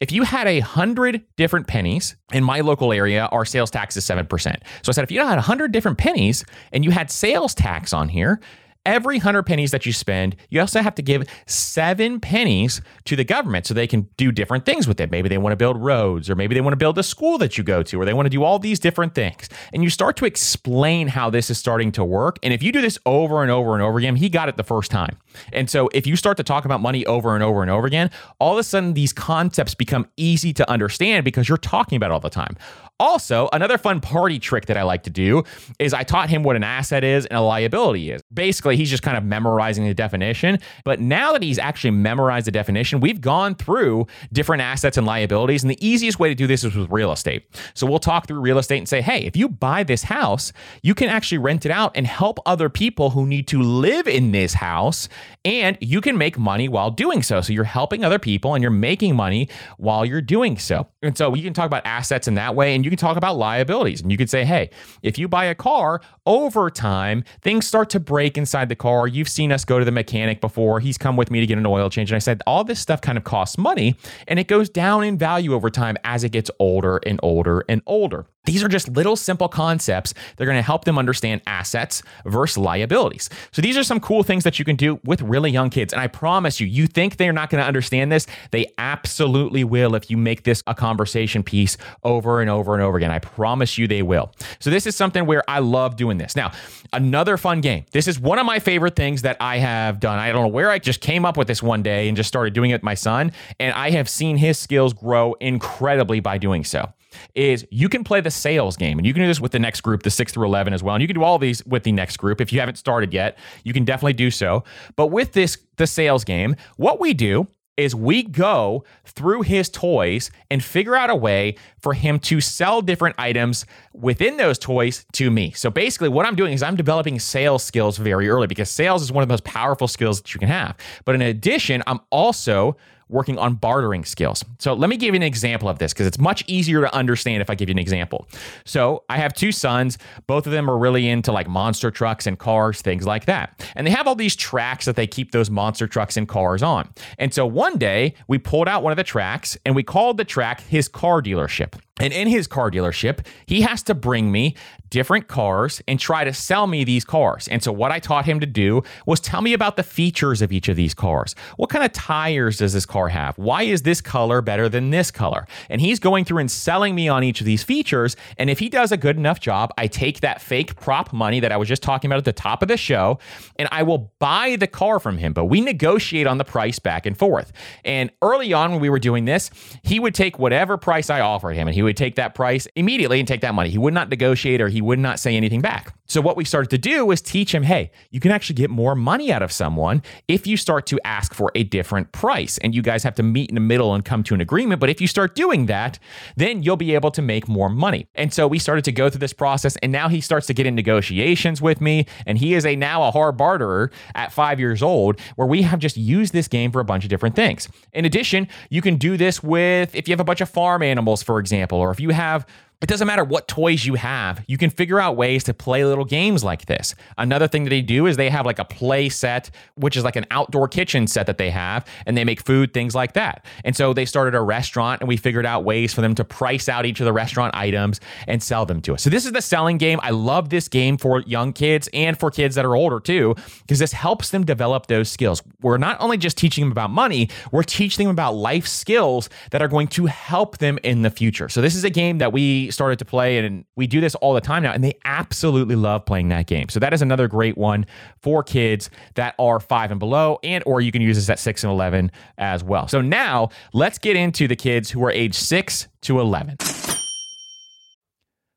if 0.00 0.12
you 0.12 0.22
had 0.22 0.46
a 0.46 0.60
hundred 0.60 1.24
different 1.36 1.66
pennies 1.66 2.16
in 2.32 2.44
my 2.44 2.60
local 2.60 2.92
area, 2.92 3.26
our 3.32 3.44
sales 3.44 3.70
tax 3.70 3.96
is 3.96 4.04
7%. 4.04 4.28
So 4.40 4.52
I 4.88 4.92
said, 4.92 5.02
if 5.02 5.10
you 5.10 5.20
had 5.20 5.38
a 5.38 5.42
hundred 5.42 5.72
different 5.72 5.98
pennies 5.98 6.44
and 6.72 6.84
you 6.84 6.90
had 6.90 7.10
sales 7.10 7.54
tax 7.54 7.92
on 7.92 8.08
here, 8.08 8.40
every 8.86 9.18
hundred 9.18 9.44
pennies 9.44 9.70
that 9.70 9.84
you 9.84 9.92
spend, 9.92 10.36
you 10.48 10.60
also 10.60 10.80
have 10.80 10.94
to 10.94 11.02
give 11.02 11.24
seven 11.46 12.20
pennies 12.20 12.80
to 13.04 13.16
the 13.16 13.24
government 13.24 13.66
so 13.66 13.74
they 13.74 13.86
can 13.86 14.08
do 14.16 14.32
different 14.32 14.64
things 14.64 14.88
with 14.88 15.00
it. 15.00 15.10
Maybe 15.10 15.28
they 15.28 15.38
want 15.38 15.52
to 15.52 15.56
build 15.56 15.76
roads, 15.76 16.30
or 16.30 16.34
maybe 16.34 16.54
they 16.54 16.60
want 16.60 16.72
to 16.72 16.78
build 16.78 16.98
a 16.98 17.02
school 17.02 17.38
that 17.38 17.58
you 17.58 17.64
go 17.64 17.82
to, 17.82 18.00
or 18.00 18.04
they 18.04 18.14
want 18.14 18.26
to 18.26 18.30
do 18.30 18.42
all 18.42 18.58
these 18.58 18.78
different 18.78 19.14
things. 19.14 19.48
And 19.72 19.82
you 19.82 19.90
start 19.90 20.16
to 20.18 20.24
explain 20.24 21.08
how 21.08 21.30
this 21.30 21.50
is 21.50 21.58
starting 21.58 21.92
to 21.92 22.04
work. 22.04 22.38
And 22.42 22.54
if 22.54 22.62
you 22.62 22.72
do 22.72 22.80
this 22.80 22.98
over 23.04 23.42
and 23.42 23.50
over 23.50 23.74
and 23.74 23.82
over 23.82 23.98
again, 23.98 24.16
he 24.16 24.28
got 24.28 24.48
it 24.48 24.56
the 24.56 24.64
first 24.64 24.90
time. 24.90 25.18
And 25.52 25.68
so 25.68 25.88
if 25.92 26.06
you 26.06 26.16
start 26.16 26.36
to 26.38 26.42
talk 26.42 26.64
about 26.64 26.80
money 26.80 27.04
over 27.06 27.34
and 27.34 27.44
over 27.44 27.62
and 27.62 27.70
over 27.70 27.86
again, 27.86 28.10
all 28.38 28.52
of 28.52 28.58
a 28.58 28.62
sudden 28.62 28.94
these 28.94 29.12
concepts 29.12 29.74
become 29.74 30.08
easy 30.16 30.52
to 30.54 30.70
understand 30.70 31.24
because 31.24 31.48
you're 31.48 31.58
talking 31.58 31.96
about 31.96 32.10
it 32.10 32.14
all 32.14 32.20
the 32.20 32.30
time. 32.30 32.56
Also, 33.00 33.48
another 33.52 33.78
fun 33.78 34.00
party 34.00 34.38
trick 34.38 34.66
that 34.66 34.76
I 34.76 34.82
like 34.82 35.04
to 35.04 35.10
do 35.10 35.44
is 35.78 35.94
I 35.94 36.02
taught 36.02 36.28
him 36.28 36.42
what 36.42 36.56
an 36.56 36.64
asset 36.64 37.04
is 37.04 37.26
and 37.26 37.38
a 37.38 37.40
liability 37.40 38.10
is. 38.10 38.22
Basically, 38.32 38.76
he's 38.76 38.90
just 38.90 39.02
kind 39.02 39.16
of 39.16 39.24
memorizing 39.24 39.84
the 39.86 39.94
definition. 39.94 40.58
But 40.84 41.00
now 41.00 41.32
that 41.32 41.42
he's 41.42 41.58
actually 41.58 41.92
memorized 41.92 42.46
the 42.46 42.50
definition, 42.50 43.00
we've 43.00 43.20
gone 43.20 43.54
through 43.54 44.06
different 44.32 44.62
assets 44.62 44.96
and 44.96 45.06
liabilities. 45.06 45.62
And 45.62 45.70
the 45.70 45.86
easiest 45.86 46.18
way 46.18 46.28
to 46.28 46.34
do 46.34 46.46
this 46.46 46.64
is 46.64 46.74
with 46.74 46.90
real 46.90 47.12
estate. 47.12 47.46
So 47.74 47.86
we'll 47.86 48.00
talk 48.00 48.26
through 48.26 48.40
real 48.40 48.58
estate 48.58 48.78
and 48.78 48.88
say, 48.88 49.00
hey, 49.00 49.24
if 49.24 49.36
you 49.36 49.48
buy 49.48 49.84
this 49.84 50.02
house, 50.02 50.52
you 50.82 50.94
can 50.94 51.08
actually 51.08 51.38
rent 51.38 51.64
it 51.66 51.70
out 51.70 51.92
and 51.94 52.06
help 52.06 52.40
other 52.46 52.68
people 52.68 53.10
who 53.10 53.26
need 53.26 53.46
to 53.48 53.62
live 53.62 54.08
in 54.08 54.32
this 54.32 54.54
house. 54.54 55.08
And 55.44 55.78
you 55.80 56.00
can 56.00 56.18
make 56.18 56.36
money 56.36 56.68
while 56.68 56.90
doing 56.90 57.22
so. 57.22 57.40
So 57.40 57.52
you're 57.52 57.64
helping 57.64 58.04
other 58.04 58.18
people 58.18 58.54
and 58.54 58.62
you're 58.62 58.70
making 58.70 59.14
money 59.14 59.48
while 59.76 60.04
you're 60.04 60.20
doing 60.20 60.58
so. 60.58 60.88
And 61.02 61.16
so 61.16 61.34
you 61.34 61.42
can 61.42 61.54
talk 61.54 61.66
about 61.66 61.86
assets 61.86 62.26
in 62.26 62.34
that 62.34 62.54
way. 62.54 62.74
And 62.74 62.87
you 62.88 62.90
can 62.90 62.98
talk 62.98 63.18
about 63.18 63.36
liabilities 63.36 64.00
and 64.00 64.10
you 64.10 64.16
could 64.16 64.30
say, 64.30 64.46
hey, 64.46 64.70
if 65.02 65.18
you 65.18 65.28
buy 65.28 65.44
a 65.44 65.54
car 65.54 66.00
over 66.24 66.70
time, 66.70 67.22
things 67.42 67.66
start 67.66 67.90
to 67.90 68.00
break 68.00 68.38
inside 68.38 68.70
the 68.70 68.76
car. 68.76 69.06
You've 69.06 69.28
seen 69.28 69.52
us 69.52 69.66
go 69.66 69.78
to 69.78 69.84
the 69.84 69.92
mechanic 69.92 70.40
before. 70.40 70.80
He's 70.80 70.96
come 70.96 71.16
with 71.18 71.30
me 71.30 71.40
to 71.40 71.46
get 71.46 71.58
an 71.58 71.66
oil 71.66 71.90
change. 71.90 72.10
And 72.10 72.16
I 72.16 72.20
said, 72.20 72.40
all 72.46 72.64
this 72.64 72.80
stuff 72.80 73.02
kind 73.02 73.18
of 73.18 73.24
costs 73.24 73.58
money 73.58 73.94
and 74.26 74.38
it 74.38 74.48
goes 74.48 74.70
down 74.70 75.04
in 75.04 75.18
value 75.18 75.52
over 75.52 75.68
time 75.68 75.98
as 76.02 76.24
it 76.24 76.30
gets 76.30 76.50
older 76.58 76.98
and 77.04 77.20
older 77.22 77.62
and 77.68 77.82
older. 77.86 78.24
These 78.48 78.64
are 78.64 78.68
just 78.68 78.88
little 78.88 79.14
simple 79.14 79.46
concepts. 79.46 80.14
They're 80.36 80.46
going 80.46 80.56
to 80.56 80.62
help 80.62 80.86
them 80.86 80.98
understand 80.98 81.42
assets 81.46 82.02
versus 82.24 82.56
liabilities. 82.56 83.28
So 83.52 83.60
these 83.60 83.76
are 83.76 83.82
some 83.82 84.00
cool 84.00 84.22
things 84.22 84.42
that 84.44 84.58
you 84.58 84.64
can 84.64 84.74
do 84.74 84.98
with 85.04 85.20
really 85.20 85.50
young 85.50 85.68
kids. 85.68 85.92
And 85.92 86.00
I 86.00 86.06
promise 86.06 86.58
you, 86.58 86.66
you 86.66 86.86
think 86.86 87.18
they're 87.18 87.34
not 87.34 87.50
going 87.50 87.60
to 87.60 87.68
understand 87.68 88.10
this. 88.10 88.26
They 88.50 88.72
absolutely 88.78 89.64
will 89.64 89.94
if 89.94 90.10
you 90.10 90.16
make 90.16 90.44
this 90.44 90.62
a 90.66 90.74
conversation 90.74 91.42
piece 91.42 91.76
over 92.04 92.40
and 92.40 92.48
over 92.48 92.72
and 92.72 92.82
over 92.82 92.96
again. 92.96 93.10
I 93.10 93.18
promise 93.18 93.76
you 93.76 93.86
they 93.86 94.00
will. 94.00 94.32
So 94.60 94.70
this 94.70 94.86
is 94.86 94.96
something 94.96 95.26
where 95.26 95.42
I 95.46 95.58
love 95.58 95.96
doing 95.96 96.16
this. 96.16 96.34
Now, 96.34 96.52
another 96.94 97.36
fun 97.36 97.60
game. 97.60 97.84
This 97.92 98.08
is 98.08 98.18
one 98.18 98.38
of 98.38 98.46
my 98.46 98.60
favorite 98.60 98.96
things 98.96 99.20
that 99.22 99.36
I 99.40 99.58
have 99.58 100.00
done. 100.00 100.18
I 100.18 100.32
don't 100.32 100.44
know 100.44 100.48
where 100.48 100.70
I 100.70 100.78
just 100.78 101.02
came 101.02 101.26
up 101.26 101.36
with 101.36 101.48
this 101.48 101.62
one 101.62 101.82
day 101.82 102.08
and 102.08 102.16
just 102.16 102.28
started 102.28 102.54
doing 102.54 102.70
it 102.70 102.76
with 102.76 102.82
my 102.82 102.94
son. 102.94 103.30
And 103.60 103.74
I 103.74 103.90
have 103.90 104.08
seen 104.08 104.38
his 104.38 104.58
skills 104.58 104.94
grow 104.94 105.34
incredibly 105.34 106.20
by 106.20 106.38
doing 106.38 106.64
so 106.64 106.94
is 107.34 107.66
you 107.70 107.88
can 107.88 108.04
play 108.04 108.20
the 108.20 108.30
sales 108.30 108.76
game 108.76 108.98
and 108.98 109.06
you 109.06 109.12
can 109.12 109.22
do 109.22 109.28
this 109.28 109.40
with 109.40 109.52
the 109.52 109.58
next 109.58 109.80
group, 109.80 110.02
the 110.02 110.10
six 110.10 110.32
through 110.32 110.46
11 110.46 110.72
as 110.72 110.82
well. 110.82 110.94
And 110.94 111.02
you 111.02 111.08
can 111.08 111.14
do 111.14 111.24
all 111.24 111.38
these 111.38 111.64
with 111.66 111.82
the 111.82 111.92
next 111.92 112.16
group. 112.16 112.40
If 112.40 112.52
you 112.52 112.60
haven't 112.60 112.76
started 112.76 113.12
yet, 113.12 113.38
you 113.64 113.72
can 113.72 113.84
definitely 113.84 114.14
do 114.14 114.30
so. 114.30 114.64
But 114.96 115.08
with 115.08 115.32
this, 115.32 115.58
the 115.76 115.86
sales 115.86 116.24
game, 116.24 116.56
what 116.76 117.00
we 117.00 117.14
do 117.14 117.48
is 117.78 117.94
we 117.94 118.24
go 118.24 118.84
through 119.04 119.42
his 119.42 119.70
toys 119.70 120.30
and 120.50 120.62
figure 120.62 120.96
out 120.96 121.08
a 121.08 121.14
way 121.14 121.54
for 121.80 121.94
him 121.94 122.18
to 122.18 122.40
sell 122.40 122.82
different 122.82 123.14
items 123.18 123.64
within 123.94 124.36
those 124.36 124.58
toys 124.58 125.06
to 125.12 125.30
me. 125.30 125.52
So 125.52 125.70
basically, 125.70 126.08
what 126.08 126.26
I'm 126.26 126.34
doing 126.34 126.52
is 126.52 126.62
I'm 126.62 126.76
developing 126.76 127.18
sales 127.20 127.62
skills 127.62 127.96
very 127.96 128.28
early 128.28 128.48
because 128.48 128.68
sales 128.68 129.02
is 129.02 129.12
one 129.12 129.22
of 129.22 129.28
the 129.28 129.32
most 129.32 129.44
powerful 129.44 129.86
skills 129.86 130.20
that 130.20 130.34
you 130.34 130.40
can 130.40 130.48
have. 130.48 130.76
But 131.04 131.14
in 131.14 131.22
addition, 131.22 131.82
I'm 131.86 132.00
also 132.10 132.76
working 133.08 133.38
on 133.38 133.54
bartering 133.54 134.04
skills. 134.04 134.44
So 134.58 134.74
let 134.74 134.90
me 134.90 134.96
give 134.96 135.14
you 135.14 135.16
an 135.16 135.22
example 135.22 135.68
of 135.68 135.78
this 135.78 135.92
because 135.92 136.06
it's 136.06 136.18
much 136.18 136.44
easier 136.46 136.80
to 136.80 136.94
understand 136.94 137.42
if 137.42 137.50
I 137.50 137.54
give 137.54 137.68
you 137.68 137.74
an 137.74 137.78
example. 137.78 138.28
So 138.64 139.04
I 139.08 139.18
have 139.18 139.34
two 139.34 139.52
sons. 139.52 139.98
Both 140.26 140.46
of 140.46 140.52
them 140.52 140.70
are 140.70 140.76
really 140.76 141.08
into 141.08 141.32
like 141.32 141.48
monster 141.48 141.90
trucks 141.90 142.26
and 142.26 142.38
cars, 142.38 142.82
things 142.82 143.06
like 143.06 143.26
that. 143.26 143.64
And 143.74 143.86
they 143.86 143.90
have 143.90 144.06
all 144.06 144.14
these 144.14 144.36
tracks 144.36 144.84
that 144.84 144.96
they 144.96 145.06
keep 145.06 145.32
those 145.32 145.50
monster 145.50 145.86
trucks 145.86 146.16
and 146.16 146.28
cars 146.28 146.62
on. 146.62 146.88
And 147.18 147.32
so 147.32 147.46
one 147.46 147.78
day 147.78 148.14
we 148.26 148.38
pulled 148.38 148.68
out 148.68 148.82
one 148.82 148.92
of 148.92 148.96
the 148.96 149.04
tracks 149.04 149.56
and 149.64 149.74
we 149.74 149.82
called 149.82 150.16
the 150.16 150.24
track 150.24 150.60
his 150.60 150.88
car 150.88 151.22
dealership. 151.22 151.74
And 152.00 152.12
in 152.12 152.28
his 152.28 152.46
car 152.46 152.70
dealership, 152.70 153.26
he 153.46 153.62
has 153.62 153.82
to 153.84 153.94
bring 153.94 154.30
me 154.30 154.54
different 154.90 155.28
cars 155.28 155.82
and 155.86 156.00
try 156.00 156.24
to 156.24 156.32
sell 156.32 156.66
me 156.66 156.84
these 156.84 157.04
cars. 157.04 157.48
And 157.48 157.62
so, 157.62 157.72
what 157.72 157.92
I 157.92 157.98
taught 157.98 158.24
him 158.24 158.40
to 158.40 158.46
do 158.46 158.82
was 159.06 159.20
tell 159.20 159.42
me 159.42 159.52
about 159.52 159.76
the 159.76 159.82
features 159.82 160.42
of 160.42 160.52
each 160.52 160.68
of 160.68 160.76
these 160.76 160.94
cars. 160.94 161.34
What 161.56 161.70
kind 161.70 161.84
of 161.84 161.92
tires 161.92 162.58
does 162.58 162.72
this 162.72 162.86
car 162.86 163.08
have? 163.08 163.36
Why 163.38 163.62
is 163.62 163.82
this 163.82 164.00
color 164.00 164.40
better 164.40 164.68
than 164.68 164.90
this 164.90 165.10
color? 165.10 165.46
And 165.68 165.80
he's 165.80 165.98
going 165.98 166.24
through 166.24 166.38
and 166.38 166.50
selling 166.50 166.94
me 166.94 167.08
on 167.08 167.24
each 167.24 167.40
of 167.40 167.46
these 167.46 167.62
features. 167.62 168.16
And 168.36 168.50
if 168.50 168.58
he 168.58 168.68
does 168.68 168.92
a 168.92 168.96
good 168.96 169.16
enough 169.16 169.40
job, 169.40 169.72
I 169.76 169.86
take 169.86 170.20
that 170.20 170.40
fake 170.40 170.76
prop 170.76 171.12
money 171.12 171.40
that 171.40 171.52
I 171.52 171.56
was 171.56 171.68
just 171.68 171.82
talking 171.82 172.08
about 172.08 172.18
at 172.18 172.24
the 172.24 172.32
top 172.32 172.62
of 172.62 172.68
the 172.68 172.76
show 172.76 173.18
and 173.56 173.68
I 173.72 173.82
will 173.82 174.12
buy 174.18 174.56
the 174.56 174.66
car 174.66 175.00
from 175.00 175.18
him. 175.18 175.32
But 175.32 175.46
we 175.46 175.60
negotiate 175.60 176.26
on 176.26 176.38
the 176.38 176.44
price 176.44 176.78
back 176.78 177.06
and 177.06 177.16
forth. 177.16 177.52
And 177.84 178.10
early 178.22 178.52
on, 178.52 178.72
when 178.72 178.80
we 178.80 178.90
were 178.90 178.98
doing 178.98 179.24
this, 179.24 179.50
he 179.82 180.00
would 180.00 180.14
take 180.14 180.38
whatever 180.38 180.76
price 180.76 181.10
I 181.10 181.20
offered 181.20 181.54
him 181.54 181.68
and 181.68 181.74
he 181.74 181.82
would 181.88 181.96
take 181.96 182.16
that 182.16 182.34
price 182.34 182.68
immediately 182.76 183.18
and 183.18 183.26
take 183.26 183.40
that 183.40 183.54
money. 183.54 183.70
He 183.70 183.78
would 183.78 183.94
not 183.94 184.08
negotiate 184.08 184.60
or 184.60 184.68
he 184.68 184.80
would 184.80 184.98
not 184.98 185.18
say 185.18 185.36
anything 185.36 185.60
back. 185.60 185.94
So, 186.10 186.22
what 186.22 186.38
we 186.38 186.44
started 186.46 186.70
to 186.70 186.78
do 186.78 187.04
was 187.04 187.20
teach 187.20 187.54
him 187.54 187.62
hey, 187.62 187.90
you 188.10 188.18
can 188.18 188.30
actually 188.30 188.54
get 188.54 188.70
more 188.70 188.94
money 188.94 189.30
out 189.30 189.42
of 189.42 189.52
someone 189.52 190.02
if 190.26 190.46
you 190.46 190.56
start 190.56 190.86
to 190.86 190.98
ask 191.04 191.34
for 191.34 191.52
a 191.54 191.64
different 191.64 192.12
price. 192.12 192.56
And 192.58 192.74
you 192.74 192.80
guys 192.80 193.02
have 193.02 193.14
to 193.16 193.22
meet 193.22 193.50
in 193.50 193.54
the 193.54 193.60
middle 193.60 193.94
and 193.94 194.02
come 194.02 194.22
to 194.24 194.34
an 194.34 194.40
agreement. 194.40 194.80
But 194.80 194.88
if 194.88 195.02
you 195.02 195.06
start 195.06 195.34
doing 195.34 195.66
that, 195.66 195.98
then 196.34 196.62
you'll 196.62 196.76
be 196.76 196.94
able 196.94 197.10
to 197.10 197.20
make 197.20 197.46
more 197.46 197.68
money. 197.68 198.06
And 198.14 198.32
so 198.32 198.48
we 198.48 198.58
started 198.58 198.84
to 198.86 198.92
go 198.92 199.10
through 199.10 199.18
this 199.18 199.34
process. 199.34 199.76
And 199.82 199.92
now 199.92 200.08
he 200.08 200.22
starts 200.22 200.46
to 200.46 200.54
get 200.54 200.66
in 200.66 200.74
negotiations 200.74 201.60
with 201.60 201.80
me. 201.82 202.06
And 202.24 202.38
he 202.38 202.54
is 202.54 202.64
a 202.64 202.74
now 202.74 203.02
a 203.02 203.10
hard 203.10 203.36
barterer 203.36 203.90
at 204.14 204.32
five 204.32 204.58
years 204.58 204.82
old, 204.82 205.20
where 205.36 205.46
we 205.46 205.60
have 205.60 205.78
just 205.78 205.98
used 205.98 206.32
this 206.32 206.48
game 206.48 206.72
for 206.72 206.80
a 206.80 206.84
bunch 206.84 207.04
of 207.04 207.10
different 207.10 207.36
things. 207.36 207.68
In 207.92 208.06
addition, 208.06 208.48
you 208.70 208.80
can 208.80 208.96
do 208.96 209.18
this 209.18 209.42
with 209.42 209.94
if 209.94 210.08
you 210.08 210.12
have 210.12 210.20
a 210.20 210.24
bunch 210.24 210.40
of 210.40 210.48
farm 210.48 210.82
animals, 210.82 211.22
for 211.22 211.38
example, 211.38 211.77
or 211.78 211.90
if 211.90 212.00
you 212.00 212.10
have 212.10 212.46
it 212.80 212.86
doesn't 212.86 213.08
matter 213.08 213.24
what 213.24 213.48
toys 213.48 213.84
you 213.84 213.94
have, 213.94 214.44
you 214.46 214.56
can 214.56 214.70
figure 214.70 215.00
out 215.00 215.16
ways 215.16 215.42
to 215.44 215.54
play 215.54 215.84
little 215.84 216.04
games 216.04 216.44
like 216.44 216.66
this. 216.66 216.94
Another 217.16 217.48
thing 217.48 217.64
that 217.64 217.70
they 217.70 217.82
do 217.82 218.06
is 218.06 218.16
they 218.16 218.30
have 218.30 218.46
like 218.46 218.60
a 218.60 218.64
play 218.64 219.08
set, 219.08 219.50
which 219.74 219.96
is 219.96 220.04
like 220.04 220.14
an 220.14 220.26
outdoor 220.30 220.68
kitchen 220.68 221.08
set 221.08 221.26
that 221.26 221.38
they 221.38 221.50
have, 221.50 221.84
and 222.06 222.16
they 222.16 222.24
make 222.24 222.40
food, 222.40 222.72
things 222.72 222.94
like 222.94 223.14
that. 223.14 223.44
And 223.64 223.74
so 223.74 223.92
they 223.92 224.04
started 224.04 224.36
a 224.36 224.40
restaurant, 224.40 225.00
and 225.00 225.08
we 225.08 225.16
figured 225.16 225.44
out 225.44 225.64
ways 225.64 225.92
for 225.92 226.02
them 226.02 226.14
to 226.14 226.24
price 226.24 226.68
out 226.68 226.86
each 226.86 227.00
of 227.00 227.04
the 227.04 227.12
restaurant 227.12 227.52
items 227.56 228.00
and 228.28 228.40
sell 228.40 228.64
them 228.64 228.80
to 228.82 228.94
us. 228.94 229.02
So 229.02 229.10
this 229.10 229.26
is 229.26 229.32
the 229.32 229.42
selling 229.42 229.78
game. 229.78 229.98
I 230.02 230.10
love 230.10 230.50
this 230.50 230.68
game 230.68 230.98
for 230.98 231.22
young 231.22 231.52
kids 231.52 231.88
and 231.92 232.16
for 232.16 232.30
kids 232.30 232.54
that 232.54 232.64
are 232.64 232.76
older 232.76 233.00
too, 233.00 233.34
because 233.62 233.80
this 233.80 233.92
helps 233.92 234.30
them 234.30 234.44
develop 234.44 234.86
those 234.86 235.10
skills. 235.10 235.42
We're 235.62 235.78
not 235.78 235.96
only 236.00 236.16
just 236.16 236.38
teaching 236.38 236.62
them 236.62 236.70
about 236.70 236.90
money, 236.90 237.28
we're 237.50 237.64
teaching 237.64 238.06
them 238.06 238.12
about 238.12 238.36
life 238.36 238.68
skills 238.68 239.28
that 239.50 239.62
are 239.62 239.68
going 239.68 239.88
to 239.88 240.06
help 240.06 240.58
them 240.58 240.78
in 240.84 241.02
the 241.02 241.10
future. 241.10 241.48
So 241.48 241.60
this 241.60 241.74
is 241.74 241.82
a 241.82 241.90
game 241.90 242.18
that 242.18 242.32
we 242.32 242.67
started 242.70 242.98
to 243.00 243.04
play, 243.04 243.38
and 243.38 243.64
we 243.76 243.86
do 243.86 244.00
this 244.00 244.14
all 244.16 244.34
the 244.34 244.40
time 244.40 244.62
now, 244.62 244.72
and 244.72 244.82
they 244.82 244.98
absolutely 245.04 245.76
love 245.76 246.04
playing 246.04 246.28
that 246.28 246.46
game. 246.46 246.68
So 246.68 246.80
that 246.80 246.92
is 246.92 247.02
another 247.02 247.28
great 247.28 247.58
one 247.58 247.86
for 248.20 248.42
kids 248.42 248.90
that 249.14 249.34
are 249.38 249.60
five 249.60 249.90
and 249.90 250.00
below, 250.00 250.38
and 250.42 250.62
or 250.66 250.80
you 250.80 250.92
can 250.92 251.02
use 251.02 251.16
this 251.16 251.28
at 251.28 251.38
six 251.38 251.64
and 251.64 251.70
eleven 251.72 252.10
as 252.38 252.62
well. 252.64 252.88
So 252.88 253.00
now 253.00 253.50
let's 253.72 253.98
get 253.98 254.16
into 254.16 254.48
the 254.48 254.56
kids 254.56 254.90
who 254.90 255.04
are 255.04 255.10
age 255.10 255.34
six 255.34 255.88
to 256.02 256.20
eleven. 256.20 256.56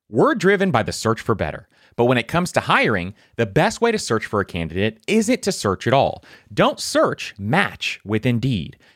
We're 0.10 0.36
driven 0.36 0.72
by 0.72 0.84
the 0.84 0.92
search 0.92 1.22
for 1.22 1.36
better. 1.36 1.68
But 1.98 2.06
when 2.06 2.18
it 2.18 2.30
comes 2.30 2.54
to 2.54 2.62
hiring, 2.62 3.14
the 3.36 3.46
best 3.46 3.82
way 3.82 3.92
to 3.92 4.00
search 4.00 4.26
for 4.26 4.40
a 4.40 4.46
candidate 4.46 5.02
isn't 5.08 5.42
to 5.44 5.52
search 5.52 5.88
at 5.88 5.94
all. 5.94 6.24
Don't 6.54 6.80
search, 6.80 7.36
match 7.38 8.00
with 8.06 8.26
Indeed. 8.26 8.78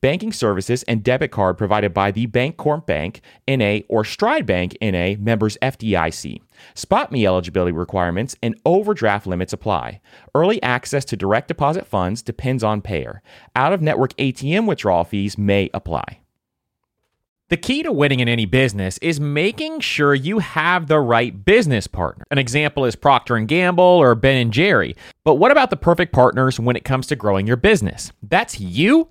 Banking 0.00 0.32
services 0.32 0.82
and 0.84 1.02
debit 1.02 1.30
card 1.30 1.58
provided 1.58 1.94
by 1.94 2.10
the 2.10 2.26
Bancorp 2.26 2.86
Bank, 2.86 3.20
NA, 3.48 3.80
or 3.88 4.04
Stride 4.04 4.46
Bank, 4.46 4.76
NA, 4.80 5.14
members 5.18 5.58
FDIC. 5.62 6.40
SpotMe 6.74 7.26
eligibility 7.26 7.72
requirements 7.72 8.36
and 8.42 8.58
overdraft 8.64 9.26
limits 9.26 9.52
apply. 9.52 10.00
Early 10.34 10.62
access 10.62 11.04
to 11.06 11.16
direct 11.16 11.48
deposit 11.48 11.86
funds 11.86 12.22
depends 12.22 12.62
on 12.62 12.82
payer. 12.82 13.22
Out 13.56 13.72
of 13.72 13.82
network 13.82 14.14
ATM 14.16 14.66
withdrawal 14.66 15.04
fees 15.04 15.36
may 15.38 15.70
apply. 15.74 16.20
The 17.50 17.58
key 17.58 17.82
to 17.82 17.92
winning 17.92 18.20
in 18.20 18.28
any 18.28 18.46
business 18.46 18.96
is 18.98 19.20
making 19.20 19.80
sure 19.80 20.14
you 20.14 20.38
have 20.38 20.86
the 20.86 20.98
right 20.98 21.44
business 21.44 21.86
partner. 21.86 22.24
An 22.30 22.38
example 22.38 22.86
is 22.86 22.96
Procter 22.96 23.38
& 23.38 23.46
Gamble 23.46 23.84
or 23.84 24.14
Ben 24.14 24.50
& 24.50 24.52
Jerry. 24.52 24.96
But 25.24 25.34
what 25.34 25.52
about 25.52 25.68
the 25.68 25.76
perfect 25.76 26.14
partners 26.14 26.58
when 26.58 26.74
it 26.74 26.84
comes 26.84 27.06
to 27.08 27.16
growing 27.16 27.46
your 27.46 27.58
business? 27.58 28.12
That's 28.22 28.60
you 28.60 29.10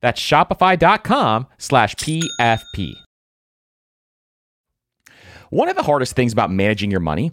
That's 0.00 0.20
shopify.com 0.20 1.46
slash 1.58 1.94
PFP. 1.96 2.94
One 5.50 5.68
of 5.68 5.76
the 5.76 5.82
hardest 5.82 6.14
things 6.14 6.32
about 6.32 6.50
managing 6.50 6.90
your 6.90 7.00
money 7.00 7.32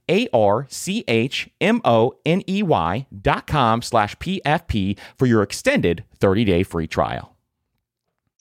a 0.11 0.27
R 0.33 0.67
C 0.69 1.03
H 1.07 1.49
M 1.59 1.81
O 1.83 2.13
N 2.25 2.43
E 2.47 2.61
Y 2.61 3.07
dot 3.21 3.47
com 3.47 3.81
slash 3.81 4.15
PFP 4.17 4.99
for 5.17 5.25
your 5.25 5.41
extended 5.41 6.03
30 6.19 6.45
day 6.45 6.63
free 6.63 6.87
trial. 6.87 7.35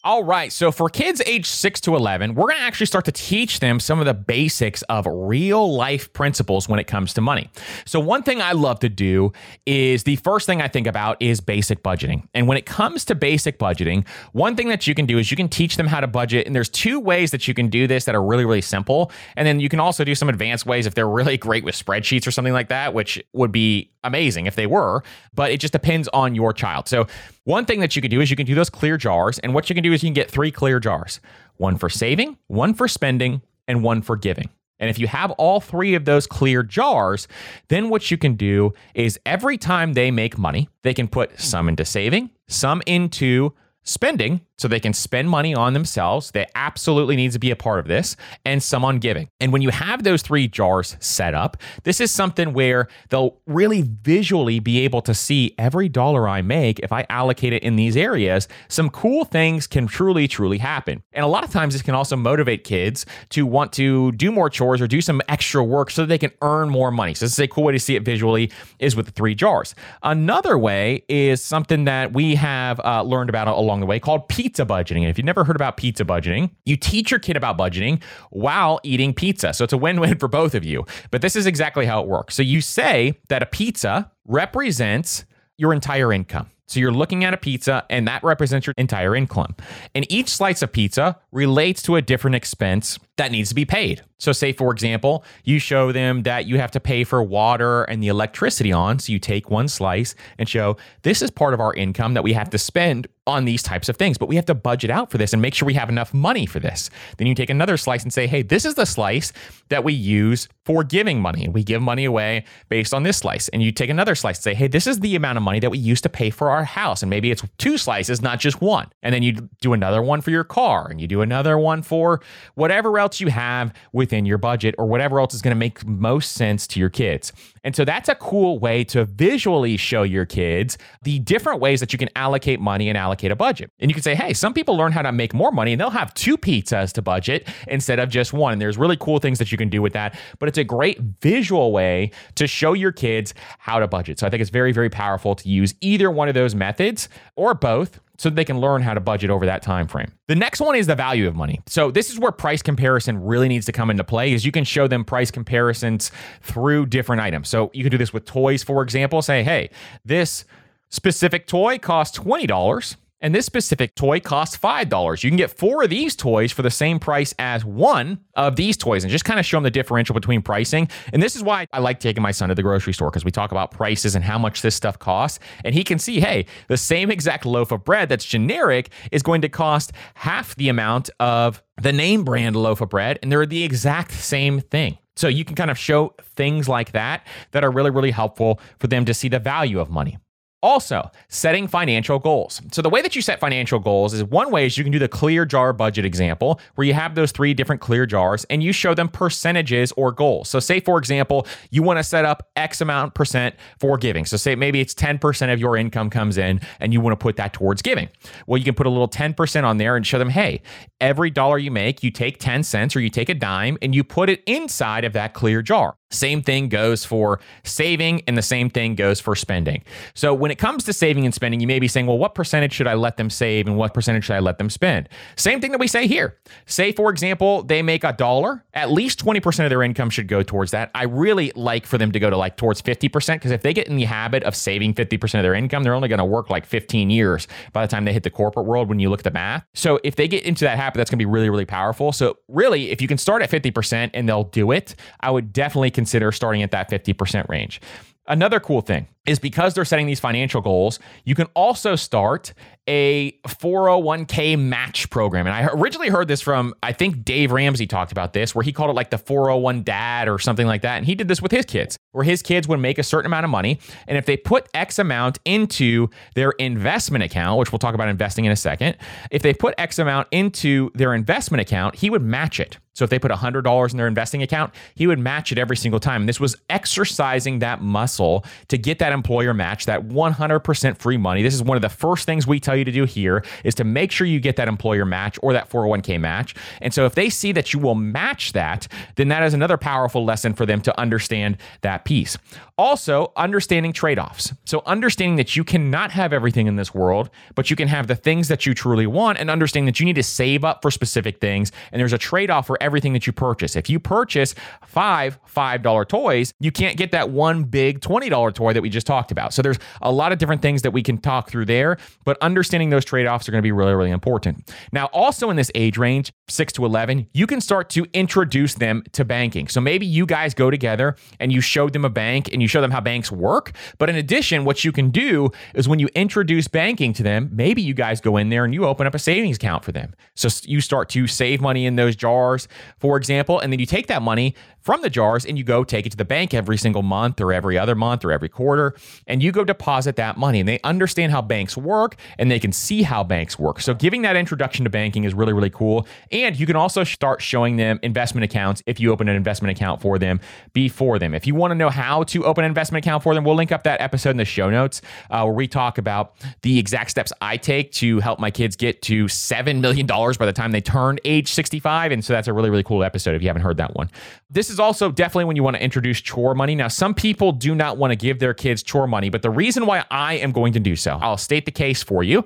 All 0.03 0.25
right. 0.25 0.51
So 0.51 0.73
for 0.73 0.89
kids 0.89 1.21
age 1.27 1.45
6 1.45 1.79
to 1.83 1.95
11, 1.95 2.35
we're 2.35 2.47
going 2.47 2.57
to 2.57 2.63
actually 2.63 2.87
start 2.87 3.05
to 3.05 3.13
teach 3.13 3.61
them 3.61 3.79
some 3.79 4.01
of 4.01 4.07
the 4.07 4.15
basics 4.15 4.81
of 4.83 5.07
real 5.07 5.75
life 5.75 6.11
principles 6.15 6.71
when 6.71 6.81
it 6.81 6.87
comes 6.87 7.13
to 7.15 7.21
money. 7.21 7.51
So 7.85 8.01
one 8.01 8.23
thing 8.23 8.41
I 8.41 8.53
love 8.53 8.81
to 8.81 8.89
do 8.89 9.35
is 9.67 10.05
the 10.05 10.17
first 10.17 10.47
thing 10.47 10.63
I 10.63 10.69
think 10.69 10.87
about 10.87 11.21
is 11.21 11.43
basic 11.43 11.83
budgeting. 11.83 12.27
And 12.33 12.49
when 12.49 12.57
it 12.57 12.65
comes 12.65 13.05
to 13.07 13.15
basic 13.15 13.59
budgeting, 13.59 14.09
one 14.33 14.57
thing 14.57 14.69
that 14.69 14.87
you 14.87 14.95
can 14.95 15.05
do 15.05 15.19
is 15.19 15.31
you 15.31 15.37
can 15.37 15.51
teach 15.51 15.77
them 15.77 15.87
how 15.87 16.01
to 16.01 16.07
budget. 16.07 16.47
And 16.47 16.57
there's 16.57 16.71
two 16.71 16.99
ways 16.99 17.31
that 17.33 17.47
you 17.47 17.53
can 17.53 17.69
do 17.69 17.87
this 17.87 18.07
that 18.07 18.15
are 18.15 18.23
really, 18.23 18.47
really 18.47 18.63
simple. 18.63 19.13
And 19.37 19.47
then 19.47 19.61
you 19.61 19.69
can 19.69 19.81
also 19.81 20.03
do 20.03 20.15
some 20.15 20.31
advanced 20.31 20.65
ways 20.65 20.87
if 20.87 20.95
they're 20.95 21.11
really 21.11 21.37
great 21.37 21.63
with 21.63 21.75
spreadsheets 21.75 22.27
or 22.27 22.31
something 22.31 22.55
like 22.55 22.71
that, 22.71 22.95
which 22.95 23.23
would 23.35 23.53
be 23.53 23.91
amazing 24.05 24.47
if 24.47 24.57
they 24.57 24.67
were, 24.67 25.03
but 25.35 25.51
it 25.51 25.61
just 25.61 25.73
depends 25.73 26.09
on 26.09 26.35
your 26.35 26.53
child. 26.53 26.89
So 26.89 27.07
one 27.45 27.65
thing 27.65 27.81
that 27.81 27.97
you 27.97 28.03
can 28.03 28.11
do 28.11 28.21
is 28.21 28.31
you 28.31 28.37
can 28.37 28.47
do 28.47 28.55
those 28.55 28.71
clear 28.71 28.97
jars. 28.97 29.39
And 29.39 29.55
what 29.55 29.69
you 29.69 29.75
can 29.75 29.83
do 29.83 29.93
is 29.93 30.03
you 30.03 30.09
can 30.09 30.15
get 30.15 30.31
three 30.31 30.51
clear 30.51 30.81
jars 30.81 31.21
one 31.57 31.77
for 31.77 31.89
saving, 31.89 32.39
one 32.47 32.75
for 32.75 32.89
spending, 32.89 33.43
and 33.69 33.83
one 33.83 34.03
for 34.03 34.17
giving. 34.17 34.51
And 34.79 34.89
if 34.89 34.99
you 34.99 35.07
have 35.07 35.31
all 35.33 35.61
three 35.61 35.95
of 35.95 36.07
those 36.07 36.27
clear 36.27 36.63
jars, 36.63 37.29
then 37.69 37.91
what 37.91 38.11
you 38.11 38.17
can 38.17 38.35
do 38.35 38.73
is 38.95 39.21
every 39.27 39.59
time 39.59 39.93
they 39.93 40.11
make 40.11 40.39
money, 40.39 40.71
they 40.83 40.95
can 40.95 41.07
put 41.07 41.39
some 41.39 41.69
into 41.69 41.85
saving, 41.85 42.31
some 42.49 42.83
into 42.87 43.53
spending 43.83 44.41
so 44.61 44.69
they 44.69 44.79
can 44.79 44.93
spend 44.93 45.31
money 45.31 45.55
on 45.55 45.73
themselves. 45.73 46.33
They 46.33 46.47
absolutely 46.55 47.17
need 47.17 47.33
to 47.33 47.39
be 47.39 47.51
a 47.51 47.57
part 47.57 47.79
of 47.79 47.87
this 47.87 48.15
and 48.45 48.63
some 48.63 48.85
on 48.85 48.99
giving. 48.99 49.29
And 49.41 49.53
when 49.53 49.63
you 49.63 49.71
have 49.71 50.03
those 50.03 50.21
three 50.21 50.49
jars 50.49 50.97
set 51.01 51.35
up, 51.35 51.57
this 51.85 51.99
is 51.99 52.11
something 52.11 52.53
where 52.53 52.89
they'll 53.09 53.39
really 53.47 53.83
visually 54.03 54.61
be 54.61 54.81
able 54.81 55.01
to 55.03 55.15
see 55.15 55.55
every 55.57 55.89
dollar 55.89 56.29
I 56.29 56.43
make 56.43 56.79
if 56.81 56.93
I 56.93 57.07
allocate 57.09 57.55
it 57.55 57.63
in 57.63 57.77
these 57.77 57.97
areas, 57.97 58.49
some 58.69 58.91
cool 58.91 59.25
things 59.25 59.67
can 59.67 59.87
truly 59.87 60.29
truly 60.29 60.59
happen. 60.59 61.03
And 61.15 61.25
a 61.25 61.29
lot 61.29 61.43
of 61.43 61.51
times 61.51 61.73
this 61.73 61.83
can 61.83 61.95
also 61.95 62.17
motivate 62.17 62.65
kids 62.65 63.07
to 63.31 63.47
want 63.47 63.73
to 63.75 64.13
do 64.13 64.31
more 64.31 64.51
chores 64.51 64.83
or 64.83 64.87
do 64.87 65.01
some 65.01 65.23
extra 65.29 65.65
work 65.65 65.91
so 65.91 66.03
that 66.03 66.09
they 66.09 66.19
can 66.19 66.33
earn 66.43 66.69
more 66.69 66.91
money. 66.91 67.15
So 67.15 67.25
this 67.25 67.33
is 67.33 67.39
a 67.39 67.49
cool 67.49 67.65
way 67.65 67.73
to 67.73 67.81
see 67.81 67.97
it 67.97 68.03
visually 68.03 68.53
is 68.79 68.95
with 68.95 69.07
the 69.07 69.13
three 69.13 69.35
jars. 69.35 69.75
Another 70.03 70.59
way 70.59 71.03
is 71.09 71.43
something 71.43 71.87
that 71.87 72.13
we 72.13 72.35
have 72.35 72.79
uh, 72.81 73.03
learned 73.03 73.31
about 73.31 73.49
along 73.71 73.81
the 73.81 73.87
way 73.87 74.01
called 74.01 74.29
pizza 74.29 74.67
budgeting. 74.67 75.03
And 75.03 75.09
if 75.09 75.17
you've 75.17 75.25
never 75.25 75.45
heard 75.45 75.55
about 75.55 75.77
pizza 75.77 76.05
budgeting, 76.05 76.51
you 76.65 76.77
teach 76.77 77.13
your 77.13 77.21
kid 77.21 77.37
about 77.37 77.57
budgeting 77.57 78.03
while 78.31 78.81
eating 78.83 79.15
pizza. 79.15 79.53
So 79.55 79.63
it's 79.63 79.73
a 79.73 79.79
win 79.79 80.01
win 80.01 80.19
for 80.19 80.27
both 80.27 80.57
of 80.57 80.65
you. 80.65 80.85
But 81.13 81.23
this 81.23 81.37
is 81.37 81.47
exactly 81.47 81.87
how 81.87 82.03
it 82.03 82.09
works. 82.09 82.35
So 82.35 82.43
you 82.43 82.61
say 82.61 83.21
that 83.29 83.43
a 83.43 83.47
pizza 83.47 84.11
represents 84.27 85.25
your 85.57 85.73
entire 85.73 86.13
income. 86.13 86.51
So 86.67 86.81
you're 86.81 86.93
looking 86.93 87.25
at 87.25 87.35
a 87.35 87.37
pizza 87.37 87.85
and 87.91 88.07
that 88.09 88.23
represents 88.25 88.67
your 88.67 88.75
entire 88.79 89.15
income. 89.17 89.57
And 89.95 90.11
each 90.11 90.29
slice 90.29 90.63
of 90.63 90.73
pizza 90.73 91.19
relates 91.33 91.83
to 91.83 91.97
a 91.97 92.03
different 92.03 92.37
expense 92.37 92.99
that 93.21 93.31
needs 93.31 93.51
to 93.51 93.55
be 93.55 93.67
paid. 93.67 94.03
So, 94.17 94.33
say 94.33 94.53
for 94.53 94.73
example, 94.73 95.25
you 95.45 95.59
show 95.59 95.93
them 95.93 96.23
that 96.23 96.47
you 96.47 96.59
have 96.59 96.71
to 96.71 96.81
pay 96.81 97.05
for 97.05 97.23
water 97.23 97.85
and 97.85 98.03
the 98.03 98.09
electricity 98.09 98.73
on. 98.73 98.99
So, 98.99 99.13
you 99.13 99.19
take 99.19 99.51
one 99.51 99.69
slice 99.69 100.15
and 100.39 100.49
show 100.49 100.79
this 101.03 101.21
is 101.21 101.31
part 101.31 101.53
of 101.53 101.61
our 101.61 101.75
income 101.75 102.15
that 102.15 102.25
we 102.25 102.33
have 102.33 102.49
to 102.51 102.59
spend 102.59 103.09
on 103.27 103.45
these 103.45 103.63
types 103.63 103.89
of 103.89 103.97
things, 103.97 104.19
but 104.19 104.29
we 104.29 104.37
have 104.37 104.47
to 104.47 104.55
budget 104.55 104.91
out 104.91 105.11
for 105.11 105.19
this 105.19 105.33
and 105.33 105.41
make 105.41 105.55
sure 105.55 105.65
we 105.67 105.75
have 105.75 105.89
enough 105.89 106.13
money 106.13 106.47
for 106.47 106.59
this. 106.59 106.91
Then 107.17 107.27
you 107.27 107.35
take 107.35 107.51
another 107.51 107.77
slice 107.77 108.03
and 108.03 108.13
say, 108.13 108.27
hey, 108.27 108.43
this 108.43 108.65
is 108.65 108.75
the 108.75 108.85
slice 108.87 109.33
that 109.69 109.85
we 109.85 109.93
use 109.93 110.49
for 110.65 110.83
giving 110.83 111.21
money. 111.21 111.49
We 111.49 111.63
give 111.63 111.81
money 111.81 112.05
away 112.05 112.45
based 112.69 112.93
on 112.93 113.03
this 113.03 113.19
slice. 113.19 113.49
And 113.49 113.63
you 113.63 113.73
take 113.73 113.91
another 113.91 114.15
slice 114.15 114.39
and 114.39 114.45
say, 114.45 114.55
hey, 114.55 114.69
this 114.69 114.87
is 114.87 115.01
the 115.01 115.15
amount 115.17 115.37
of 115.37 115.45
money 115.45 115.61
that 115.61 115.71
we 115.71 115.79
use 115.79 116.01
to 116.03 116.09
pay 116.09 116.31
for 116.31 116.51
our 116.51 116.65
house. 116.65 117.03
And 117.03 117.11
maybe 117.11 117.31
it's 117.31 117.43
two 117.59 117.79
slices, 117.79 118.21
not 118.21 118.41
just 118.41 118.61
one. 118.61 118.89
And 119.03 119.15
then 119.15 119.23
you 119.23 119.33
do 119.61 119.73
another 119.73 120.03
one 120.03 120.21
for 120.21 120.31
your 120.31 120.45
car 120.45 120.89
and 120.91 121.01
you 121.01 121.07
do 121.07 121.23
another 121.23 121.59
one 121.59 121.83
for 121.83 122.21
whatever 122.55 122.99
else 122.99 123.10
you 123.19 123.29
have 123.29 123.73
within 123.95 124.27
your 124.27 124.37
budget 124.37 124.75
or 124.77 124.87
whatever 124.87 125.19
else 125.19 125.33
is 125.33 125.41
going 125.41 125.53
to 125.53 125.59
make 125.59 125.87
most 125.87 126.33
sense 126.33 126.67
to 126.69 126.79
your 126.79 126.91
kids. 126.91 127.33
And 127.65 127.75
so 127.75 127.85
that's 127.85 128.09
a 128.09 128.15
cool 128.15 128.59
way 128.59 128.85
to 128.85 129.05
visually 129.05 129.77
show 129.77 130.03
your 130.03 130.27
kids 130.27 130.79
the 131.03 131.19
different 131.19 131.61
ways 131.61 131.81
that 131.81 131.93
you 131.93 131.99
can 131.99 132.11
allocate 132.15 132.61
money 132.61 132.89
and 132.89 132.97
allocate 132.97 133.31
a 133.31 133.37
budget. 133.37 133.71
And 133.81 133.91
you 133.91 133.95
can 133.95 134.03
say, 134.03 134.15
hey, 134.15 134.35
some 134.35 134.53
people 134.53 134.77
learn 134.77 134.93
how 134.93 135.03
to 135.03 135.13
make 135.13 135.35
more 135.35 135.51
money 135.51 135.73
and 135.73 135.81
they'll 135.81 135.91
have 135.91 136.13
two 136.15 136.37
pizzas 136.37 136.93
to 136.93 137.03
budget 137.03 137.49
instead 137.69 137.99
of 137.99 138.11
just 138.11 138.33
one. 138.33 138.53
And 138.53 138.61
there's 138.63 138.79
really 138.79 138.97
cool 138.97 139.19
things 139.19 139.39
that 139.39 139.51
you 139.51 139.59
can 139.59 139.69
do 139.69 139.81
with 139.81 139.95
that. 139.95 140.19
But 140.39 140.49
it's 140.49 140.59
a 140.59 140.65
great 140.65 141.01
visual 141.21 141.73
way 141.73 142.11
to 142.35 142.47
show 142.47 142.75
your 142.75 142.93
kids 142.93 143.35
how 143.59 143.79
to 143.79 143.89
budget. 143.89 144.19
So 144.19 144.27
I 144.27 144.31
think 144.31 144.41
it's 144.41 144.51
very, 144.51 144.73
very 144.73 144.91
powerful 144.91 145.35
to 145.35 145.49
use 145.49 145.75
either 145.81 146.11
one 146.11 146.29
of 146.29 146.35
those 146.35 146.55
methods 146.55 147.09
or 147.37 147.55
both 147.55 148.01
so 148.21 148.29
they 148.29 148.45
can 148.45 148.61
learn 148.61 148.83
how 148.83 148.93
to 148.93 149.01
budget 149.01 149.31
over 149.31 149.47
that 149.47 149.63
time 149.63 149.89
frame. 149.89 150.13
The 150.29 150.35
next 150.35 150.61
one 150.61 150.77
is 150.77 150.87
the 150.87 150.95
value 150.95 151.27
of 151.27 151.35
money. 151.35 151.59
So 151.67 151.91
this 151.91 152.11
is 152.11 152.19
where 152.19 152.31
price 152.31 152.61
comparison 152.61 153.25
really 153.25 153.49
needs 153.49 153.65
to 153.65 153.73
come 153.73 153.89
into 153.89 154.05
play 154.05 154.35
is 154.35 154.45
you 154.45 154.53
can 154.53 154.65
show 154.65 154.87
them 154.87 155.07
price 155.07 155.31
comparisons 155.31 156.13
through 156.43 156.87
different 156.87 157.23
items. 157.23 157.49
So 157.49 157.71
you 157.73 157.83
can 157.83 157.91
do 157.91 157.97
this 157.97 158.13
with 158.13 158.27
toys 158.27 158.63
for 158.63 158.83
example, 158.83 159.23
say, 159.23 159.43
"Hey, 159.43 159.71
this 160.05 160.45
specific 160.91 161.47
toy 161.47 161.79
costs 161.79 162.19
$20." 162.19 162.97
And 163.21 163.35
this 163.35 163.45
specific 163.45 163.95
toy 163.95 164.19
costs 164.21 164.57
$5. 164.57 165.23
You 165.23 165.31
can 165.31 165.37
get 165.37 165.51
four 165.51 165.83
of 165.83 165.91
these 165.91 166.17
toys 166.17 166.53
for 166.53 166.63
the 166.63 166.71
same 166.71 166.99
price 166.99 167.35
as 167.39 167.65
one 167.65 168.21
of 168.35 168.57
these 168.57 168.77
toys 168.77 169.05
and 169.05 169.11
just 169.11 169.25
kind 169.25 169.39
of 169.39 169.45
show 169.45 169.59
them 169.59 169.65
the 169.65 169.71
differential 169.71 170.15
between 170.15 170.41
pricing. 170.41 170.89
And 171.13 171.23
this 171.23 171.37
is 171.37 171.43
why 171.43 171.67
I 171.73 171.81
like 171.81 172.01
taking 172.01 172.23
my 172.23 172.31
son 172.31 172.49
to 172.49 172.55
the 172.55 172.63
grocery 172.63 172.95
store 172.95 173.11
because 173.11 173.25
we 173.25 173.31
talk 173.31 173.51
about 173.51 173.73
prices 173.73 174.15
and 174.15 174.25
how 174.25 174.39
much 174.39 174.63
this 174.63 174.75
stuff 174.75 174.99
costs. 174.99 175.39
And 175.65 175.75
he 175.75 175.85
can 175.85 175.99
see, 175.99 176.21
hey, 176.21 176.47
the 176.69 176.79
same 176.79 177.11
exact 177.11 177.45
loaf 177.45 177.73
of 177.73 177.85
bread 177.85 178.09
that's 178.09 178.25
generic 178.25 178.91
is 179.13 179.23
going 179.23 179.43
to 179.43 179.49
cost 179.49 179.93
half 180.15 180.57
the 180.57 180.71
amount 180.71 181.11
of 181.21 181.63
the 181.81 181.93
name 181.93 182.25
brand 182.25 182.57
loaf 182.57 182.81
of 182.81 182.89
bread. 182.89 183.19
And 183.23 183.31
they're 183.31 183.45
the 183.45 183.65
exact 183.65 184.13
same 184.13 184.61
thing. 184.61 184.97
So 185.17 185.29
you 185.29 185.45
can 185.45 185.55
kind 185.55 185.71
of 185.71 185.79
show 185.79 186.15
things 186.37 186.69
like 186.69 186.93
that 186.93 187.27
that 187.51 187.65
are 187.65 187.71
really, 187.71 187.91
really 187.91 188.13
helpful 188.13 188.61
for 188.79 188.87
them 188.87 189.05
to 189.05 189.13
see 189.13 189.29
the 189.29 189.39
value 189.39 189.79
of 189.79 189.91
money. 189.91 190.17
Also, 190.63 191.11
setting 191.29 191.67
financial 191.67 192.19
goals. 192.19 192.61
So, 192.71 192.83
the 192.83 192.91
way 192.91 193.01
that 193.01 193.17
you 193.17 193.23
set 193.23 193.41
financial 193.41 193.79
goals 193.79 194.13
is 194.13 194.23
one 194.23 194.51
way 194.51 194.67
is 194.67 194.77
you 194.77 194.85
can 194.85 194.93
do 194.93 194.99
the 194.99 195.09
clear 195.09 195.47
jar 195.47 195.73
budget 195.73 196.05
example, 196.05 196.61
where 196.75 196.87
you 196.87 196.93
have 196.93 197.15
those 197.15 197.33
three 197.33 197.55
different 197.55 197.81
clear 197.81 198.05
jars 198.05 198.45
and 198.51 198.63
you 198.63 198.73
show 198.73 198.93
them 198.93 199.09
percentages 199.09 199.91
or 199.93 200.13
goals. 200.13 200.51
So, 200.51 200.61
say 200.61 200.81
for 200.81 200.99
example, 200.99 201.47
you 201.71 201.83
want 201.83 201.99
to 201.99 202.05
set 202.05 202.27
up 202.27 202.51
X 202.57 202.83
amount 202.83 203.15
percent 203.15 203.55
for 203.79 203.97
giving. 203.97 204.27
So, 204.27 204.37
say 204.37 204.55
maybe 204.55 204.81
it's 204.81 204.93
10% 204.93 205.51
of 205.51 205.59
your 205.59 205.79
income 205.79 206.11
comes 206.11 206.37
in 206.37 206.61
and 206.79 206.93
you 206.93 207.01
want 207.01 207.19
to 207.19 207.23
put 207.23 207.37
that 207.37 207.55
towards 207.55 207.81
giving. 207.81 208.11
Well, 208.47 208.59
you 208.59 208.65
can 208.65 208.75
put 208.75 208.87
a 208.87 208.91
little 208.91 209.09
10% 209.09 209.65
on 209.65 209.79
there 209.79 209.97
and 209.97 210.07
show 210.07 210.19
them, 210.19 210.29
hey, 210.29 210.61
every 211.01 211.31
dollar 211.31 211.57
you 211.59 211.71
make, 211.71 212.03
you 212.03 212.11
take 212.11 212.39
10 212.39 212.65
cents 212.65 212.95
or 212.95 213.01
you 213.01 213.09
take 213.09 213.31
a 213.31 213.35
dime 213.35 213.79
and 213.81 213.95
you 213.95 214.05
put 214.05 214.29
it 214.29 214.43
inside 214.47 215.07
of 215.07 215.15
that 215.15 215.33
clear 215.33 215.63
jar. 215.63 215.97
Same 216.11 216.43
thing 216.43 216.69
goes 216.69 217.05
for 217.05 217.41
saving, 217.65 218.23
and 218.27 218.37
the 218.37 218.43
same 218.43 218.71
thing 218.71 218.95
goes 218.95 219.21
for 219.21 219.35
spending. 219.37 219.83
So, 220.15 220.35
when 220.35 220.51
it 220.51 220.59
comes 220.59 220.85
to 220.85 220.93
saving 220.93 221.25
and 221.25 221.35
spending, 221.35 221.61
you 221.61 221.67
may 221.67 221.79
be 221.79 221.89
saying, 221.89 222.07
well, 222.07 222.19
what 222.19 222.35
percentage 222.35 222.73
should 222.73 222.87
I 222.87 222.95
let 222.95 223.17
them 223.17 223.31
save 223.31 223.67
and 223.67 223.77
what 223.77 223.95
percentage 223.95 224.25
should 224.25 224.37
I 224.37 224.41
let 224.41 224.59
them 224.59 224.71
spend? 224.71 225.09
Same 225.37 225.61
thing 225.61 225.71
that 225.71 225.81
we 225.81 225.87
say 225.87 226.07
here. 226.07 226.37
Say, 226.67 226.93
for 226.93 227.11
example, 227.11 227.63
they 227.63 227.83
make 227.83 228.05
a 228.05 228.13
dollar, 228.13 228.65
at 228.75 228.91
least 228.91 229.25
20% 229.25 229.65
of 229.65 229.71
their 229.71 229.83
income 229.83 230.11
should 230.11 230.29
go 230.29 230.43
towards 230.43 230.71
that. 230.73 230.91
I 230.95 231.05
really 231.05 231.53
like 231.55 231.87
for 231.87 231.99
them 231.99 232.13
to 232.13 232.19
go 232.19 232.31
to 232.31 232.37
like 232.37 232.57
towards 232.57 232.83
50% 232.83 233.37
because 233.37 233.51
if 233.51 233.63
they 233.63 233.73
get 233.73 233.87
in 233.87 233.97
the 233.97 234.05
habit 234.05 234.43
of 234.45 234.57
saving 234.57 234.95
50% 234.95 235.23
of 235.39 235.43
their 235.43 235.55
income, 235.55 235.83
they're 235.83 235.95
only 235.95 236.09
going 236.09 236.19
to 236.19 236.25
work 236.25 236.51
like 236.51 236.67
15 236.67 237.11
years 237.11 237.47
by 237.73 237.87
the 237.87 237.91
time 237.91 238.05
they 238.05 238.13
hit 238.13 238.23
the 238.23 238.31
corporate 238.31 238.67
world 238.67 238.89
when 238.89 238.99
you 238.99 239.11
look 239.11 239.21
at 239.21 239.25
the 239.25 239.31
math. 239.31 239.65
So, 239.75 240.01
if 240.03 240.17
they 240.17 240.29
get 240.29 240.45
into 240.45 240.65
that 240.65 240.77
habit, 240.77 240.99
that's 240.99 241.11
going 241.11 241.19
to 241.19 241.25
be 241.25 241.31
really, 241.31 241.51
really 241.51 241.65
powerful. 241.65 242.13
So, 242.13 242.39
really, 242.49 242.91
if 242.91 243.01
you 243.01 243.09
can 243.09 243.19
start 243.19 243.43
at 243.43 243.51
50% 243.51 244.11
and 244.15 244.29
they'll 244.29 244.45
do 244.45 244.73
it, 244.73 244.95
I 245.21 245.31
would 245.31 245.53
definitely 245.53 245.91
consider 246.01 246.33
starting 246.33 246.63
at 246.63 246.71
that 246.71 246.89
50% 246.91 247.47
range. 247.51 247.79
Another 248.27 248.59
cool 248.59 248.81
thing 248.81 249.07
is 249.27 249.39
because 249.39 249.75
they're 249.75 249.85
setting 249.85 250.07
these 250.07 250.21
financial 250.21 250.63
goals, 250.63 250.99
you 251.25 251.35
can 251.35 251.47
also 251.55 251.95
start 251.95 252.55
a 252.87 253.33
401k 253.47 254.59
match 254.59 255.11
program. 255.11 255.47
And 255.47 255.55
I 255.55 255.69
originally 255.73 256.09
heard 256.09 256.29
this 256.29 256.41
from, 256.41 256.75
I 256.83 256.93
think 256.93 257.25
Dave 257.25 257.53
Ramsey 257.53 257.87
talked 257.87 258.13
about 258.13 258.33
this, 258.33 258.55
where 258.55 258.63
he 258.63 258.73
called 258.73 258.91
it 258.91 258.95
like 258.95 259.11
the 259.11 259.19
401 259.19 259.83
dad 259.83 260.29
or 260.29 260.39
something 260.39 260.67
like 260.67 260.83
that. 260.83 260.97
And 260.97 261.07
he 261.07 261.15
did 261.15 261.29
this 261.29 261.41
with 261.41 261.53
his 261.53 261.65
kids, 261.65 261.97
where 262.13 262.25
his 262.25 262.43
kids 262.43 262.67
would 262.67 262.81
make 262.81 262.99
a 262.99 263.03
certain 263.03 263.27
amount 263.27 263.45
of 263.45 263.51
money. 263.51 263.79
And 264.09 264.19
if 264.19 264.27
they 264.27 264.37
put 264.37 264.69
X 264.75 264.99
amount 264.99 265.39
into 265.45 266.09
their 266.35 266.51
investment 266.53 267.23
account, 267.23 267.59
which 267.59 267.71
we'll 267.73 267.79
talk 267.79 267.95
about 267.95 268.09
investing 268.09 268.45
in 268.45 268.53
a 268.53 268.57
second, 268.57 268.97
if 269.31 269.43
they 269.43 269.55
put 269.55 269.75
X 269.79 269.99
amount 269.99 270.29
into 270.31 270.91
their 270.95 271.15
investment 271.15 271.61
account, 271.61 271.97
he 271.97 272.11
would 272.11 272.23
match 272.23 272.59
it. 272.59 272.79
So 272.93 273.05
if 273.05 273.11
they 273.11 273.19
put 273.19 273.31
$100 273.31 273.91
in 273.91 273.97
their 273.97 274.09
investing 274.09 274.43
account, 274.43 274.75
he 274.95 275.07
would 275.07 275.19
match 275.19 275.53
it 275.53 275.59
every 275.59 275.77
single 275.77 276.01
time. 276.01 276.23
And 276.23 276.29
this 276.29 276.41
was 276.41 276.57
exercising 276.69 277.61
that 277.61 277.81
muscle 277.81 278.45
to 278.69 278.77
get 278.77 278.99
that 278.99 279.13
employer 279.13 279.55
match, 279.55 279.87
that 279.87 280.09
100% 280.09 280.99
free 280.99 281.17
money. 281.17 281.43
This 281.43 281.55
is 281.55 281.63
one 281.63 281.77
of 281.77 281.83
the 281.83 281.89
first 281.89 282.27
things 282.27 282.47
we 282.47 282.61
tell 282.61 282.77
you 282.77 282.80
to 282.85 282.93
do 282.93 283.05
here 283.05 283.45
is 283.65 283.75
to 283.77 283.85
make 283.85 284.13
sure 284.13 284.27
you 284.27 284.41
get 284.41 284.57
that 284.57 284.69
employer 284.69 285.05
match 285.05 285.39
or 285.43 285.53
that 285.53 285.71
401k 285.71 286.21
match. 286.21 286.55
And 286.81 286.93
so 286.93 287.07
if 287.07 287.15
they 287.15 287.31
see 287.31 287.53
that 287.53 287.73
you 287.73 287.81
will 287.81 287.95
match 287.95 288.53
that, 288.53 288.89
then 289.17 289.29
that 289.29 289.43
is 289.43 289.55
another 289.55 289.77
powerful 289.77 290.25
lesson 290.25 290.55
for 290.55 290.67
them 290.67 290.81
to 290.83 291.01
understand 291.01 291.57
that 291.83 292.05
piece. 292.05 292.37
Also, 292.81 293.31
understanding 293.37 293.93
trade 293.93 294.19
offs. 294.19 294.55
So, 294.65 294.83
understanding 294.87 295.37
that 295.37 295.55
you 295.55 295.65
cannot 295.65 296.11
have 296.13 296.33
everything 296.33 296.67
in 296.67 296.77
this 296.77 296.95
world, 296.95 297.29
but 297.55 297.69
you 297.69 297.77
can 297.77 297.89
have 297.89 298.07
the 298.07 298.17
things 298.17 298.49
that 298.49 298.65
you 298.65 298.73
truly 298.73 299.07
want, 299.07 299.37
and 299.39 299.51
understanding 299.51 299.85
that 299.85 300.01
you 300.01 300.07
need 300.07 300.15
to 300.15 300.23
save 300.23 300.65
up 300.65 300.81
for 300.81 300.91
specific 300.91 301.41
things. 301.43 301.73
And 301.93 302.01
there's 302.01 302.15
a 302.15 302.19
trade 302.19 302.49
off 302.51 302.67
for 302.67 302.83
everything 302.83 303.13
that 303.13 303.27
you 303.27 303.35
purchase. 303.35 303.77
If 303.77 303.91
you 303.91 304.01
purchase 304.01 304.55
five 304.87 305.39
$5 305.55 306.09
toys, 306.09 306.55
you 306.59 306.73
can't 306.73 306.97
get 306.97 307.11
that 307.11 307.29
one 307.29 307.65
big 307.65 308.01
$20 308.01 308.55
toy 308.55 308.73
that 308.73 308.81
we 308.81 308.89
just 308.89 309.07
talked 309.07 309.31
about. 309.31 309.53
So, 309.53 309.61
there's 309.61 309.79
a 310.01 310.11
lot 310.11 310.33
of 310.33 310.39
different 310.39 310.63
things 310.63 310.81
that 310.81 310.93
we 310.93 311.03
can 311.03 311.19
talk 311.19 311.51
through 311.51 311.67
there, 311.67 311.99
but 312.25 312.39
understanding 312.61 312.91
those 312.91 313.07
trade 313.07 313.27
offs 313.27 313.49
are 313.49 313.53
going 313.53 313.61
to 313.61 313.67
be 313.67 313.73
really, 313.73 313.95
really 313.95 314.11
important. 314.11 314.71
Now, 314.93 315.07
also 315.07 315.49
in 315.49 315.57
this 315.57 315.71
age 315.75 315.97
range, 315.97 316.31
6 316.49 316.75
to 316.75 316.85
11, 316.85 317.27
you 317.33 317.47
can 317.47 317.59
start 317.63 317.89
to 317.91 318.07
introduce 318.13 318.75
them 318.75 319.03
to 319.13 319.25
banking. 319.25 319.67
So, 319.69 319.81
maybe 319.81 320.05
you 320.05 320.27
guys 320.27 320.53
go 320.53 320.71
together 320.71 321.17
and 321.39 321.51
you 321.51 321.63
show 321.63 321.89
them 321.89 322.05
a 322.05 322.11
bank 322.11 322.53
and 322.53 322.61
you 322.61 322.69
show 322.69 322.83
them 322.83 322.91
how 322.91 323.01
banks 323.01 323.33
work. 323.33 323.73
But 323.97 324.11
in 324.11 324.17
addition, 324.17 324.67
what 324.67 324.85
you 324.85 324.93
can 324.93 325.09
do 325.09 325.51
is 325.75 325.89
when 325.89 326.01
you 326.01 326.09
introduce 326.15 326.69
banking 326.69 327.15
to 327.15 327.23
them, 327.23 327.49
maybe 327.51 327.81
you 327.81 327.95
guys 327.95 328.21
go 328.21 328.37
in 328.37 328.51
there 328.51 328.67
and 328.67 328.75
you 328.75 328.85
open 328.85 329.07
up 329.07 329.15
a 329.15 329.19
savings 329.19 329.57
account 329.57 329.83
for 329.83 329.93
them. 329.93 330.13
So 330.35 330.49
you 330.65 330.83
start 330.83 331.09
to 331.11 331.27
save 331.27 331.63
money 331.63 331.87
in 331.87 331.97
those 331.97 332.15
jars, 332.15 332.69
for 332.99 333.17
example, 333.17 333.59
and 333.59 333.73
then 333.73 333.81
you 333.81 333.87
take 333.87 334.07
that 334.09 334.21
money 334.21 334.55
from 334.83 335.03
the 335.03 335.11
jars 335.11 335.45
and 335.45 335.59
you 335.59 335.65
go 335.65 335.85
take 335.85 336.07
it 336.07 336.11
to 336.11 336.17
the 336.17 336.25
bank 336.25 336.55
every 336.55 336.77
single 336.77 337.03
month 337.03 337.41
or 337.41 337.53
every 337.53 337.79
other 337.79 337.95
month 337.95 338.25
or 338.25 338.33
every 338.33 338.49
quarter 338.49 338.95
and 339.27 339.43
you 339.43 339.53
go 339.53 339.65
deposit 339.65 340.17
that 340.17 340.37
money 340.37 340.61
and 340.61 340.69
they 340.69 340.81
understand 340.85 341.33
how 341.33 341.43
banks 341.43 341.77
work 341.77 342.17
and 342.39 342.51
they 342.51 342.59
can 342.59 342.73
see 342.73 343.03
how 343.03 343.23
banks 343.23 343.59
work. 343.59 343.81
So 343.81 343.95
giving 343.95 344.23
that 344.23 344.37
introduction 344.37 344.85
to 344.85 344.91
banking 344.91 345.25
is 345.25 345.35
really 345.35 345.53
really 345.53 345.71
cool 345.71 346.07
and 346.33 346.59
you 346.59 346.67
can 346.67 346.77
also 346.77 347.05
start 347.05 347.43
showing 347.43 347.77
them 347.77 347.99
investment 348.03 348.45
accounts 348.45 348.83
if 348.87 348.99
you 348.99 349.13
open 349.13 349.29
an 349.29 349.37
investment 349.37 349.77
account 349.77 350.01
for 350.01 350.19
them 350.19 350.41
before 350.73 351.19
them. 351.19 351.35
If 351.35 351.47
you 351.47 351.55
want 351.55 351.73
to 351.73 351.75
know 351.75 351.91
how 351.91 352.23
to 352.25 352.45
open 352.45 352.65
an 352.65 352.71
investment 352.71 353.05
account 353.05 353.23
for 353.23 353.35
them, 353.35 353.45
we'll 353.45 353.57
link 353.57 353.73
up 353.73 353.83
that 353.85 354.01
episode 354.01 354.31
in 354.31 354.37
the 354.37 354.45
show 354.45 354.71
notes 354.71 355.03
uh, 355.31 355.43
where 355.43 355.55
we 355.55 355.69
talk 355.69 355.99
about 355.99 356.35
the 356.63 356.79
exact 356.79 357.11
steps 357.11 357.33
I 357.41 357.57
take 357.57 357.93
to 357.93 358.21
help 358.21 358.39
my 358.39 358.51
kids 358.51 358.77
get 358.77 359.03
to 359.03 359.27
$7 359.27 359.81
million 359.81 360.07
by 360.07 360.47
the 360.47 360.53
time 360.53 360.73
they 360.73 360.81
turn 360.81 361.19
age 361.25 361.53
65 361.53 362.13
and 362.13 362.25
so 362.25 362.33
that's 362.33 362.49
a 362.49 362.53
really 362.53 362.71
really 362.71 362.83
cool 362.83 363.05
episode 363.05 363.35
if 363.35 363.43
you 363.43 363.49
haven't 363.49 363.63
heard 363.63 363.77
that 363.77 363.95
one. 363.95 364.11
This 364.49 364.70
is 364.71 364.81
also 364.81 365.11
definitely 365.11 365.45
when 365.45 365.57
you 365.57 365.63
want 365.63 365.77
to 365.77 365.83
introduce 365.83 366.21
chore 366.21 366.55
money. 366.55 366.75
Now, 366.75 366.89
some 366.89 367.15
people 367.15 367.53
do 367.53 367.75
not 367.75 367.97
want 367.97 368.13
to 368.13 368.17
give 368.17 368.39
their 368.39 368.55
kids 368.55 368.83
chore 368.83 369.07
money, 369.07 369.29
but 369.29 369.43
the 369.43 369.51
reason 369.51 369.87
why 369.87 370.05
I 370.11 370.35
am 370.35 370.53
going 370.53 370.73
to 370.75 370.81
do 370.81 370.97
so, 370.97 371.19
I'll 371.21 371.37
state 371.37 371.65
the 371.65 371.73
case 371.73 372.03
for 372.03 372.23
you 372.23 372.45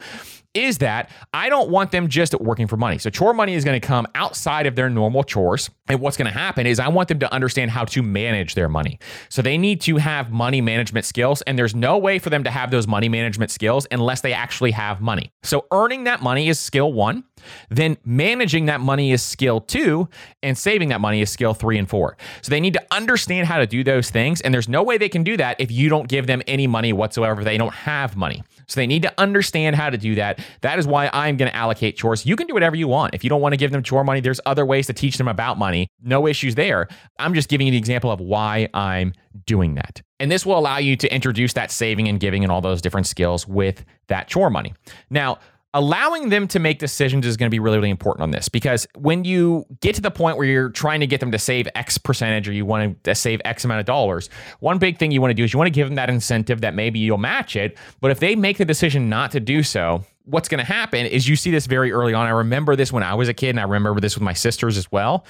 is 0.54 0.78
that 0.78 1.10
I 1.32 1.48
don't 1.48 1.68
want 1.68 1.90
them 1.90 2.08
just 2.08 2.34
working 2.34 2.66
for 2.66 2.76
money. 2.76 2.98
So 2.98 3.10
chore 3.10 3.34
money 3.34 3.54
is 3.54 3.64
going 3.64 3.78
to 3.78 3.86
come 3.86 4.06
outside 4.14 4.66
of 4.66 4.76
their 4.76 4.88
normal 4.88 5.24
chores. 5.24 5.68
And 5.88 6.00
what's 6.00 6.16
going 6.16 6.32
to 6.32 6.38
happen 6.38 6.66
is 6.66 6.78
I 6.78 6.88
want 6.88 7.08
them 7.08 7.18
to 7.18 7.32
understand 7.32 7.70
how 7.72 7.84
to 7.86 8.02
manage 8.02 8.54
their 8.54 8.68
money. 8.68 8.98
So 9.28 9.42
they 9.42 9.58
need 9.58 9.80
to 9.82 9.96
have 9.96 10.30
money 10.30 10.60
management 10.60 11.04
skills. 11.04 11.42
And 11.42 11.58
there's 11.58 11.74
no 11.74 11.98
way 11.98 12.18
for 12.18 12.30
them 12.30 12.44
to 12.44 12.50
have 12.50 12.70
those 12.70 12.86
money 12.86 13.08
management 13.08 13.50
skills 13.50 13.86
unless 13.90 14.20
they 14.20 14.32
actually 14.32 14.70
have 14.70 15.00
money. 15.00 15.30
So 15.42 15.66
earning 15.70 16.04
that 16.04 16.22
money 16.22 16.48
is 16.48 16.58
skill 16.58 16.92
one. 16.92 17.24
Then 17.68 17.98
managing 18.04 18.66
that 18.66 18.80
money 18.80 19.12
is 19.12 19.22
skill 19.22 19.60
two, 19.60 20.08
and 20.42 20.56
saving 20.56 20.88
that 20.88 21.00
money 21.00 21.20
is 21.20 21.30
skill 21.30 21.52
three 21.52 21.78
and 21.78 21.88
four. 21.88 22.16
So 22.40 22.50
they 22.50 22.60
need 22.60 22.72
to 22.74 22.82
understand 22.90 23.46
how 23.46 23.58
to 23.58 23.66
do 23.66 23.84
those 23.84 24.08
things. 24.08 24.40
And 24.40 24.54
there's 24.54 24.68
no 24.68 24.82
way 24.82 24.96
they 24.96 25.10
can 25.10 25.24
do 25.24 25.36
that 25.36 25.60
if 25.60 25.70
you 25.70 25.90
don't 25.90 26.08
give 26.08 26.26
them 26.26 26.42
any 26.46 26.66
money 26.66 26.92
whatsoever. 26.92 27.44
They 27.44 27.58
don't 27.58 27.74
have 27.74 28.16
money. 28.16 28.42
So 28.66 28.80
they 28.80 28.86
need 28.86 29.02
to 29.02 29.12
understand 29.18 29.76
how 29.76 29.90
to 29.90 29.98
do 29.98 30.14
that. 30.16 30.40
That 30.62 30.78
is 30.78 30.86
why 30.86 31.10
I'm 31.12 31.36
going 31.36 31.50
to 31.50 31.56
allocate 31.56 31.96
chores. 31.96 32.26
You 32.26 32.36
can 32.36 32.46
do 32.46 32.54
whatever 32.54 32.76
you 32.76 32.88
want. 32.88 33.14
If 33.14 33.24
you 33.24 33.30
don't 33.30 33.40
want 33.40 33.52
to 33.52 33.56
give 33.56 33.70
them 33.70 33.82
chore 33.82 34.04
money, 34.04 34.20
there's 34.20 34.40
other 34.46 34.64
ways 34.64 34.86
to 34.86 34.92
teach 34.92 35.18
them 35.18 35.28
about 35.28 35.58
money. 35.58 35.88
No 36.02 36.26
issues 36.26 36.54
there. 36.54 36.88
I'm 37.18 37.34
just 37.34 37.48
giving 37.48 37.66
you 37.66 37.70
the 37.70 37.78
example 37.78 38.10
of 38.10 38.20
why 38.20 38.68
I'm 38.74 39.12
doing 39.46 39.74
that. 39.74 40.02
And 40.20 40.30
this 40.30 40.46
will 40.46 40.58
allow 40.58 40.78
you 40.78 40.96
to 40.96 41.12
introduce 41.12 41.52
that 41.54 41.70
saving 41.70 42.08
and 42.08 42.20
giving 42.20 42.44
and 42.44 42.52
all 42.52 42.60
those 42.60 42.80
different 42.80 43.06
skills 43.06 43.46
with 43.48 43.84
that 44.08 44.28
chore 44.28 44.50
money. 44.50 44.74
Now, 45.10 45.38
allowing 45.74 46.28
them 46.28 46.46
to 46.48 46.60
make 46.60 46.78
decisions 46.78 47.26
is 47.26 47.36
going 47.36 47.48
to 47.48 47.50
be 47.50 47.58
really, 47.58 47.76
really 47.76 47.90
important 47.90 48.22
on 48.22 48.30
this 48.30 48.48
because 48.48 48.86
when 48.96 49.24
you 49.24 49.66
get 49.80 49.94
to 49.96 50.00
the 50.00 50.10
point 50.10 50.38
where 50.38 50.46
you're 50.46 50.70
trying 50.70 51.00
to 51.00 51.06
get 51.06 51.18
them 51.18 51.32
to 51.32 51.38
save 51.38 51.68
X 51.74 51.98
percentage 51.98 52.48
or 52.48 52.52
you 52.52 52.64
want 52.64 53.02
to 53.02 53.10
uh, 53.10 53.14
save 53.14 53.40
X 53.44 53.64
amount 53.64 53.80
of 53.80 53.86
dollars, 53.86 54.30
one 54.60 54.78
big 54.78 54.98
thing 54.98 55.10
you 55.10 55.20
want 55.20 55.30
to 55.30 55.34
do 55.34 55.42
is 55.42 55.52
you 55.52 55.58
want 55.58 55.66
to 55.66 55.72
give 55.72 55.88
them 55.88 55.96
that 55.96 56.08
incentive 56.08 56.60
that 56.60 56.74
maybe 56.74 57.00
you'll 57.00 57.18
match 57.18 57.56
it. 57.56 57.76
But 58.00 58.12
if 58.12 58.20
they 58.20 58.36
make 58.36 58.56
the 58.56 58.64
decision 58.64 59.08
not 59.08 59.32
to 59.32 59.40
do 59.40 59.64
so, 59.64 60.04
what's 60.24 60.48
going 60.48 60.64
to 60.64 60.72
happen 60.72 61.06
is 61.06 61.28
you 61.28 61.34
see 61.34 61.50
this 61.50 61.66
very 61.66 61.90
early 61.90 62.14
on. 62.14 62.26
I 62.26 62.30
remember 62.30 62.76
this 62.76 62.92
when 62.92 63.02
I 63.02 63.14
was 63.14 63.28
a 63.28 63.34
kid, 63.34 63.50
and 63.50 63.60
I 63.60 63.64
remember 63.64 64.00
this 64.00 64.14
with 64.14 64.22
my 64.22 64.32
sisters 64.32 64.78
as 64.78 64.90
well. 64.92 65.26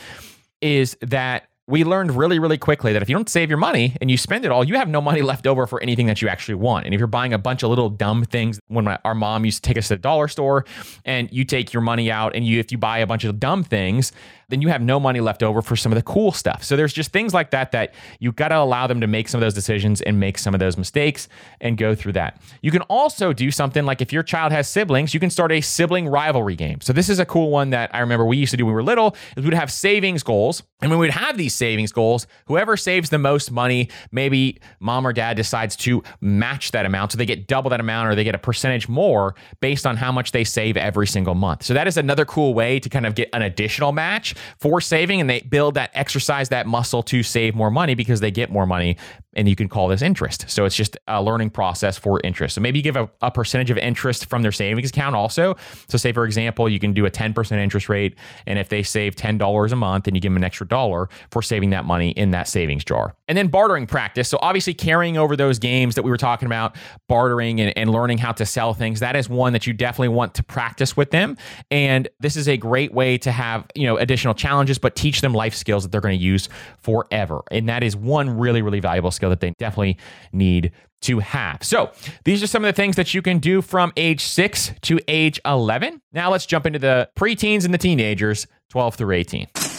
Is 0.61 0.97
that 1.01 1.49
we 1.67 1.83
learned 1.83 2.15
really, 2.15 2.39
really 2.39 2.59
quickly 2.59 2.93
that 2.93 3.01
if 3.01 3.09
you 3.09 3.15
don't 3.15 3.29
save 3.29 3.49
your 3.49 3.59
money 3.59 3.97
and 4.01 4.11
you 4.11 4.19
spend 4.19 4.45
it 4.45 4.51
all, 4.51 4.65
you 4.65 4.75
have 4.77 4.89
no 4.89 5.01
money 5.01 5.23
left 5.31 5.47
over 5.47 5.67
for 5.67 5.83
anything 5.83 6.07
that 6.07 6.21
you 6.21 6.29
actually 6.29 6.57
want. 6.57 6.85
And 6.85 6.95
if 6.95 6.99
you're 6.99 7.07
buying 7.07 7.33
a 7.33 7.39
bunch 7.39 7.63
of 7.63 7.71
little 7.71 7.89
dumb 7.89 8.25
things, 8.25 8.61
when 8.69 8.85
my, 8.85 8.99
our 9.05 9.15
mom 9.15 9.45
used 9.45 9.63
to 9.63 9.69
take 9.69 9.79
us 9.79 9.89
to 9.89 9.95
the 9.95 10.01
dollar 10.01 10.29
store 10.29 10.67
and 11.05 11.33
you 11.33 11.45
take 11.45 11.73
your 11.73 11.81
money 11.81 12.11
out 12.11 12.37
and 12.37 12.47
you, 12.47 12.61
if 12.61 12.71
you 12.71 12.79
buy 12.79 12.99
a 12.99 13.07
bunch 13.07 13.25
of 13.25 13.41
dumb 13.41 13.65
things, 13.65 14.13
then 14.49 14.63
you 14.63 14.69
have 14.69 14.83
no 14.83 15.01
money 15.01 15.21
left 15.21 15.43
over 15.43 15.63
for 15.63 15.77
some 15.77 15.93
of 15.93 15.97
the 15.97 16.03
cool 16.03 16.33
stuff. 16.33 16.63
So 16.63 16.77
there's 16.77 16.93
just 16.93 17.13
things 17.13 17.35
like 17.35 17.51
that 17.51 17.73
that 17.73 17.95
you 18.19 18.33
got 18.33 18.49
to 18.49 18.59
allow 18.59 18.87
them 18.87 19.01
to 19.01 19.07
make 19.07 19.29
some 19.29 19.39
of 19.39 19.43
those 19.43 19.55
decisions 19.55 20.01
and 20.03 20.19
make 20.21 20.39
some 20.39 20.55
of 20.55 20.61
those 20.61 20.77
mistakes 20.77 21.29
and 21.61 21.77
go 21.77 21.95
through 21.95 22.13
that. 22.13 22.41
You 22.63 22.71
can 22.71 22.83
also 22.83 23.33
do 23.33 23.51
something 23.51 23.85
like 23.85 24.01
if 24.01 24.13
your 24.13 24.23
child 24.23 24.53
has 24.53 24.69
siblings, 24.69 25.15
you 25.15 25.21
can 25.21 25.31
start 25.31 25.53
a 25.53 25.61
sibling 25.61 26.09
rivalry 26.09 26.57
game. 26.57 26.81
So 26.81 26.93
this 26.93 27.09
is 27.09 27.19
a 27.19 27.27
cool 27.27 27.51
one 27.51 27.71
that 27.71 27.95
I 27.95 28.01
remember 28.01 28.25
we 28.25 28.37
used 28.37 28.51
to 28.51 28.57
do 28.57 28.65
when 28.67 28.73
we 28.73 28.77
were 28.77 28.83
little 28.83 29.17
is 29.37 29.45
we'd 29.45 29.55
have 29.55 29.73
savings 29.73 30.23
goals. 30.23 30.63
And 30.81 30.91
when 30.91 31.01
we'd 31.01 31.13
have 31.13 31.39
these 31.39 31.55
savings 31.55 31.93
goals, 31.93 32.27
whoever 32.47 32.77
saves 32.77 33.09
the 33.09 33.19
most 33.19 33.51
money, 33.51 33.89
maybe 34.13 34.61
mom 34.81 35.07
or 35.07 35.15
dad 35.15 35.35
decides 35.35 35.77
to 35.77 36.03
match 36.21 36.73
that 36.73 36.85
amount. 36.85 37.13
So 37.13 37.19
they 37.19 37.25
get 37.25 37.47
double 37.47 37.71
that 37.71 37.81
amount 37.81 38.09
or 38.09 38.15
they 38.15 38.25
get 38.25 38.35
a 38.35 38.39
percentage 38.39 38.87
more 38.87 39.35
based 39.61 39.87
on 39.87 39.97
how 39.97 40.13
much 40.13 40.33
they 40.33 40.45
save 40.45 40.77
every 40.77 41.07
single 41.07 41.35
month. 41.35 41.63
So 41.63 41.73
that 41.73 41.87
is 41.87 41.97
another 41.97 42.27
cool 42.27 42.53
way 42.53 42.79
to 42.81 42.89
kind 42.91 43.07
of 43.07 43.15
get 43.15 43.31
an 43.33 43.41
additional 43.41 43.93
match 43.93 44.34
for 44.59 44.81
saving 44.81 45.21
and 45.21 45.29
they 45.29 45.41
build 45.41 45.75
that 45.75 45.91
exercise 45.95 46.49
that 46.49 46.67
muscle 46.67 47.03
to 47.03 47.23
save 47.23 47.55
more 47.55 47.71
money 47.71 47.95
because 47.95 48.21
they 48.21 48.31
get 48.31 48.51
more 48.51 48.67
money 48.67 48.97
and 49.37 49.49
you 49.49 49.57
can 49.57 49.69
call 49.69 49.89
this 49.89 50.03
interest. 50.03 50.45
So 50.49 50.65
it's 50.65 50.77
just 50.77 50.97
a 51.09 51.23
learning 51.23 51.51
process 51.51 51.99
for 51.99 52.21
interest. 52.25 52.55
So 52.55 52.61
maybe 52.61 52.79
you 52.79 52.83
give 52.83 52.97
a, 52.97 53.11
a, 53.21 53.31
percentage 53.31 53.71
of 53.71 53.79
interest 53.79 54.27
from 54.27 54.43
their 54.43 54.53
savings 54.53 54.91
account 54.91 55.17
also. 55.17 55.57
So 55.89 55.99
say 55.99 56.13
for 56.13 56.25
example, 56.25 56.69
you 56.69 56.79
can 56.79 56.93
do 56.93 57.05
a 57.07 57.11
10% 57.11 57.53
interest 57.53 57.89
rate 57.89 58.17
and 58.47 58.59
if 58.59 58.69
they 58.69 58.83
save 58.83 59.17
$10 59.17 59.73
a 59.73 59.77
month 59.77 60.07
and 60.07 60.17
you 60.17 60.21
give 60.21 60.31
them 60.31 60.37
an 60.37 60.45
extra 60.45 60.67
dollar 60.67 61.09
for 61.31 61.43
saving 61.43 61.71
that 61.71 61.85
money 61.85 62.11
in 62.11 62.31
that 62.31 62.49
savings 62.49 62.85
jar. 62.85 63.15
And 63.29 63.37
then 63.37 63.49
bartering 63.49 63.87
practice. 63.87 64.29
So 64.29 64.39
obviously 64.41 64.75
carrying 64.75 65.17
over 65.17 65.37
those 65.37 65.59
games 65.59 65.95
that 65.95 66.03
we 66.03 66.11
were 66.11 66.17
talking 66.17 66.47
about, 66.47 66.77
bartering 67.09 67.61
and, 67.61 67.77
and 67.77 67.91
learning 67.91 68.19
how 68.19 68.33
to 68.33 68.47
sell 68.47 68.75
things, 68.75 69.01
that 69.01 69.17
is 69.17 69.29
one 69.29 69.53
that 69.53 69.67
you 69.67 69.73
definitely 69.73 70.09
want 70.09 70.35
to 70.35 70.43
practice 70.43 70.97
with 70.97 71.11
them. 71.11 71.37
And 71.71 72.09
this 72.21 72.37
is 72.37 72.49
a 72.49 72.57
great 72.57 72.93
way 72.93 73.19
to 73.19 73.33
have, 73.33 73.67
you 73.75 73.87
know, 73.87 73.97
additional 73.97 74.35
challenges, 74.35 74.79
but 74.79 74.95
teach 74.95 75.21
them 75.21 75.33
life 75.33 75.55
skills 75.55 75.83
that 75.83 75.93
they're 75.93 76.01
going 76.01 76.19
to 76.19 76.25
use 76.25 76.49
forever. 76.79 77.43
And 77.51 77.69
that 77.69 77.83
is 77.83 77.97
one 77.97 78.39
really, 78.39 78.63
really 78.63 78.81
valuable 78.81 79.11
skill 79.11 79.24
skill 79.25 79.31
that 79.31 79.41
they 79.41 79.53
definitely 79.59 79.97
need 80.33 80.73
to 81.03 81.19
have. 81.19 81.63
So, 81.63 81.93
these 82.25 82.43
are 82.43 82.47
some 82.47 82.65
of 82.65 82.69
the 82.69 82.77
things 82.77 82.97
that 82.97 83.15
you 83.15 83.23
can 83.23 83.39
do 83.39 83.63
from 83.63 83.93
age 83.97 84.23
6 84.23 84.73
to 84.83 85.01
age 85.09 85.41
11. 85.45 86.01
Now, 86.13 86.31
let's 86.31 86.47
jump 86.47 86.67
into 86.67 86.79
the 86.79 87.09
preteens 87.17 87.65
and 87.65 87.75
the 87.75 87.79
teenagers, 87.79 88.47
12 88.71 88.95
through 88.97 89.15
18. 89.15 89.74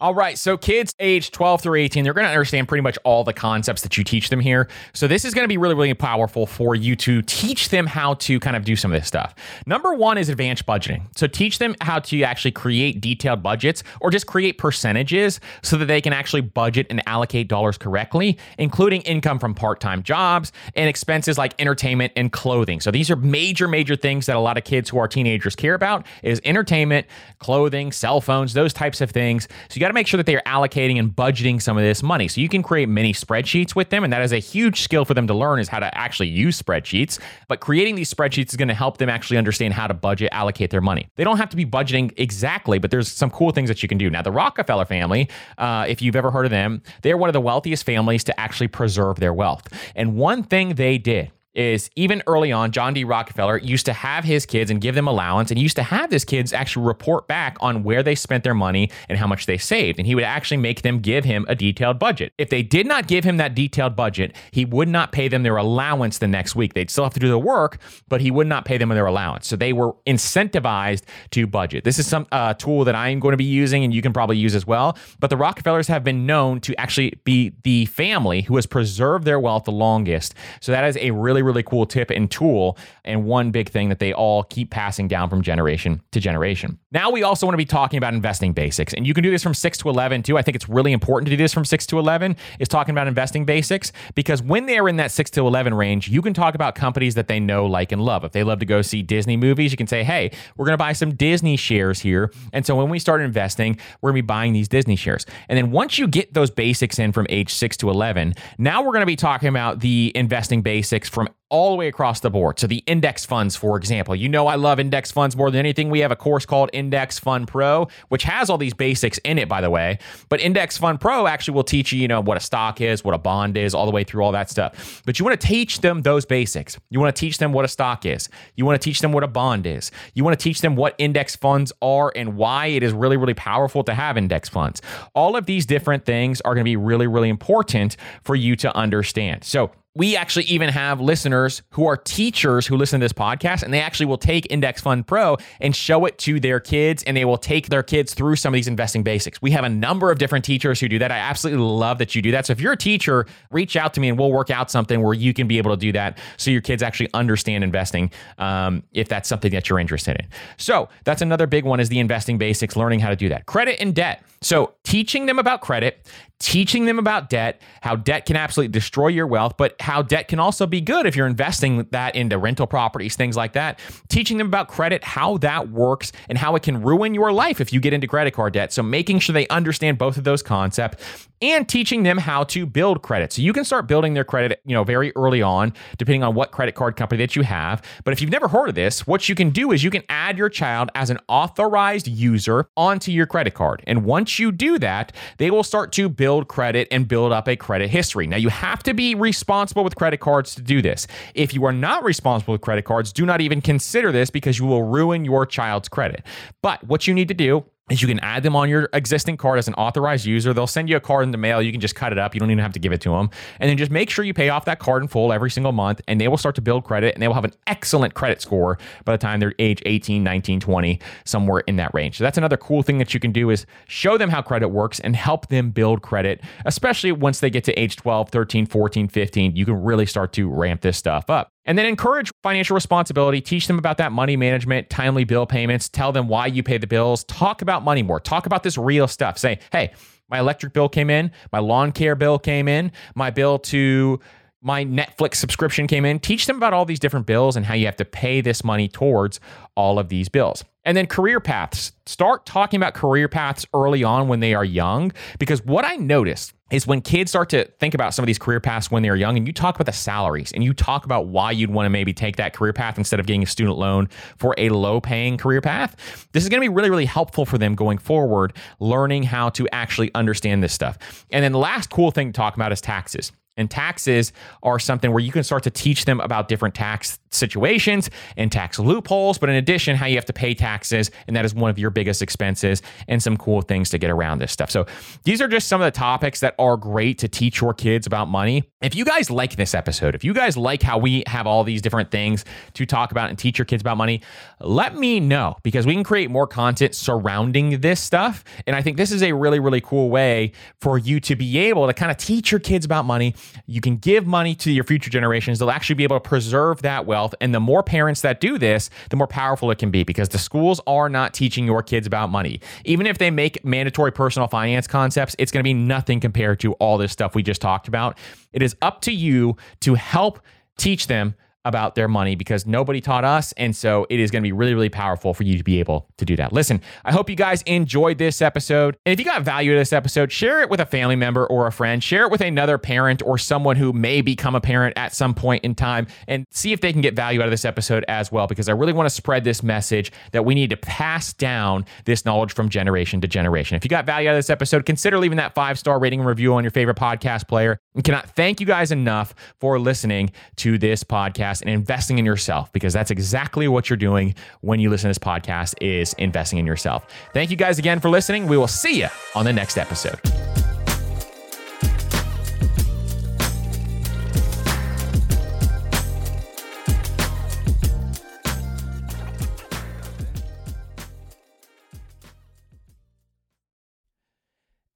All 0.00 0.14
right, 0.14 0.38
so 0.38 0.56
kids 0.56 0.94
age 1.00 1.32
12 1.32 1.60
through 1.60 1.80
18, 1.80 2.04
they're 2.04 2.14
going 2.14 2.24
to 2.24 2.30
understand 2.30 2.68
pretty 2.68 2.82
much 2.82 2.96
all 3.02 3.24
the 3.24 3.32
concepts 3.32 3.82
that 3.82 3.98
you 3.98 4.04
teach 4.04 4.28
them 4.28 4.38
here. 4.38 4.68
So 4.92 5.08
this 5.08 5.24
is 5.24 5.34
going 5.34 5.42
to 5.42 5.48
be 5.48 5.56
really, 5.56 5.74
really 5.74 5.92
powerful 5.92 6.46
for 6.46 6.76
you 6.76 6.94
to 6.94 7.20
teach 7.22 7.70
them 7.70 7.84
how 7.84 8.14
to 8.14 8.38
kind 8.38 8.54
of 8.54 8.64
do 8.64 8.76
some 8.76 8.92
of 8.92 9.00
this 9.00 9.08
stuff. 9.08 9.34
Number 9.66 9.92
one 9.94 10.16
is 10.16 10.28
advanced 10.28 10.66
budgeting. 10.66 11.02
So 11.18 11.26
teach 11.26 11.58
them 11.58 11.74
how 11.80 11.98
to 11.98 12.22
actually 12.22 12.52
create 12.52 13.00
detailed 13.00 13.42
budgets 13.42 13.82
or 14.00 14.12
just 14.12 14.28
create 14.28 14.56
percentages 14.56 15.40
so 15.64 15.76
that 15.78 15.86
they 15.86 16.00
can 16.00 16.12
actually 16.12 16.42
budget 16.42 16.86
and 16.90 17.02
allocate 17.08 17.48
dollars 17.48 17.76
correctly, 17.76 18.38
including 18.56 19.02
income 19.02 19.40
from 19.40 19.52
part-time 19.52 20.04
jobs 20.04 20.52
and 20.76 20.88
expenses 20.88 21.38
like 21.38 21.60
entertainment 21.60 22.12
and 22.14 22.30
clothing. 22.30 22.80
So 22.80 22.92
these 22.92 23.10
are 23.10 23.16
major, 23.16 23.66
major 23.66 23.96
things 23.96 24.26
that 24.26 24.36
a 24.36 24.40
lot 24.40 24.56
of 24.58 24.62
kids 24.62 24.90
who 24.90 24.98
are 24.98 25.08
teenagers 25.08 25.56
care 25.56 25.74
about 25.74 26.06
is 26.22 26.40
entertainment, 26.44 27.08
clothing, 27.40 27.90
cell 27.90 28.20
phones, 28.20 28.52
those 28.52 28.72
types 28.72 29.00
of 29.00 29.10
things. 29.10 29.48
So 29.68 29.74
you 29.74 29.80
got 29.80 29.87
got 29.88 29.92
to 29.92 29.94
make 29.94 30.06
sure 30.06 30.18
that 30.18 30.26
they 30.26 30.36
are 30.36 30.42
allocating 30.42 30.98
and 30.98 31.16
budgeting 31.16 31.62
some 31.62 31.78
of 31.78 31.82
this 31.82 32.02
money. 32.02 32.28
So 32.28 32.42
you 32.42 32.48
can 32.50 32.62
create 32.62 32.90
mini 32.90 33.14
spreadsheets 33.14 33.74
with 33.74 33.88
them, 33.88 34.04
and 34.04 34.12
that 34.12 34.20
is 34.20 34.32
a 34.32 34.38
huge 34.38 34.82
skill 34.82 35.06
for 35.06 35.14
them 35.14 35.26
to 35.26 35.34
learn 35.34 35.60
is 35.60 35.68
how 35.68 35.78
to 35.78 35.96
actually 35.96 36.28
use 36.28 36.60
spreadsheets. 36.60 37.18
But 37.48 37.60
creating 37.60 37.94
these 37.94 38.12
spreadsheets 38.12 38.50
is 38.50 38.56
going 38.56 38.68
to 38.68 38.74
help 38.74 38.98
them 38.98 39.08
actually 39.08 39.38
understand 39.38 39.72
how 39.72 39.86
to 39.86 39.94
budget, 39.94 40.28
allocate 40.32 40.70
their 40.70 40.82
money. 40.82 41.08
They 41.16 41.24
don't 41.24 41.38
have 41.38 41.48
to 41.50 41.56
be 41.56 41.64
budgeting 41.64 42.12
exactly, 42.18 42.78
but 42.78 42.90
there's 42.90 43.10
some 43.10 43.30
cool 43.30 43.50
things 43.50 43.70
that 43.70 43.82
you 43.82 43.88
can 43.88 43.96
do. 43.96 44.10
Now, 44.10 44.20
the 44.20 44.30
Rockefeller 44.30 44.84
family, 44.84 45.30
uh, 45.56 45.86
if 45.88 46.02
you've 46.02 46.16
ever 46.16 46.30
heard 46.30 46.44
of 46.44 46.50
them, 46.50 46.82
they're 47.00 47.16
one 47.16 47.30
of 47.30 47.32
the 47.32 47.40
wealthiest 47.40 47.86
families 47.86 48.24
to 48.24 48.38
actually 48.38 48.68
preserve 48.68 49.20
their 49.20 49.32
wealth. 49.32 49.68
And 49.96 50.16
one 50.16 50.42
thing 50.42 50.74
they 50.74 50.98
did 50.98 51.32
is 51.54 51.90
even 51.96 52.22
early 52.26 52.52
on, 52.52 52.70
John 52.72 52.94
D. 52.94 53.04
Rockefeller 53.04 53.58
used 53.58 53.86
to 53.86 53.92
have 53.92 54.24
his 54.24 54.46
kids 54.46 54.70
and 54.70 54.80
give 54.80 54.94
them 54.94 55.08
allowance 55.08 55.50
and 55.50 55.60
used 55.60 55.76
to 55.76 55.82
have 55.82 56.10
his 56.10 56.24
kids 56.24 56.52
actually 56.52 56.86
report 56.86 57.26
back 57.26 57.56
on 57.60 57.82
where 57.82 58.02
they 58.02 58.14
spent 58.14 58.44
their 58.44 58.54
money 58.54 58.90
and 59.08 59.18
how 59.18 59.26
much 59.26 59.46
they 59.46 59.58
saved. 59.58 59.98
And 59.98 60.06
he 60.06 60.14
would 60.14 60.24
actually 60.24 60.58
make 60.58 60.82
them 60.82 61.00
give 61.00 61.24
him 61.24 61.46
a 61.48 61.54
detailed 61.54 61.98
budget. 61.98 62.32
If 62.38 62.50
they 62.50 62.62
did 62.62 62.86
not 62.86 63.08
give 63.08 63.24
him 63.24 63.38
that 63.38 63.54
detailed 63.54 63.96
budget, 63.96 64.36
he 64.50 64.64
would 64.64 64.88
not 64.88 65.12
pay 65.12 65.28
them 65.28 65.42
their 65.42 65.56
allowance 65.56 66.18
the 66.18 66.28
next 66.28 66.54
week. 66.54 66.74
They'd 66.74 66.90
still 66.90 67.04
have 67.04 67.14
to 67.14 67.20
do 67.20 67.28
the 67.28 67.38
work, 67.38 67.78
but 68.08 68.20
he 68.20 68.30
would 68.30 68.46
not 68.46 68.64
pay 68.64 68.78
them 68.78 68.90
their 68.90 69.06
allowance. 69.06 69.48
So 69.48 69.56
they 69.56 69.72
were 69.72 69.94
incentivized 70.06 71.02
to 71.30 71.46
budget. 71.46 71.84
This 71.84 71.98
is 71.98 72.06
some 72.06 72.26
uh, 72.30 72.54
tool 72.54 72.84
that 72.84 72.94
I'm 72.94 73.20
going 73.20 73.32
to 73.32 73.38
be 73.38 73.44
using 73.44 73.84
and 73.84 73.92
you 73.92 74.02
can 74.02 74.12
probably 74.12 74.36
use 74.36 74.54
as 74.54 74.66
well. 74.66 74.96
But 75.18 75.30
the 75.30 75.36
Rockefellers 75.36 75.88
have 75.88 76.04
been 76.04 76.26
known 76.26 76.60
to 76.60 76.78
actually 76.80 77.18
be 77.24 77.52
the 77.62 77.86
family 77.86 78.42
who 78.42 78.56
has 78.56 78.66
preserved 78.66 79.24
their 79.24 79.40
wealth 79.40 79.64
the 79.64 79.72
longest. 79.72 80.34
So 80.60 80.72
that 80.72 80.84
is 80.84 80.96
a 80.98 81.10
really 81.10 81.37
really, 81.42 81.58
really 81.58 81.62
cool 81.62 81.86
tip 81.86 82.10
and 82.10 82.30
tool, 82.30 82.76
and 83.04 83.24
one 83.24 83.50
big 83.50 83.68
thing 83.68 83.88
that 83.88 83.98
they 83.98 84.12
all 84.12 84.42
keep 84.44 84.70
passing 84.70 85.08
down 85.08 85.30
from 85.30 85.42
generation 85.42 86.00
to 86.12 86.20
generation. 86.20 86.78
Now, 86.90 87.10
we 87.10 87.22
also 87.22 87.46
want 87.46 87.54
to 87.54 87.58
be 87.58 87.64
talking 87.64 87.98
about 87.98 88.14
investing 88.14 88.52
basics, 88.52 88.94
and 88.94 89.06
you 89.06 89.14
can 89.14 89.22
do 89.22 89.30
this 89.30 89.42
from 89.42 89.54
6 89.54 89.78
to 89.78 89.88
11 89.88 90.22
too. 90.22 90.38
I 90.38 90.42
think 90.42 90.56
it's 90.56 90.68
really 90.68 90.92
important 90.92 91.26
to 91.26 91.36
do 91.36 91.42
this 91.42 91.52
from 91.52 91.64
6 91.64 91.86
to 91.86 91.98
11, 91.98 92.36
is 92.58 92.68
talking 92.68 92.94
about 92.94 93.06
investing 93.08 93.44
basics, 93.44 93.92
because 94.14 94.42
when 94.42 94.66
they 94.66 94.78
are 94.78 94.88
in 94.88 94.96
that 94.96 95.10
6 95.10 95.30
to 95.32 95.46
11 95.46 95.74
range, 95.74 96.08
you 96.08 96.22
can 96.22 96.34
talk 96.34 96.54
about 96.54 96.74
companies 96.74 97.14
that 97.14 97.28
they 97.28 97.40
know, 97.40 97.66
like, 97.66 97.92
and 97.92 98.02
love. 98.02 98.24
If 98.24 98.32
they 98.32 98.42
love 98.42 98.58
to 98.60 98.66
go 98.66 98.82
see 98.82 99.02
Disney 99.02 99.36
movies, 99.36 99.70
you 99.70 99.76
can 99.76 99.86
say, 99.86 100.02
hey, 100.02 100.30
we're 100.56 100.66
going 100.66 100.74
to 100.74 100.78
buy 100.78 100.92
some 100.92 101.14
Disney 101.14 101.56
shares 101.56 102.00
here. 102.00 102.32
And 102.52 102.64
so 102.64 102.76
when 102.76 102.88
we 102.88 102.98
start 102.98 103.20
investing, 103.20 103.78
we're 104.00 104.10
going 104.10 104.20
to 104.20 104.22
be 104.22 104.26
buying 104.26 104.52
these 104.52 104.68
Disney 104.68 104.96
shares. 104.96 105.26
And 105.48 105.56
then 105.56 105.70
once 105.70 105.98
you 105.98 106.08
get 106.08 106.34
those 106.34 106.50
basics 106.50 106.98
in 106.98 107.12
from 107.12 107.26
age 107.28 107.52
6 107.52 107.76
to 107.78 107.90
11, 107.90 108.34
now 108.58 108.82
we're 108.82 108.92
going 108.92 109.00
to 109.00 109.06
be 109.06 109.16
talking 109.16 109.48
about 109.48 109.80
the 109.80 110.12
investing 110.14 110.62
basics 110.62 111.08
from 111.08 111.27
all 111.50 111.70
the 111.70 111.76
way 111.76 111.88
across 111.88 112.20
the 112.20 112.30
board. 112.30 112.58
So 112.58 112.66
the 112.66 112.82
index 112.86 113.24
funds, 113.24 113.56
for 113.56 113.76
example, 113.76 114.14
you 114.14 114.28
know 114.28 114.46
I 114.46 114.56
love 114.56 114.78
index 114.78 115.10
funds 115.10 115.36
more 115.36 115.50
than 115.50 115.58
anything. 115.58 115.88
We 115.88 116.00
have 116.00 116.12
a 116.12 116.16
course 116.16 116.44
called 116.44 116.68
Index 116.72 117.18
Fund 117.18 117.48
Pro, 117.48 117.88
which 118.08 118.24
has 118.24 118.50
all 118.50 118.58
these 118.58 118.74
basics 118.74 119.18
in 119.18 119.38
it, 119.38 119.48
by 119.48 119.60
the 119.60 119.70
way. 119.70 119.98
But 120.28 120.40
Index 120.40 120.76
Fund 120.76 121.00
Pro 121.00 121.26
actually 121.26 121.54
will 121.54 121.64
teach 121.64 121.92
you, 121.92 122.00
you 122.00 122.08
know, 122.08 122.20
what 122.20 122.36
a 122.36 122.40
stock 122.40 122.80
is, 122.80 123.02
what 123.02 123.14
a 123.14 123.18
bond 123.18 123.56
is, 123.56 123.74
all 123.74 123.86
the 123.86 123.92
way 123.92 124.04
through 124.04 124.22
all 124.24 124.32
that 124.32 124.50
stuff. 124.50 125.02
But 125.06 125.18
you 125.18 125.24
want 125.24 125.40
to 125.40 125.46
teach 125.46 125.80
them 125.80 126.02
those 126.02 126.26
basics. 126.26 126.78
You 126.90 127.00
want 127.00 127.14
to 127.14 127.18
teach 127.18 127.38
them 127.38 127.52
what 127.52 127.64
a 127.64 127.68
stock 127.68 128.04
is. 128.04 128.28
You 128.56 128.66
want 128.66 128.80
to 128.80 128.84
teach 128.84 129.00
them 129.00 129.12
what 129.12 129.24
a 129.24 129.28
bond 129.28 129.66
is. 129.66 129.90
You 130.14 130.24
want 130.24 130.38
to 130.38 130.42
teach 130.42 130.60
them 130.60 130.76
what 130.76 130.94
index 130.98 131.34
funds 131.34 131.72
are 131.80 132.12
and 132.14 132.36
why 132.36 132.66
it 132.66 132.82
is 132.82 132.92
really, 132.92 133.16
really 133.16 133.34
powerful 133.34 133.82
to 133.84 133.94
have 133.94 134.18
index 134.18 134.48
funds. 134.48 134.82
All 135.14 135.34
of 135.34 135.46
these 135.46 135.64
different 135.64 136.04
things 136.04 136.42
are 136.42 136.54
going 136.54 136.64
to 136.64 136.68
be 136.68 136.76
really, 136.76 137.06
really 137.06 137.30
important 137.30 137.96
for 138.22 138.36
you 138.36 138.54
to 138.56 138.76
understand. 138.76 139.44
So 139.44 139.70
we 139.98 140.16
actually 140.16 140.44
even 140.44 140.68
have 140.68 141.00
listeners 141.00 141.60
who 141.70 141.84
are 141.84 141.96
teachers 141.96 142.68
who 142.68 142.76
listen 142.76 143.00
to 143.00 143.04
this 143.04 143.12
podcast 143.12 143.64
and 143.64 143.74
they 143.74 143.80
actually 143.80 144.06
will 144.06 144.16
take 144.16 144.46
Index 144.48 144.80
Fund 144.80 145.08
Pro 145.08 145.36
and 145.60 145.74
show 145.74 146.04
it 146.04 146.16
to 146.18 146.38
their 146.38 146.60
kids 146.60 147.02
and 147.02 147.16
they 147.16 147.24
will 147.24 147.36
take 147.36 147.68
their 147.68 147.82
kids 147.82 148.14
through 148.14 148.36
some 148.36 148.54
of 148.54 148.54
these 148.54 148.68
investing 148.68 149.02
basics. 149.02 149.42
We 149.42 149.50
have 149.50 149.64
a 149.64 149.68
number 149.68 150.12
of 150.12 150.18
different 150.18 150.44
teachers 150.44 150.78
who 150.78 150.88
do 150.88 151.00
that. 151.00 151.10
I 151.10 151.18
absolutely 151.18 151.64
love 151.64 151.98
that 151.98 152.14
you 152.14 152.22
do 152.22 152.30
that. 152.30 152.46
So 152.46 152.52
if 152.52 152.60
you're 152.60 152.74
a 152.74 152.76
teacher, 152.76 153.26
reach 153.50 153.74
out 153.74 153.92
to 153.94 154.00
me 154.00 154.08
and 154.08 154.16
we'll 154.16 154.30
work 154.30 154.50
out 154.50 154.70
something 154.70 155.02
where 155.02 155.14
you 155.14 155.34
can 155.34 155.48
be 155.48 155.58
able 155.58 155.72
to 155.72 155.76
do 155.76 155.90
that 155.90 156.16
so 156.36 156.52
your 156.52 156.60
kids 156.60 156.80
actually 156.80 157.10
understand 157.12 157.64
investing 157.64 158.12
um, 158.38 158.84
if 158.92 159.08
that's 159.08 159.28
something 159.28 159.50
that 159.50 159.68
you're 159.68 159.80
interested 159.80 160.16
in. 160.16 160.28
So 160.58 160.88
that's 161.02 161.22
another 161.22 161.48
big 161.48 161.64
one 161.64 161.80
is 161.80 161.88
the 161.88 161.98
investing 161.98 162.38
basics, 162.38 162.76
learning 162.76 163.00
how 163.00 163.08
to 163.08 163.16
do 163.16 163.28
that. 163.30 163.46
Credit 163.46 163.80
and 163.80 163.96
debt. 163.96 164.22
So 164.40 164.74
teaching 164.84 165.26
them 165.26 165.38
about 165.38 165.60
credit, 165.60 166.06
teaching 166.38 166.84
them 166.84 166.98
about 166.98 167.28
debt, 167.28 167.60
how 167.80 167.96
debt 167.96 168.26
can 168.26 168.36
absolutely 168.36 168.70
destroy 168.70 169.08
your 169.08 169.26
wealth, 169.26 169.56
but 169.56 169.74
how 169.80 170.02
debt 170.02 170.28
can 170.28 170.38
also 170.38 170.66
be 170.66 170.80
good 170.80 171.06
if 171.06 171.16
you're 171.16 171.26
investing 171.26 171.86
that 171.90 172.14
into 172.14 172.38
rental 172.38 172.66
properties, 172.66 173.16
things 173.16 173.36
like 173.36 173.54
that. 173.54 173.80
Teaching 174.08 174.38
them 174.38 174.46
about 174.46 174.68
credit, 174.68 175.02
how 175.02 175.38
that 175.38 175.70
works, 175.70 176.12
and 176.28 176.38
how 176.38 176.54
it 176.54 176.62
can 176.62 176.82
ruin 176.82 177.14
your 177.14 177.32
life 177.32 177.60
if 177.60 177.72
you 177.72 177.80
get 177.80 177.92
into 177.92 178.06
credit 178.06 178.34
card 178.34 178.52
debt. 178.52 178.72
So 178.72 178.82
making 178.82 179.18
sure 179.18 179.32
they 179.32 179.48
understand 179.48 179.98
both 179.98 180.16
of 180.16 180.24
those 180.24 180.42
concepts 180.42 181.28
and 181.40 181.68
teaching 181.68 182.02
them 182.02 182.18
how 182.18 182.44
to 182.44 182.66
build 182.66 183.02
credit. 183.02 183.32
So 183.32 183.42
you 183.42 183.52
can 183.52 183.64
start 183.64 183.86
building 183.86 184.14
their 184.14 184.24
credit, 184.24 184.60
you 184.64 184.74
know, 184.74 184.84
very 184.84 185.12
early 185.14 185.40
on, 185.40 185.72
depending 185.96 186.22
on 186.22 186.34
what 186.34 186.50
credit 186.50 186.74
card 186.74 186.96
company 186.96 187.24
that 187.24 187.36
you 187.36 187.42
have. 187.42 187.82
But 188.04 188.12
if 188.12 188.20
you've 188.20 188.30
never 188.30 188.48
heard 188.48 188.68
of 188.68 188.74
this, 188.74 189.06
what 189.06 189.28
you 189.28 189.34
can 189.34 189.50
do 189.50 189.70
is 189.72 189.84
you 189.84 189.90
can 189.90 190.02
add 190.08 190.36
your 190.36 190.48
child 190.48 190.90
as 190.94 191.10
an 191.10 191.18
authorized 191.28 192.08
user 192.08 192.68
onto 192.76 193.12
your 193.12 193.26
credit 193.26 193.54
card. 193.54 193.84
And 193.86 194.04
once 194.04 194.27
you 194.36 194.50
do 194.50 194.80
that, 194.80 195.12
they 195.36 195.52
will 195.52 195.62
start 195.62 195.92
to 195.92 196.08
build 196.08 196.48
credit 196.48 196.88
and 196.90 197.06
build 197.06 197.30
up 197.30 197.46
a 197.46 197.54
credit 197.54 197.88
history. 197.88 198.26
Now 198.26 198.36
you 198.36 198.48
have 198.48 198.82
to 198.82 198.94
be 198.94 199.14
responsible 199.14 199.84
with 199.84 199.94
credit 199.94 200.18
cards 200.18 200.56
to 200.56 200.62
do 200.62 200.82
this. 200.82 201.06
If 201.34 201.54
you 201.54 201.64
are 201.66 201.72
not 201.72 202.02
responsible 202.02 202.50
with 202.50 202.62
credit 202.62 202.84
cards, 202.84 203.12
do 203.12 203.24
not 203.24 203.40
even 203.40 203.60
consider 203.60 204.10
this 204.10 204.28
because 204.28 204.58
you 204.58 204.66
will 204.66 204.82
ruin 204.82 205.24
your 205.24 205.46
child's 205.46 205.88
credit. 205.88 206.24
But 206.62 206.82
what 206.82 207.06
you 207.06 207.14
need 207.14 207.28
to 207.28 207.34
do 207.34 207.64
is 207.90 208.02
you 208.02 208.08
can 208.08 208.20
add 208.20 208.42
them 208.42 208.56
on 208.56 208.68
your 208.68 208.88
existing 208.92 209.36
card 209.36 209.58
as 209.58 209.68
an 209.68 209.74
authorized 209.74 210.26
user. 210.26 210.52
They'll 210.52 210.66
send 210.66 210.88
you 210.88 210.96
a 210.96 211.00
card 211.00 211.24
in 211.24 211.30
the 211.30 211.38
mail. 211.38 211.62
You 211.62 211.72
can 211.72 211.80
just 211.80 211.94
cut 211.94 212.12
it 212.12 212.18
up. 212.18 212.34
You 212.34 212.40
don't 212.40 212.50
even 212.50 212.62
have 212.62 212.72
to 212.72 212.78
give 212.78 212.92
it 212.92 213.00
to 213.02 213.10
them. 213.10 213.30
And 213.60 213.68
then 213.68 213.76
just 213.76 213.90
make 213.90 214.10
sure 214.10 214.24
you 214.24 214.34
pay 214.34 214.48
off 214.48 214.64
that 214.66 214.78
card 214.78 215.02
in 215.02 215.08
full 215.08 215.32
every 215.32 215.50
single 215.50 215.72
month, 215.72 216.00
and 216.08 216.20
they 216.20 216.28
will 216.28 216.36
start 216.36 216.54
to 216.56 216.62
build 216.62 216.84
credit 216.84 217.14
and 217.14 217.22
they 217.22 217.28
will 217.28 217.34
have 217.34 217.44
an 217.44 217.54
excellent 217.66 218.14
credit 218.14 218.40
score 218.40 218.78
by 219.04 219.12
the 219.12 219.18
time 219.18 219.40
they're 219.40 219.54
age 219.58 219.82
18, 219.86 220.22
19, 220.22 220.60
20, 220.60 221.00
somewhere 221.24 221.60
in 221.66 221.76
that 221.76 221.92
range. 221.94 222.18
So 222.18 222.24
that's 222.24 222.38
another 222.38 222.56
cool 222.56 222.82
thing 222.82 222.98
that 222.98 223.14
you 223.14 223.20
can 223.20 223.32
do 223.32 223.50
is 223.50 223.66
show 223.86 224.18
them 224.18 224.30
how 224.30 224.42
credit 224.42 224.68
works 224.68 225.00
and 225.00 225.16
help 225.16 225.48
them 225.48 225.70
build 225.70 226.02
credit, 226.02 226.42
especially 226.64 227.12
once 227.12 227.40
they 227.40 227.50
get 227.50 227.64
to 227.64 227.72
age 227.78 227.96
12, 227.96 228.30
13, 228.30 228.66
14, 228.66 229.08
15. 229.08 229.56
You 229.56 229.64
can 229.64 229.82
really 229.82 230.06
start 230.06 230.32
to 230.34 230.48
ramp 230.48 230.82
this 230.82 230.96
stuff 230.96 231.30
up. 231.30 231.52
And 231.68 231.76
then 231.76 231.84
encourage 231.84 232.30
financial 232.42 232.74
responsibility, 232.74 233.42
teach 233.42 233.66
them 233.66 233.78
about 233.78 233.98
that 233.98 234.10
money 234.10 234.38
management, 234.38 234.88
timely 234.88 235.24
bill 235.24 235.44
payments, 235.44 235.90
tell 235.90 236.12
them 236.12 236.26
why 236.26 236.46
you 236.46 236.62
pay 236.62 236.78
the 236.78 236.86
bills, 236.86 237.24
talk 237.24 237.60
about 237.60 237.84
money 237.84 238.02
more, 238.02 238.18
talk 238.18 238.46
about 238.46 238.62
this 238.62 238.78
real 238.78 239.06
stuff. 239.06 239.36
Say, 239.36 239.58
hey, 239.70 239.92
my 240.30 240.38
electric 240.38 240.72
bill 240.72 240.88
came 240.88 241.10
in, 241.10 241.30
my 241.52 241.58
lawn 241.58 241.92
care 241.92 242.14
bill 242.14 242.38
came 242.38 242.68
in, 242.68 242.90
my 243.14 243.30
bill 243.30 243.58
to 243.58 244.18
my 244.60 244.84
Netflix 244.84 245.36
subscription 245.36 245.86
came 245.86 246.04
in. 246.04 246.18
Teach 246.18 246.46
them 246.46 246.56
about 246.56 246.72
all 246.72 246.84
these 246.84 246.98
different 246.98 247.26
bills 247.26 247.56
and 247.56 247.64
how 247.64 247.74
you 247.74 247.86
have 247.86 247.96
to 247.96 248.04
pay 248.04 248.40
this 248.40 248.64
money 248.64 248.88
towards 248.88 249.38
all 249.76 249.98
of 249.98 250.08
these 250.08 250.28
bills. 250.28 250.64
And 250.84 250.96
then 250.96 251.06
career 251.06 251.38
paths. 251.38 251.92
Start 252.06 252.46
talking 252.46 252.78
about 252.78 252.94
career 252.94 253.28
paths 253.28 253.66
early 253.74 254.02
on 254.02 254.26
when 254.26 254.40
they 254.40 254.54
are 254.54 254.64
young, 254.64 255.12
because 255.38 255.62
what 255.64 255.84
I 255.84 255.96
noticed 255.96 256.54
is 256.70 256.86
when 256.86 257.00
kids 257.00 257.30
start 257.30 257.50
to 257.50 257.64
think 257.78 257.94
about 257.94 258.14
some 258.14 258.22
of 258.22 258.26
these 258.26 258.38
career 258.38 258.60
paths 258.60 258.90
when 258.90 259.02
they're 259.02 259.16
young 259.16 259.36
and 259.36 259.46
you 259.46 259.52
talk 259.52 259.74
about 259.74 259.86
the 259.86 259.92
salaries 259.92 260.50
and 260.52 260.64
you 260.64 260.72
talk 260.72 261.04
about 261.04 261.26
why 261.26 261.50
you'd 261.50 261.70
want 261.70 261.86
to 261.86 261.90
maybe 261.90 262.12
take 262.12 262.36
that 262.36 262.54
career 262.54 262.72
path 262.72 262.98
instead 262.98 263.20
of 263.20 263.26
getting 263.26 263.42
a 263.42 263.46
student 263.46 263.78
loan 263.78 264.08
for 264.38 264.54
a 264.58 264.70
low 264.70 265.00
paying 265.00 265.36
career 265.36 265.60
path, 265.60 266.28
this 266.32 266.42
is 266.42 266.48
going 266.48 266.60
to 266.60 266.64
be 266.64 266.74
really, 266.74 266.90
really 266.90 267.06
helpful 267.06 267.44
for 267.44 267.58
them 267.58 267.74
going 267.74 267.98
forward, 267.98 268.54
learning 268.80 269.22
how 269.22 269.50
to 269.50 269.68
actually 269.72 270.10
understand 270.14 270.62
this 270.62 270.72
stuff. 270.72 271.26
And 271.30 271.44
then 271.44 271.52
the 271.52 271.58
last 271.58 271.90
cool 271.90 272.10
thing 272.10 272.32
to 272.32 272.36
talk 272.36 272.56
about 272.56 272.72
is 272.72 272.80
taxes. 272.80 273.30
And 273.58 273.70
taxes 273.70 274.32
are 274.62 274.78
something 274.78 275.12
where 275.12 275.22
you 275.22 275.32
can 275.32 275.44
start 275.44 275.64
to 275.64 275.70
teach 275.70 276.06
them 276.06 276.20
about 276.20 276.48
different 276.48 276.74
tax 276.74 277.18
situations 277.30 278.10
and 278.36 278.50
tax 278.50 278.78
loopholes, 278.78 279.38
but 279.38 279.48
in 279.48 279.56
addition, 279.56 279.96
how 279.96 280.06
you 280.06 280.16
have 280.16 280.24
to 280.26 280.32
pay 280.32 280.54
taxes. 280.54 281.10
And 281.26 281.36
that 281.36 281.44
is 281.44 281.54
one 281.54 281.70
of 281.70 281.78
your 281.78 281.90
biggest 281.90 282.22
expenses 282.22 282.82
and 283.06 283.22
some 283.22 283.36
cool 283.36 283.62
things 283.62 283.90
to 283.90 283.98
get 283.98 284.10
around 284.10 284.38
this 284.38 284.52
stuff. 284.52 284.70
So 284.70 284.86
these 285.24 285.40
are 285.40 285.48
just 285.48 285.68
some 285.68 285.80
of 285.80 285.86
the 285.86 285.98
topics 285.98 286.40
that 286.40 286.54
are 286.58 286.76
great 286.76 287.18
to 287.18 287.28
teach 287.28 287.60
your 287.60 287.74
kids 287.74 288.06
about 288.06 288.28
money. 288.28 288.64
If 288.80 288.94
you 288.94 289.04
guys 289.04 289.30
like 289.30 289.56
this 289.56 289.74
episode, 289.74 290.14
if 290.14 290.24
you 290.24 290.32
guys 290.32 290.56
like 290.56 290.82
how 290.82 290.98
we 290.98 291.24
have 291.26 291.46
all 291.46 291.64
these 291.64 291.82
different 291.82 292.10
things 292.10 292.44
to 292.74 292.86
talk 292.86 293.10
about 293.10 293.28
and 293.30 293.38
teach 293.38 293.58
your 293.58 293.64
kids 293.64 293.80
about 293.80 293.96
money, 293.96 294.22
let 294.60 294.94
me 294.96 295.20
know 295.20 295.56
because 295.62 295.86
we 295.86 295.94
can 295.94 296.04
create 296.04 296.30
more 296.30 296.46
content 296.46 296.94
surrounding 296.94 297.80
this 297.80 298.00
stuff. 298.00 298.44
And 298.66 298.76
I 298.76 298.82
think 298.82 298.96
this 298.96 299.10
is 299.10 299.22
a 299.22 299.32
really, 299.32 299.58
really 299.58 299.80
cool 299.80 300.10
way 300.10 300.52
for 300.80 300.98
you 300.98 301.20
to 301.20 301.36
be 301.36 301.58
able 301.58 301.86
to 301.86 301.94
kind 301.94 302.10
of 302.10 302.16
teach 302.16 302.52
your 302.52 302.60
kids 302.60 302.84
about 302.84 303.04
money 303.04 303.34
you 303.66 303.80
can 303.80 303.96
give 303.96 304.26
money 304.26 304.54
to 304.56 304.70
your 304.70 304.84
future 304.84 305.10
generations. 305.10 305.58
They'll 305.58 305.70
actually 305.70 305.96
be 305.96 306.04
able 306.04 306.16
to 306.16 306.28
preserve 306.28 306.82
that 306.82 307.06
wealth. 307.06 307.17
And 307.40 307.54
the 307.54 307.60
more 307.60 307.82
parents 307.82 308.20
that 308.22 308.40
do 308.40 308.58
this, 308.58 308.90
the 309.10 309.16
more 309.16 309.26
powerful 309.26 309.70
it 309.70 309.78
can 309.78 309.90
be 309.90 310.04
because 310.04 310.28
the 310.28 310.38
schools 310.38 310.80
are 310.86 311.08
not 311.08 311.34
teaching 311.34 311.64
your 311.64 311.82
kids 311.82 312.06
about 312.06 312.30
money. 312.30 312.60
Even 312.84 313.06
if 313.06 313.18
they 313.18 313.30
make 313.30 313.64
mandatory 313.64 314.12
personal 314.12 314.48
finance 314.48 314.86
concepts, 314.86 315.34
it's 315.38 315.52
going 315.52 315.60
to 315.60 315.64
be 315.64 315.74
nothing 315.74 316.20
compared 316.20 316.60
to 316.60 316.72
all 316.74 316.98
this 316.98 317.12
stuff 317.12 317.34
we 317.34 317.42
just 317.42 317.60
talked 317.60 317.88
about. 317.88 318.16
It 318.52 318.62
is 318.62 318.76
up 318.82 319.00
to 319.02 319.12
you 319.12 319.56
to 319.80 319.94
help 319.94 320.40
teach 320.76 321.08
them 321.08 321.34
about 321.68 321.94
their 321.94 322.08
money 322.08 322.34
because 322.34 322.66
nobody 322.66 323.00
taught 323.00 323.24
us. 323.24 323.52
And 323.52 323.76
so 323.76 324.06
it 324.10 324.18
is 324.18 324.30
going 324.30 324.42
to 324.42 324.46
be 324.46 324.52
really, 324.52 324.74
really 324.74 324.88
powerful 324.88 325.34
for 325.34 325.44
you 325.44 325.56
to 325.56 325.62
be 325.62 325.78
able 325.78 326.08
to 326.16 326.24
do 326.24 326.34
that. 326.36 326.52
Listen, 326.52 326.80
I 327.04 327.12
hope 327.12 327.28
you 327.30 327.36
guys 327.36 327.62
enjoyed 327.62 328.18
this 328.18 328.42
episode. 328.42 328.96
And 329.04 329.12
if 329.12 329.18
you 329.18 329.24
got 329.24 329.42
value 329.42 329.72
to 329.72 329.78
this 329.78 329.92
episode, 329.92 330.32
share 330.32 330.62
it 330.62 330.70
with 330.70 330.80
a 330.80 330.86
family 330.86 331.14
member 331.14 331.46
or 331.46 331.66
a 331.66 331.72
friend, 331.72 332.02
share 332.02 332.24
it 332.24 332.30
with 332.30 332.40
another 332.40 332.78
parent 332.78 333.22
or 333.22 333.38
someone 333.38 333.76
who 333.76 333.92
may 333.92 334.22
become 334.22 334.54
a 334.54 334.60
parent 334.60 334.96
at 334.96 335.14
some 335.14 335.34
point 335.34 335.64
in 335.64 335.74
time 335.74 336.06
and 336.26 336.46
see 336.50 336.72
if 336.72 336.80
they 336.80 336.92
can 336.92 337.02
get 337.02 337.14
value 337.14 337.40
out 337.40 337.46
of 337.46 337.50
this 337.50 337.64
episode 337.64 338.04
as 338.08 338.32
well. 338.32 338.46
Because 338.46 338.68
I 338.68 338.72
really 338.72 338.94
want 338.94 339.06
to 339.06 339.14
spread 339.14 339.44
this 339.44 339.62
message 339.62 340.10
that 340.32 340.44
we 340.44 340.54
need 340.54 340.70
to 340.70 340.76
pass 340.76 341.34
down 341.34 341.84
this 342.06 342.24
knowledge 342.24 342.52
from 342.52 342.70
generation 342.70 343.20
to 343.20 343.28
generation. 343.28 343.76
If 343.76 343.84
you 343.84 343.90
got 343.90 344.06
value 344.06 344.28
out 344.28 344.32
of 344.32 344.38
this 344.38 344.50
episode, 344.50 344.86
consider 344.86 345.18
leaving 345.18 345.36
that 345.36 345.54
five 345.54 345.78
star 345.78 345.98
rating 345.98 346.20
and 346.20 346.28
review 346.28 346.54
on 346.54 346.64
your 346.64 346.70
favorite 346.70 346.96
podcast 346.96 347.46
player. 347.46 347.78
And 347.94 348.04
cannot 348.04 348.34
thank 348.34 348.60
you 348.60 348.66
guys 348.66 348.90
enough 348.90 349.34
for 349.60 349.78
listening 349.78 350.30
to 350.56 350.78
this 350.78 351.04
podcast 351.04 351.57
podcast 351.58 351.62
and 351.62 351.70
investing 351.70 352.18
in 352.18 352.24
yourself 352.24 352.72
because 352.72 352.92
that's 352.92 353.10
exactly 353.10 353.68
what 353.68 353.90
you're 353.90 353.96
doing 353.96 354.34
when 354.60 354.80
you 354.80 354.90
listen 354.90 355.08
to 355.08 355.10
this 355.10 355.18
podcast 355.18 355.74
is 355.80 356.14
investing 356.14 356.58
in 356.58 356.66
yourself. 356.66 357.06
Thank 357.32 357.50
you 357.50 357.56
guys 357.56 357.78
again 357.78 358.00
for 358.00 358.10
listening. 358.10 358.46
We 358.46 358.56
will 358.56 358.68
see 358.68 359.00
you 359.00 359.08
on 359.34 359.44
the 359.44 359.52
next 359.52 359.78
episode. 359.78 360.20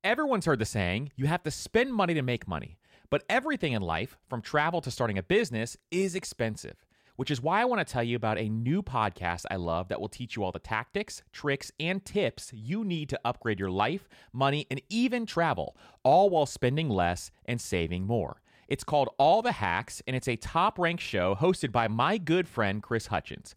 Everyone's 0.05 0.45
heard 0.45 0.59
the 0.59 0.67
saying, 0.67 1.13
you 1.17 1.27
have 1.27 1.45
to 1.45 1.51
spend 1.51 1.95
money 1.95 2.13
to 2.13 2.23
make 2.23 2.49
money. 2.49 2.77
But 3.13 3.25
everything 3.29 3.75
in 3.75 3.83
life, 3.83 4.17
from 4.31 4.41
travel 4.41 4.81
to 4.81 4.91
starting 4.91 5.19
a 5.19 5.23
business, 5.23 5.77
is 5.91 6.15
expensive 6.15 6.87
which 7.17 7.31
is 7.31 7.43
why 7.43 7.61
I 7.61 7.67
want 7.67 7.87
to 7.87 7.93
tell 7.93 8.03
you 8.03 8.17
about 8.17 8.39
a 8.39 8.49
new 8.49 8.83
podcast 8.83 9.45
I 9.51 9.57
love 9.57 9.89
that 9.89 10.01
will 10.01 10.09
teach 10.09 10.35
you 10.35 10.43
all 10.43 10.51
the 10.51 10.59
tactics, 10.59 11.23
tricks, 11.31 11.71
and 11.79 12.03
tips 12.03 12.51
you 12.55 12.85
need 12.85 13.11
to 13.11 13.21
upgrade 13.23 13.61
your 13.61 13.71
life, 13.71 14.09
money, 14.33 14.67
and 14.71 14.81
even 14.89 15.27
travel, 15.27 15.77
all 16.03 16.31
while 16.31 16.47
spending 16.47 16.89
less 16.89 17.31
and 17.45 17.61
saving 17.61 18.07
more. 18.07 18.41
It's 18.67 18.83
called 18.83 19.11
All 19.19 19.43
the 19.43 19.53
Hacks, 19.53 20.03
and 20.07 20.17
it's 20.17 20.27
a 20.27 20.37
top 20.37 20.79
ranked 20.79 21.03
show 21.03 21.35
hosted 21.35 21.71
by 21.71 21.87
my 21.87 22.17
good 22.17 22.49
friend 22.49 22.83
Chris 22.83 23.09
Hutchins 23.09 23.55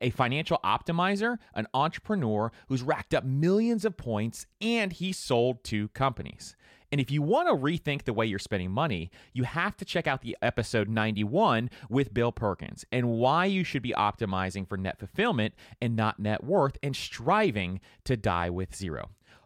a 0.00 0.10
financial 0.10 0.58
optimizer, 0.64 1.38
an 1.54 1.66
entrepreneur 1.74 2.50
who's 2.68 2.82
racked 2.82 3.14
up 3.14 3.24
millions 3.24 3.84
of 3.84 3.96
points, 3.96 4.46
and 4.60 4.92
he 4.92 5.12
sold 5.12 5.62
two 5.62 5.88
companies. 5.88 6.56
And 6.92 7.00
if 7.00 7.10
you 7.10 7.22
want 7.22 7.48
to 7.48 7.54
rethink 7.54 8.04
the 8.04 8.12
way 8.12 8.26
you're 8.26 8.38
spending 8.38 8.70
money, 8.70 9.10
you 9.32 9.44
have 9.44 9.76
to 9.76 9.84
check 9.84 10.06
out 10.06 10.22
the 10.22 10.36
episode 10.42 10.88
91 10.88 11.70
with 11.88 12.12
Bill 12.12 12.32
Perkins 12.32 12.84
and 12.90 13.10
why 13.10 13.44
you 13.44 13.62
should 13.62 13.82
be 13.82 13.92
optimizing 13.92 14.68
for 14.68 14.76
net 14.76 14.98
fulfillment 14.98 15.54
and 15.80 15.94
not 15.94 16.18
net 16.18 16.42
worth 16.42 16.76
and 16.82 16.96
striving 16.96 17.80
to 18.04 18.16
die 18.16 18.50
with 18.50 18.74
zero. 18.74 19.10